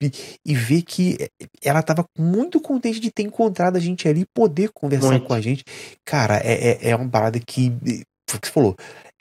[0.46, 1.28] e vê que
[1.62, 5.26] ela tava muito contente de ter encontrado a gente ali e poder conversar muito.
[5.26, 5.62] com a gente.
[6.06, 7.70] Cara, é, é, é uma parada que,
[8.26, 8.74] foi o que você falou,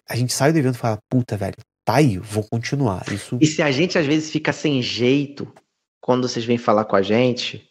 [0.08, 3.04] a gente sai do evento e fala, puta, velho, tá aí, vou continuar.
[3.12, 3.38] Isso...
[3.42, 5.52] E se a gente às vezes fica sem jeito
[6.00, 7.70] quando vocês vêm falar com a gente,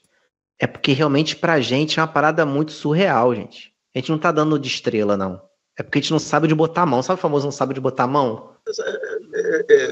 [0.61, 3.75] é porque realmente pra gente é uma parada muito surreal, gente.
[3.95, 5.43] A gente não tá dando de estrela, não.
[5.77, 7.03] É porque a gente não sabe de botar a mão.
[7.03, 8.55] Sabe o famoso não sabe de botar a mão?
[8.69, 9.91] É, é, é.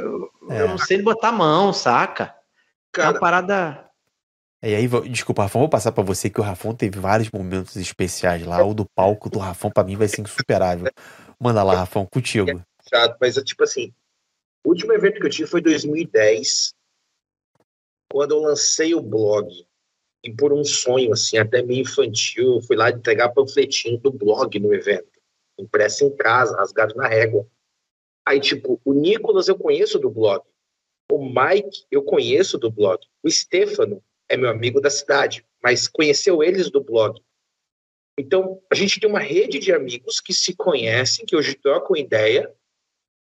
[0.61, 2.35] Eu não sei de botar a mão, saca?
[2.93, 3.87] Cara, é uma parada.
[4.63, 8.45] E aí, desculpa, Rafão, vou passar para você que o Rafão teve vários momentos especiais
[8.45, 8.63] lá.
[8.63, 10.93] O do palco do Rafão, para mim, vai ser insuperável.
[11.41, 12.51] Manda lá, Rafão, contigo.
[12.51, 12.63] É
[12.95, 13.91] chato, mas é tipo assim:
[14.63, 16.75] o último evento que eu tive foi 2010,
[18.13, 19.67] quando eu lancei o blog
[20.25, 24.75] e por um sonho, assim, até meio infantil, fui lá entregar panfletinho do blog no
[24.75, 25.21] evento,
[25.59, 27.47] impresso em casa, rasgado na régua.
[28.27, 30.45] Aí, tipo, o Nicolas eu conheço do blog,
[31.11, 36.43] o Mike eu conheço do blog, o Stefano é meu amigo da cidade, mas conheceu
[36.43, 37.21] eles do blog.
[38.19, 42.53] Então, a gente tem uma rede de amigos que se conhecem, que hoje trocam ideia,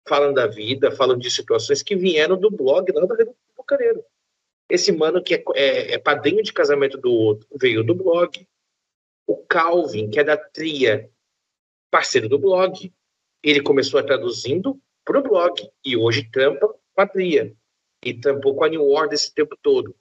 [0.09, 4.05] falam da vida, falam de situações que vieram do blog lá da Reduto Bucaneiro.
[4.69, 8.47] Esse mano que é, é, é, padrinho de casamento do outro veio do blog.
[9.27, 11.11] O Calvin, que é da Tria,
[11.91, 12.93] parceiro do blog,
[13.43, 17.55] ele começou traduzindo para o blog e hoje trampa com a Tria.
[18.03, 19.95] E trampou com a New Order esse tempo todo.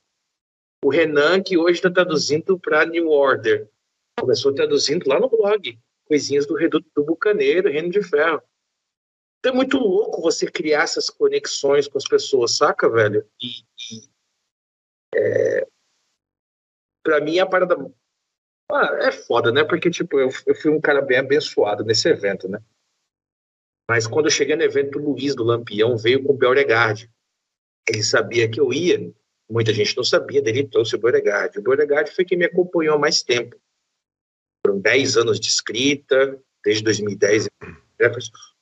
[0.84, 3.69] O Renan, que hoje está traduzindo para New Order,
[4.19, 8.41] começou traduzindo lá no blog, coisinhas do Reduto do Bucaneiro, Reino de Ferro.
[9.40, 13.26] Então é muito louco você criar essas conexões com as pessoas, saca, velho?
[13.41, 13.64] E
[15.15, 15.68] é,
[17.03, 17.76] para mim, a parada.
[18.72, 19.64] Ah, é foda, né?
[19.64, 22.60] Porque, tipo, eu, eu fui um cara bem abençoado nesse evento, né?
[23.90, 27.10] Mas quando eu cheguei no evento, o Luiz do Lampião veio com o Beauregard.
[27.88, 29.14] Ele sabia que eu ia,
[29.49, 31.60] muita gente não sabia, dele trouxe o Beauregard.
[31.60, 33.57] O Beauregard foi quem me acompanhou há mais tempo.
[34.65, 37.49] Foram 10 anos de escrita, desde 2010.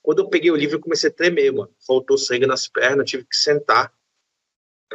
[0.01, 1.71] Quando eu peguei o livro, eu comecei a tremer, mano.
[1.85, 3.93] Faltou sangue nas pernas, tive que sentar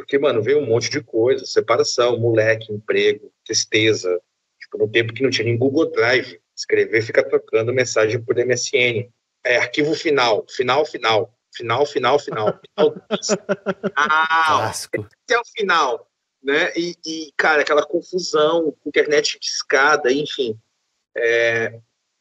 [0.01, 4.21] porque, mano, veio um monte de coisa, separação, moleque, emprego, tristeza.
[4.59, 9.09] Tipo, no tempo que não tinha nem Google Drive, escrever fica trocando mensagem por MSN.
[9.43, 12.59] É, arquivo final, final, final, final, final, final.
[12.77, 12.95] final.
[13.95, 14.97] ah, Clássico.
[14.97, 16.11] Esse é o final.
[16.43, 16.71] né?
[16.75, 20.59] E, e, cara, aquela confusão, internet de escada, enfim.
[21.15, 21.79] É,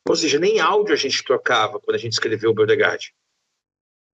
[0.09, 3.15] ou seja, nem áudio a gente trocava quando a gente escreveu o Bildegard.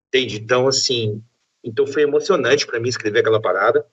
[0.09, 0.39] Entende?
[0.39, 1.22] Então, assim,
[1.62, 3.86] então foi emocionante para mim escrever aquela parada.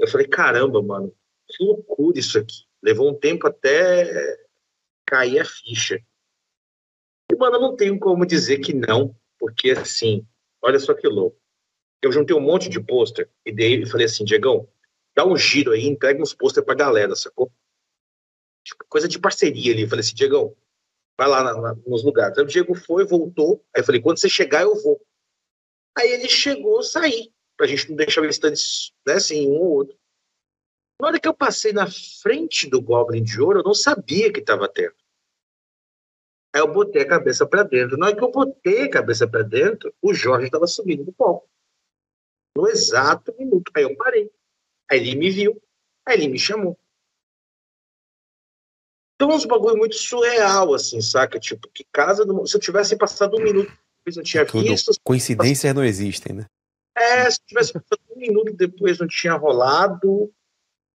[0.00, 1.14] Eu falei, caramba, mano,
[1.46, 2.64] que loucura isso aqui.
[2.82, 4.38] Levou um tempo até
[5.06, 6.00] cair a ficha.
[7.30, 10.26] E, mano, eu não tenho como dizer que não, porque, assim,
[10.62, 11.38] olha só que louco.
[12.02, 14.68] Eu juntei um monte de pôster e dei e falei assim, Diegão,
[15.14, 17.50] dá um giro aí, entrega uns pôster pra galera, sacou?
[18.64, 19.82] Tipo, coisa de parceria ali.
[19.82, 20.54] Eu falei assim, Diegão,
[21.18, 22.38] vai lá na, na, nos lugares.
[22.38, 23.64] Aí o Diego foi, voltou.
[23.74, 25.00] Aí eu falei, quando você chegar, eu vou.
[25.98, 28.54] Aí ele chegou, sair, pra gente não deixar o stand,
[29.04, 29.98] né, um ou outro.
[31.00, 31.88] Na hora que eu passei na
[32.22, 34.94] frente do Goblin de Ouro, eu não sabia que estava tendo.
[36.54, 37.96] Aí eu botei a cabeça para dentro.
[37.96, 41.48] Na hora que eu botei a cabeça para dentro, o Jorge estava subindo no palco.
[42.56, 43.72] No exato minuto.
[43.74, 44.30] Aí eu parei.
[44.88, 45.60] Aí ele me viu.
[46.06, 46.78] Aí ele me chamou.
[49.14, 51.40] Então, uns bagulho muito surreal, assim, saca?
[51.40, 52.24] Tipo, que casa.
[52.24, 52.46] Do...
[52.46, 53.76] Se eu tivesse passado um minuto
[54.08, 54.92] depois não tinha Tudo, visto.
[55.02, 56.46] Coincidências não existem, né?
[56.96, 60.32] É, se tivesse um minuto depois não tinha rolado.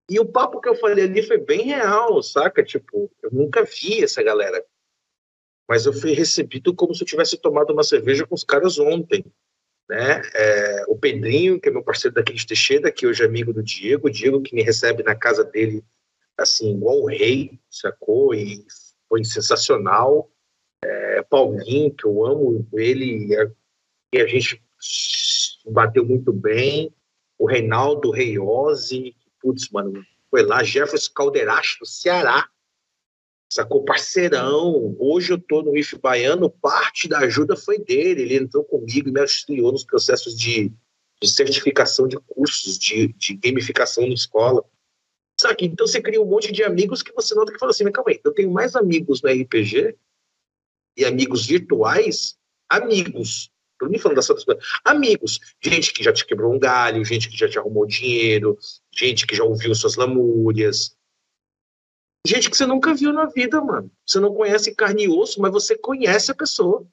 [0.10, 2.64] E o papo que eu falei ali foi bem real, saca?
[2.64, 4.64] Tipo, eu nunca vi essa galera.
[5.70, 9.24] Mas eu fui recebido como se eu tivesse tomado uma cerveja com os caras ontem.
[9.90, 10.22] Né?
[10.34, 13.64] É, o Pedrinho, que é meu parceiro daqui de Teixeira, que hoje é amigo do
[13.64, 15.84] Diego, o Diego que me recebe na casa dele,
[16.38, 18.34] assim, igual o rei, sacou?
[18.34, 18.66] E
[19.08, 20.30] foi sensacional.
[20.84, 23.28] É, Paulinho, que eu amo ele,
[24.14, 24.62] e a gente
[25.66, 26.94] bateu muito bem.
[27.40, 32.50] O Reinaldo Reiose, putz, mano, foi lá, Jefferson Caldeiracho, do Ceará,
[33.50, 34.96] sacou parceirão.
[35.00, 38.24] Hoje eu tô no IF Baiano, parte da ajuda foi dele.
[38.24, 40.72] Ele entrou comigo e me auxiliou nos processos de,
[41.22, 44.66] de certificação de cursos, de, de gamificação na escola.
[45.40, 45.66] Sabe?
[45.66, 48.20] Então você cria um monte de amigos que você nota que fala assim: calma aí,
[48.24, 49.96] eu tenho mais amigos no RPG
[50.96, 52.36] e amigos virtuais,
[52.70, 53.52] amigos.
[53.80, 54.64] Tô nem falando das outras coisas.
[54.86, 58.58] Amigos, gente que já te quebrou um galho, gente que já te arrumou dinheiro,
[58.92, 60.96] gente que já ouviu suas lamúrias,
[62.26, 63.92] gente que você nunca viu na vida, mano.
[64.06, 66.86] Você não conhece carne e osso, mas você conhece a pessoa.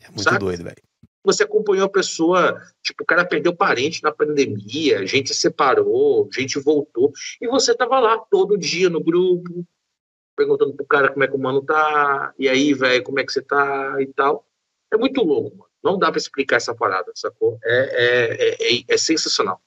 [0.00, 0.38] É muito sabe?
[0.38, 0.82] doido, velho.
[1.24, 7.12] Você acompanhou a pessoa, tipo, o cara perdeu parente na pandemia, gente separou, gente voltou,
[7.40, 9.66] e você tava lá todo dia no grupo,
[10.38, 13.32] perguntando pro cara como é que o mano tá, e aí, velho, como é que
[13.32, 14.46] você tá e tal.
[14.92, 15.68] É muito louco, mano.
[15.82, 17.58] Não dá para explicar essa parada, sacou?
[17.64, 19.60] É, é, é, é sensacional.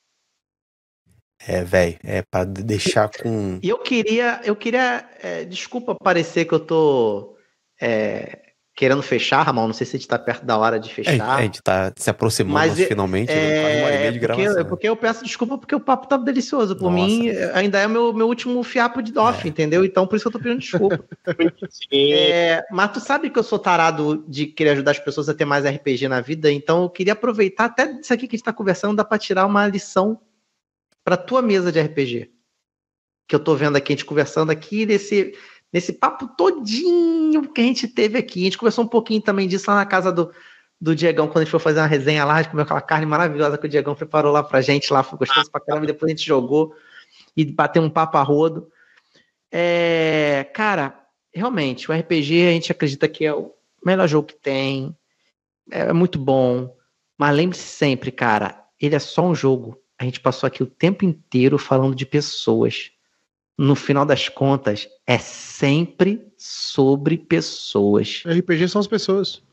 [1.46, 3.60] É, velho, é para deixar com.
[3.62, 7.36] E eu queria, eu queria, é, desculpa parecer que eu tô
[7.82, 11.14] é, querendo fechar, Ramon, não sei se a gente tá perto da hora de fechar.
[11.14, 14.20] É, a gente tá se aproximando Mas, finalmente, é, quase uma hora e meia de
[14.20, 14.66] porque, gravação.
[14.66, 16.76] porque eu peço desculpa porque o papo tá delicioso.
[16.76, 17.06] Por Nossa.
[17.06, 19.84] mim, ainda é o meu, meu último fiapo de off, entendeu?
[19.84, 21.04] Então por isso que eu tô pedindo desculpa.
[21.94, 25.46] É, mas tu sabe que eu sou tarado de querer ajudar as pessoas a ter
[25.46, 28.54] mais RPG na vida, então eu queria aproveitar até isso aqui que a gente tá
[28.54, 30.20] conversando, dá pra tirar uma lição
[31.04, 32.32] pra tua mesa de RPG.
[33.28, 35.34] Que eu tô vendo aqui, a gente conversando aqui nesse,
[35.72, 38.42] nesse papo todinho que a gente teve aqui.
[38.42, 40.32] A gente conversou um pouquinho também disso lá na casa do,
[40.80, 43.06] do Diegão, quando a gente foi fazer uma resenha lá, a gente comeu aquela carne
[43.06, 46.10] maravilhosa que o Diegão preparou lá pra gente, lá foi gostoso pra caramba, e depois
[46.10, 46.76] a gente jogou
[47.38, 48.68] e bateu um papo a rodo.
[49.52, 51.00] É, cara,
[51.34, 53.54] realmente, o RPG a gente acredita que é o
[53.86, 54.96] melhor jogo que tem,
[55.70, 56.76] é muito bom,
[57.18, 59.80] mas lembre-se sempre, cara, ele é só um jogo.
[60.00, 62.91] A gente passou aqui o tempo inteiro falando de pessoas.
[63.62, 68.24] No final das contas, é sempre sobre pessoas.
[68.26, 69.44] RPG são as pessoas.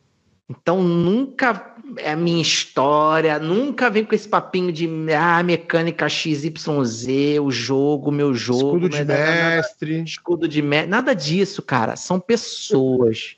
[0.48, 7.38] Então nunca é a minha história, nunca vem com esse papinho de ah, mecânica XYZ,
[7.42, 8.78] o jogo, meu jogo.
[8.78, 10.02] Escudo de é mestre.
[10.02, 10.88] escudo de mestre.
[10.90, 11.94] Nada disso, cara.
[11.94, 13.36] São pessoas.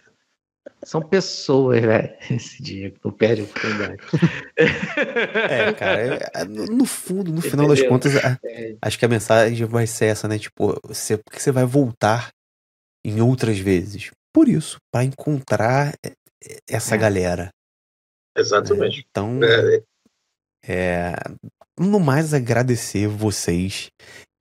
[0.83, 2.15] São pessoas, velho.
[2.31, 3.97] Esse Diego não perde a oportunidade.
[4.57, 7.91] É, cara, é- é- no fundo, no final das Entendeu?
[7.93, 10.39] contas, a- É, acho que a mensagem vai ser essa, né?
[10.39, 12.31] Tipo, você, porque você vai voltar
[13.05, 14.11] em outras vezes.
[14.33, 16.13] Por isso, para encontrar é,
[16.69, 16.99] essa É.
[16.99, 17.51] galera.
[18.37, 19.05] Exatamente.
[19.11, 19.83] Então, É,
[20.67, 21.13] é,
[21.79, 23.89] no mais agradecer vocês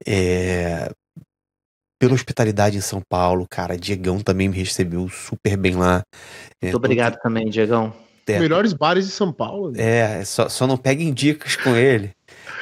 [0.07, 0.89] é,
[1.99, 3.77] pela hospitalidade em São Paulo, cara.
[3.77, 6.01] Diegão também me recebeu super bem lá.
[6.61, 7.93] É, Muito obrigado também, Diegão.
[8.25, 8.39] É.
[8.39, 9.73] Melhores bares de São Paulo.
[9.75, 12.11] É, só, só não peguem dicas com ele.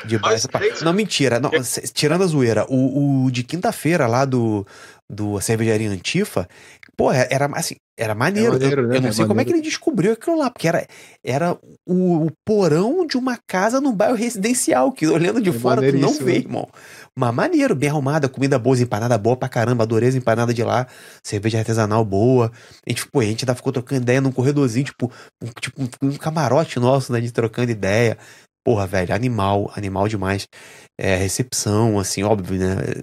[0.06, 1.40] De três- Não, mentira.
[1.42, 1.52] Não,
[1.94, 2.66] tirando a zoeira.
[2.70, 4.66] O, o de quinta-feira lá do,
[5.10, 6.48] do Cervejaria Antifa,
[6.96, 8.52] pô, é, era assim, era maneiro.
[8.56, 8.98] É maneiro, eu, né?
[8.98, 9.58] eu não É sei como é que maneiro.
[9.58, 10.88] ele descobriu aquilo lá, porque era,
[11.22, 15.82] era o, o porão de uma casa num bairro residencial, que olhando de É fora
[15.92, 16.38] tu não vê, né?
[16.38, 16.70] irmão.
[17.18, 20.86] Mas maneiro, bem arrumada, comida boa, empanada boa pra caramba, adorei as empanadas de lá,
[21.24, 22.52] cerveja artesanal boa.
[22.86, 25.12] A gente, pô, a gente ainda ficou trocando ideia num corredorzinho, tipo,
[25.42, 28.20] um, tipo, um camarote nosso, né, de trocando ideia.
[28.64, 30.48] Porra, velho, animal, animal demais.
[30.96, 33.02] É, recepção, assim, óbvio, né?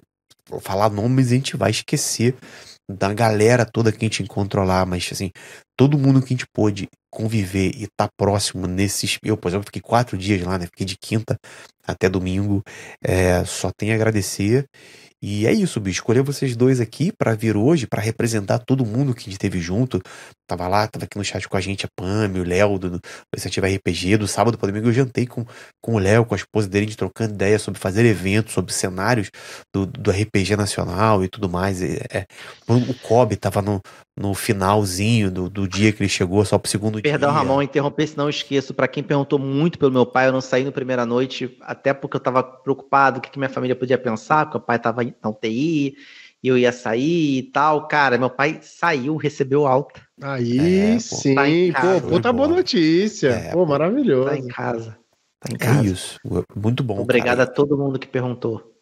[0.48, 2.36] Vou falar nomes a gente vai esquecer
[2.88, 5.30] da galera toda que a gente encontrou lá, mas assim,
[5.76, 9.18] todo mundo que a gente pôde conviver e estar próximo nesses.
[9.22, 10.66] Eu, por exemplo, fiquei quatro dias lá, né?
[10.66, 11.36] Fiquei de quinta
[11.86, 12.62] até domingo.
[13.02, 14.66] É, só tenho a agradecer.
[15.22, 16.00] E é isso, bicho.
[16.00, 19.58] Escolher vocês dois aqui pra vir hoje, pra representar todo mundo que a gente teve
[19.58, 20.00] junto.
[20.46, 23.00] Tava lá, tava aqui no chat com a gente, a Pami, o Léo, do, do
[23.32, 24.18] Iniciativa RPG.
[24.18, 25.44] Do sábado pro domingo eu jantei com,
[25.80, 28.72] com o Léo, com a esposa dele, a gente trocando ideia sobre fazer eventos, sobre
[28.72, 29.30] cenários
[29.72, 31.82] do, do RPG nacional e tudo mais.
[31.82, 32.26] É, é,
[32.68, 33.80] o Kobe tava no,
[34.16, 37.38] no finalzinho do, do dia que ele chegou, só pro segundo Perdão, dia.
[37.38, 38.74] Ramon, interromper, se não esqueço.
[38.74, 42.16] Pra quem perguntou muito pelo meu pai, eu não saí no primeira noite, até porque
[42.16, 45.30] eu tava preocupado o que, que minha família podia pensar, porque o pai tava na
[45.30, 45.96] UTI,
[46.44, 47.88] e eu ia sair e tal.
[47.88, 51.34] Cara, meu pai saiu, recebeu alta, Aí É, pô, sim,
[51.72, 52.00] tá casa.
[52.02, 53.28] pô, puta boa notícia.
[53.28, 53.66] É, pô, pô.
[53.66, 54.28] maravilhoso.
[54.28, 54.98] tá em casa.
[55.40, 55.84] Tá em É casa.
[55.86, 56.20] isso.
[56.54, 57.00] Muito bom.
[57.00, 57.50] Obrigado cara.
[57.50, 58.74] a todo mundo que perguntou.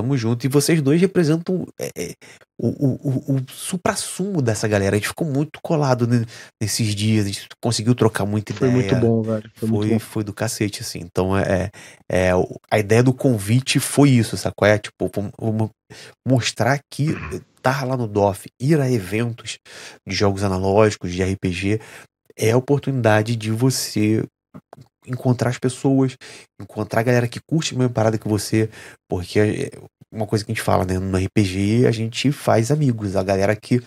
[0.00, 0.46] Tamo junto.
[0.46, 2.12] E vocês dois representam é, é,
[2.56, 4.94] o, o, o, o supra-sumo dessa galera.
[4.94, 6.24] A gente ficou muito colado ne-
[6.62, 7.24] nesses dias.
[7.24, 8.92] A gente conseguiu trocar muita Foi ideia.
[8.92, 9.50] muito bom, velho.
[9.56, 9.98] Foi, Foi, bom.
[9.98, 11.00] foi do cacete, assim.
[11.00, 11.70] Então, é,
[12.08, 14.68] é, o- a ideia do convite foi isso, sacou?
[14.68, 15.70] É, tipo, vamos, vamos
[16.26, 17.08] mostrar que
[17.56, 19.58] estar lá no DOF, ir a eventos
[20.06, 21.80] de jogos analógicos, de RPG,
[22.38, 24.22] é a oportunidade de você
[25.06, 26.16] encontrar as pessoas,
[26.60, 28.68] encontrar a galera que curte a mesma parada que você,
[29.08, 29.70] porque é
[30.12, 30.98] uma coisa que a gente fala, né?
[30.98, 33.80] No RPG a gente faz amigos, a galera que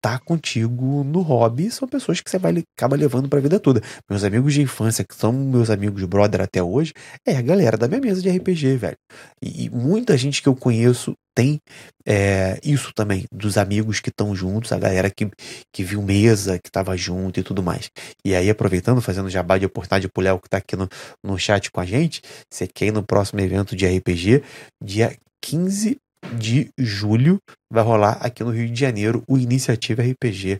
[0.00, 3.82] tá contigo no hobby são pessoas que você vai acaba levando pra vida toda.
[4.08, 6.92] Meus amigos de infância, que são meus amigos brother até hoje,
[7.26, 8.96] é a galera da minha mesa de RPG, velho.
[9.42, 11.60] E, e muita gente que eu conheço tem
[12.06, 15.30] é, isso também, dos amigos que estão juntos, a galera que,
[15.72, 17.90] que viu mesa, que tava junto e tudo mais.
[18.24, 20.88] E aí, aproveitando, fazendo jabá de oportunidade pro Léo que tá aqui no,
[21.24, 22.20] no chat com a gente,
[22.50, 24.42] você quer ir no próximo evento de RPG,
[24.82, 25.98] dia 15
[26.38, 27.38] de julho,
[27.72, 30.58] vai rolar aqui no Rio de Janeiro o Iniciativa RPG.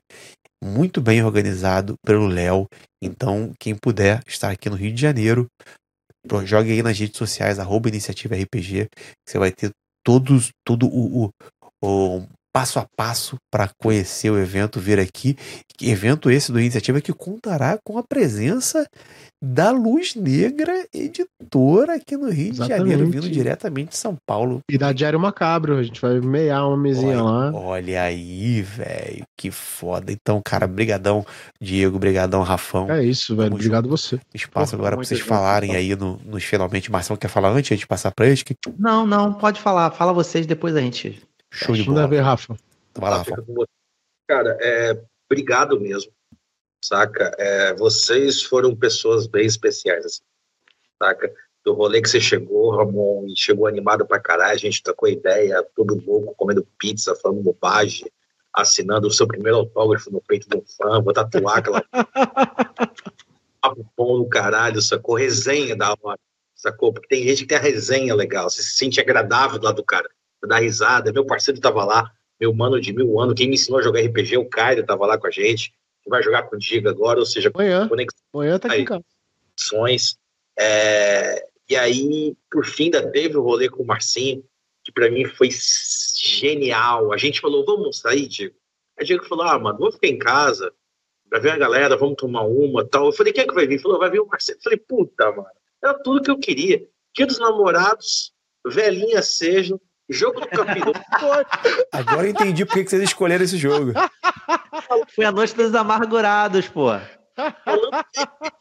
[0.62, 2.66] Muito bem organizado pelo Léo.
[3.02, 5.46] Então, quem puder estar aqui no Rio de Janeiro,
[6.44, 9.70] jogue aí nas redes sociais, arroba Iniciativa RPG, que você vai ter
[10.04, 11.30] todos, todo o, o-
[11.82, 15.36] o passo a passo para conhecer o evento, vir aqui.
[15.82, 18.86] Evento esse do Iniciativa que contará com a presença
[19.42, 23.10] da Luz Negra, editora aqui no Rio de Janeiro, Exatamente.
[23.12, 24.60] vindo diretamente de São Paulo.
[24.70, 27.52] E da Diário Macabro, a gente vai meiar uma mesinha Olha, lá.
[27.54, 30.12] olha aí, velho, que foda.
[30.12, 31.24] Então, cara, brigadão,
[31.58, 32.90] Diego, brigadão, Rafão.
[32.90, 33.48] É isso, velho.
[33.48, 34.20] Tamo Obrigado você.
[34.34, 36.92] Espaço Porra, agora pra muito vocês falarem aí no, nos finalmente.
[36.92, 38.42] Marcelo quer falar antes de passar pra eles?
[38.42, 39.90] Que Não, não, pode falar.
[39.92, 41.29] Fala vocês, depois a gente.
[41.52, 42.06] Show de bola.
[42.06, 42.56] ver, Rafa.
[42.94, 43.66] Vai lá, Tá, você.
[44.28, 46.12] Cara, é, obrigado mesmo,
[46.84, 47.34] saca?
[47.38, 50.22] É, vocês foram pessoas bem especiais, assim,
[51.02, 51.32] saca?
[51.64, 55.66] Do rolê que você chegou, Ramon, e chegou animado pra caralho, a gente trocou ideia,
[55.74, 58.10] todo louco, comendo pizza, falando bobagem,
[58.52, 61.84] assinando o seu primeiro autógrafo no peito do fã, vou tatuar aquela
[63.60, 65.16] papo bom no caralho, sacou?
[65.16, 66.18] Resenha da hora,
[66.54, 66.92] sacou?
[66.92, 70.08] Porque tem gente que tem a resenha legal, você se sente agradável lá do cara,
[70.48, 72.10] dá risada, meu parceiro tava lá,
[72.40, 75.18] meu mano de mil anos, quem me ensinou a jogar RPG, o Caio tava lá
[75.18, 75.72] com a gente,
[76.02, 77.88] que vai jogar contigo agora, ou seja, Amanhã.
[77.88, 79.04] conexões Amanhã tá aqui casa.
[80.58, 84.44] é, e aí, por fim, ainda teve o rolê com o Marcinho,
[84.82, 85.48] que pra mim foi
[86.18, 87.12] genial.
[87.12, 88.56] A gente falou, vamos sair, Diego?
[88.98, 90.72] Aí o Diego falou, ah, mano, vamos ficar em casa,
[91.28, 93.06] pra ver a galera, vamos tomar uma tal.
[93.06, 93.74] Eu falei, quem é que vai vir?
[93.74, 94.58] Ele falou, vai vir o Marcelo.
[94.58, 95.46] Eu falei, puta, mano,
[95.82, 96.86] era tudo que eu queria.
[97.14, 98.32] Dia dos namorados,
[98.66, 99.78] velhinha seja,
[100.10, 101.00] jogo do capiroto.
[101.92, 103.92] Agora eu entendi por que vocês escolheram esse jogo.
[105.14, 106.88] Foi a noite dos amargurados, pô.
[107.64, 108.04] Falando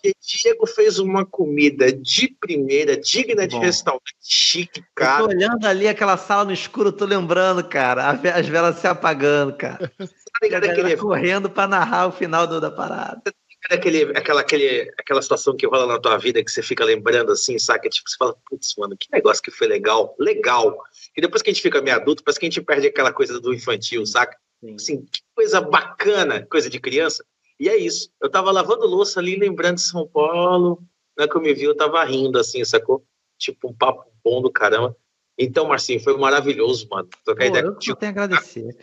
[0.01, 3.61] que Diego fez uma comida de primeira, digna de Bom.
[3.61, 5.23] restaurante, chique, Eu cara.
[5.23, 8.09] tô olhando ali aquela sala no escuro, tô lembrando, cara.
[8.09, 9.91] As velas se apagando, cara.
[9.97, 10.05] Tá
[10.41, 13.21] a ligado galera aquele, correndo pra narrar o final do- da parada.
[13.69, 17.59] Aquele, aquela, aquele, aquela situação que rola na tua vida que você fica lembrando assim,
[17.59, 17.89] saca?
[17.89, 20.77] Tipo, você fala, putz, mano, que negócio que foi legal, legal.
[21.15, 23.39] E depois que a gente fica meio adulto, parece que a gente perde aquela coisa
[23.39, 24.37] do infantil, saca?
[24.75, 27.25] Assim, que coisa bacana, coisa de criança.
[27.59, 28.09] E é isso.
[28.21, 30.81] Eu tava lavando louça ali, lembrando de São Paulo.
[31.17, 33.05] Na que eu me vi, eu tava rindo, assim, sacou?
[33.37, 34.95] Tipo, um papo bom do caramba.
[35.37, 37.09] Então, Marcinho, foi maravilhoso, mano.
[37.23, 37.97] Trocar Pô, ideia eu contigo.
[37.97, 38.77] tenho a agradecer.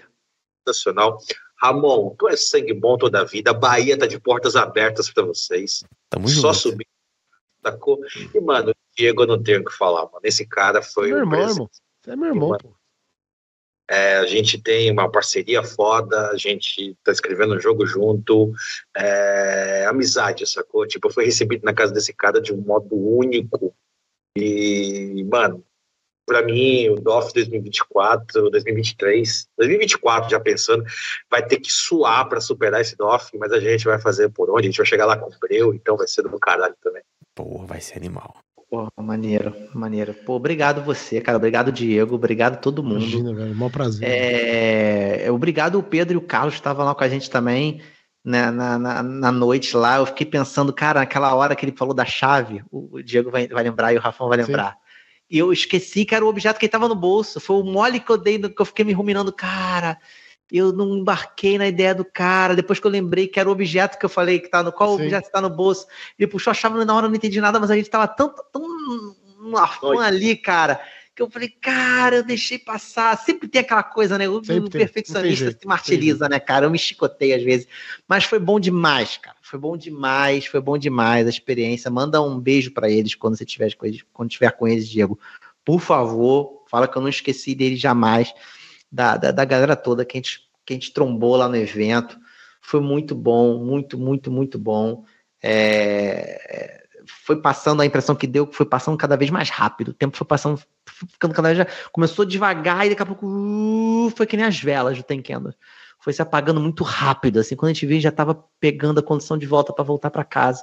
[0.67, 1.19] Sensacional.
[1.61, 3.51] Ramon, tu é sangue bom toda a vida.
[3.51, 5.85] A Bahia tá de portas abertas pra vocês.
[6.11, 6.55] Tamo Só junto.
[6.55, 6.87] subir.
[7.63, 7.99] Sacou?
[8.35, 10.21] E, mano, o Diego eu não tenho o que falar, mano.
[10.23, 11.71] Esse cara foi Meu um irmão, irmão.
[12.03, 12.75] Você é meu irmão, pô.
[13.89, 18.53] É, a gente tem uma parceria foda, a gente tá escrevendo um jogo junto,
[18.97, 20.87] é, amizade, sacou?
[20.89, 23.75] Tipo, eu fui recebido na casa desse cara de um modo único.
[24.37, 25.65] E, mano,
[26.27, 30.85] pra mim, o DOF 2024, 2023, 2024 já pensando,
[31.31, 34.63] vai ter que suar pra superar esse DOF, mas a gente vai fazer por onde?
[34.67, 37.03] A gente vai chegar lá com o Breu, então vai ser do caralho também.
[37.35, 38.35] Porra, vai ser animal.
[38.69, 40.13] Pô, maneiro, maneiro.
[40.13, 41.39] Pô, obrigado você, cara.
[41.39, 42.17] Obrigado, Diego.
[42.17, 43.03] Obrigado todo mundo.
[43.03, 43.55] Imagina, velho.
[43.55, 44.09] Mó prazer.
[44.09, 47.81] É, obrigado o Pedro e o Carlos que estavam lá com a gente também
[48.27, 49.99] né, na, na, na noite lá.
[49.99, 53.63] Eu fiquei pensando, cara, naquela hora que ele falou da chave, o, Diego vai, vai
[53.63, 54.53] lembrar e o Rafão vai Sim.
[55.29, 57.41] E eu esqueci que era o objeto que estava no bolso.
[57.41, 59.99] Foi o mole que eu dei, que eu fiquei me ruminando, cara.
[60.51, 62.55] Eu não embarquei na ideia do cara.
[62.55, 64.97] Depois que eu lembrei que era o objeto que eu falei que tá no qual
[64.97, 65.05] Sim.
[65.05, 65.87] objeto está no bolso.
[66.19, 68.33] Ele puxou a chave na hora, eu não entendi nada, mas a gente tava tão,
[68.53, 68.63] tão
[69.39, 70.81] no afã ali, cara,
[71.17, 73.17] que eu falei, cara, eu deixei passar.
[73.17, 74.29] Sempre tem aquela coisa, né?
[74.29, 76.67] O, perfeccionista se martiriza, né, cara?
[76.67, 77.67] Eu me chicotei às vezes.
[78.07, 79.37] Mas foi bom demais, cara.
[79.41, 81.91] Foi bom demais, foi bom demais a experiência.
[81.91, 85.19] Manda um beijo pra eles quando você tiver com eles, quando tiver com eles, Diego.
[85.65, 88.35] Por favor, fala que eu não esqueci deles jamais.
[88.93, 92.19] Da, da, da galera toda que a, gente, que a gente trombou lá no evento.
[92.61, 95.05] Foi muito bom, muito, muito, muito bom.
[95.43, 99.89] É, foi passando a impressão que deu que foi passando cada vez mais rápido.
[99.89, 100.61] O tempo foi passando,
[101.13, 101.67] ficando cada vez.
[101.93, 105.55] Começou devagar e daqui a pouco uh, foi que nem as velas do Tenkendo.
[105.99, 107.41] Foi se apagando muito rápido.
[107.41, 110.25] Assim, quando a gente viu, já estava pegando a condição de volta para voltar para
[110.25, 110.63] casa.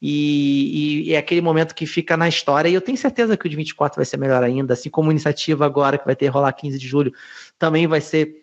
[0.00, 2.68] E, e- e é aquele momento que fica na história.
[2.68, 5.12] E eu tenho certeza que o de 24 vai ser melhor ainda, assim como a
[5.12, 7.12] iniciativa agora, que vai ter rolar 15 de julho,
[7.58, 8.41] também vai ser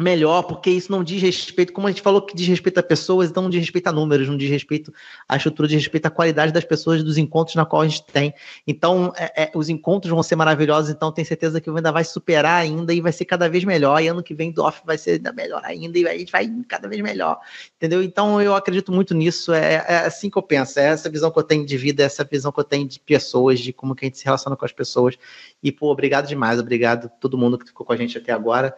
[0.00, 3.28] melhor, porque isso não diz respeito, como a gente falou que diz respeito a pessoas,
[3.28, 4.94] então não diz respeito a números, não diz respeito
[5.28, 8.32] à estrutura, diz respeito à qualidade das pessoas, dos encontros na qual a gente tem.
[8.64, 12.60] Então, é- é, os encontros vão ser maravilhosos, então tenho certeza que ainda vai superar
[12.60, 15.12] ainda e vai ser cada vez melhor, e ano que vem do off vai ser
[15.12, 17.40] ainda melhor ainda, e a gente vai cada vez melhor,
[17.76, 18.00] entendeu?
[18.00, 21.38] Então, eu acredito muito nisso, é, é assim que eu penso, é essa visão que
[21.40, 24.04] eu tenho de vida, é essa visão que eu tenho de pessoas, de como que
[24.04, 25.18] a gente se relaciona com as pessoas,
[25.60, 28.76] e, pô, obrigado demais, obrigado a todo mundo que ficou com a gente até agora,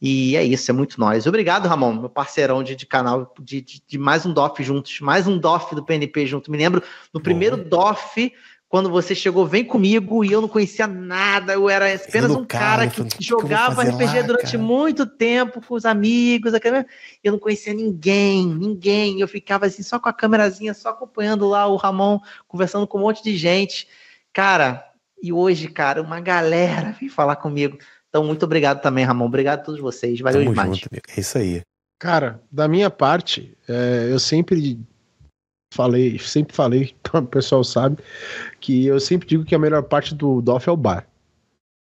[0.00, 1.26] e é isso, é muito nós.
[1.26, 5.26] Obrigado, Ramon, meu parceirão de, de canal, de, de, de mais um DOF juntos, mais
[5.26, 6.50] um DOF do PNP junto.
[6.50, 8.32] Me lembro no primeiro DOF,
[8.68, 12.44] quando você chegou, vem comigo, e eu não conhecia nada, eu era apenas no um
[12.44, 14.58] cara, cara eu que falei, "O que que eu jogava fazer RPG lá, durante cara?"
[14.58, 16.52] muito tempo com os amigos,
[17.24, 19.20] eu não conhecia ninguém, ninguém.
[19.20, 23.02] Eu ficava assim, só com a câmerazinha, só acompanhando lá o Ramon, conversando com um
[23.02, 23.88] monte de gente.
[24.34, 24.84] Cara,
[25.20, 27.78] e hoje, cara, uma galera vem falar comigo.
[28.08, 29.26] Então, muito obrigado também, Ramon.
[29.26, 30.20] Obrigado a todos vocês.
[30.20, 30.76] Valeu Tamo demais.
[30.76, 30.88] junto.
[30.94, 31.62] É isso aí.
[31.98, 34.80] Cara, da minha parte, é, eu sempre
[35.74, 37.98] falei, sempre falei, então o pessoal sabe,
[38.60, 41.06] que eu sempre digo que a melhor parte do DOF é o bar.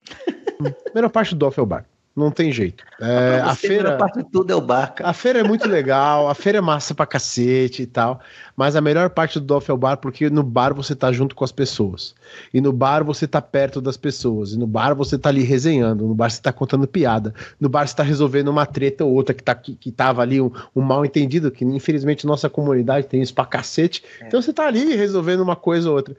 [0.60, 1.86] a melhor parte do DOF é o bar.
[2.14, 2.84] Não tem jeito.
[3.00, 3.84] É, a feira.
[3.84, 5.08] melhor parte de tudo é o bar, cara.
[5.08, 8.20] A feira é muito legal, a feira é massa pra cacete e tal,
[8.54, 11.34] mas a melhor parte do DOF é o bar porque no bar você tá junto
[11.34, 12.14] com as pessoas.
[12.52, 14.52] E no bar você tá perto das pessoas.
[14.52, 17.86] E no bar você tá ali resenhando, no bar você tá contando piada, no bar
[17.86, 20.82] você tá resolvendo uma treta ou outra que, tá, que, que tava ali um, um
[20.82, 24.04] mal entendido, que infelizmente nossa comunidade tem isso pra cacete.
[24.26, 26.14] Então você tá ali resolvendo uma coisa ou outra.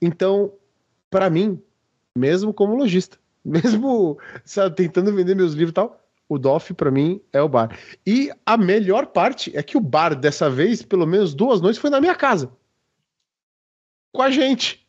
[0.00, 0.50] Então,
[1.10, 1.60] pra mim,
[2.16, 3.18] mesmo como lojista,
[3.50, 7.76] mesmo sabe, tentando vender meus livros e tal, o DOF pra mim é o bar.
[8.06, 11.90] E a melhor parte é que o bar dessa vez, pelo menos duas noites, foi
[11.90, 12.50] na minha casa.
[14.12, 14.86] Com a gente.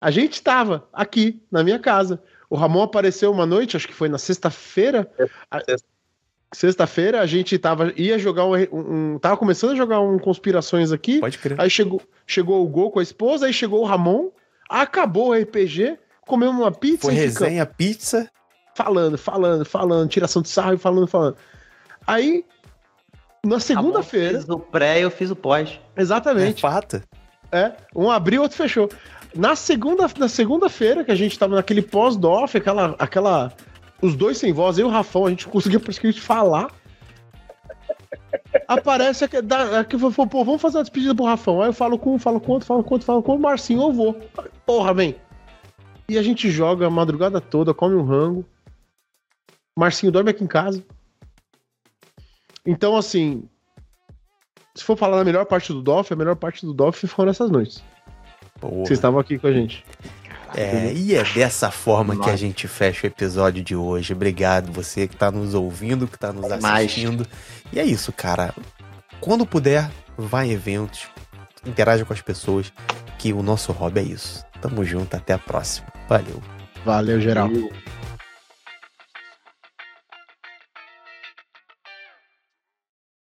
[0.00, 2.22] A gente tava aqui na minha casa.
[2.50, 5.10] O Ramon apareceu uma noite, acho que foi na sexta-feira.
[5.50, 5.60] A-
[6.52, 11.18] Sexta-feira a gente tava ia jogar um, um- tava começando a jogar um conspirações aqui.
[11.18, 11.60] Pode crer.
[11.60, 14.30] Aí chegou, chegou o Gol com a esposa, aí chegou o Ramon,
[14.70, 18.30] acabou o RPG, comemos uma pizza Foi e ficamos resenha, pizza.
[18.74, 21.36] falando, falando, falando, tiração de sarro e falando, falando.
[22.06, 22.44] Aí,
[23.44, 25.78] na segunda-feira, Fiz o pré e eu fiz o pós.
[25.96, 27.02] É exatamente, fata.
[27.52, 28.88] é, um abriu, outro fechou.
[29.34, 33.52] Na segunda, na segunda-feira, que a gente tava naquele pós-doff, aquela, aquela,
[34.00, 36.68] os dois sem voz, eu e o Rafão, a gente conseguia praticamente falar.
[38.68, 41.60] Aparece aqui, dá- aqui falou, pô, vamos fazer uma despedida pro Rafão.
[41.60, 43.82] Aí eu falo com um, falo com outro, falo com outro, falo com o Marcinho,
[43.82, 44.14] eu vou.
[44.64, 45.16] Porra, vem.
[46.08, 48.44] E a gente joga a madrugada toda, come um rango.
[49.76, 50.84] Marcinho dorme aqui em casa.
[52.66, 53.48] Então, assim,
[54.74, 57.50] se for falar da melhor parte do DOF, a melhor parte do DOF foram essas
[57.50, 57.82] noites.
[58.60, 58.86] Porra.
[58.86, 59.84] Vocês estavam aqui com a gente.
[60.56, 64.12] É, e é dessa forma que a gente fecha o episódio de hoje.
[64.12, 67.26] Obrigado você que tá nos ouvindo, que tá nos assistindo.
[67.72, 68.54] E é isso, cara.
[69.20, 71.08] Quando puder, vá em eventos,
[71.66, 72.72] interaja com as pessoas,
[73.18, 74.44] que o nosso hobby é isso.
[74.64, 75.88] Tamo junto, até a próxima.
[76.08, 76.42] Valeu.
[76.86, 77.48] Valeu, geral.
[77.48, 77.70] Valeu.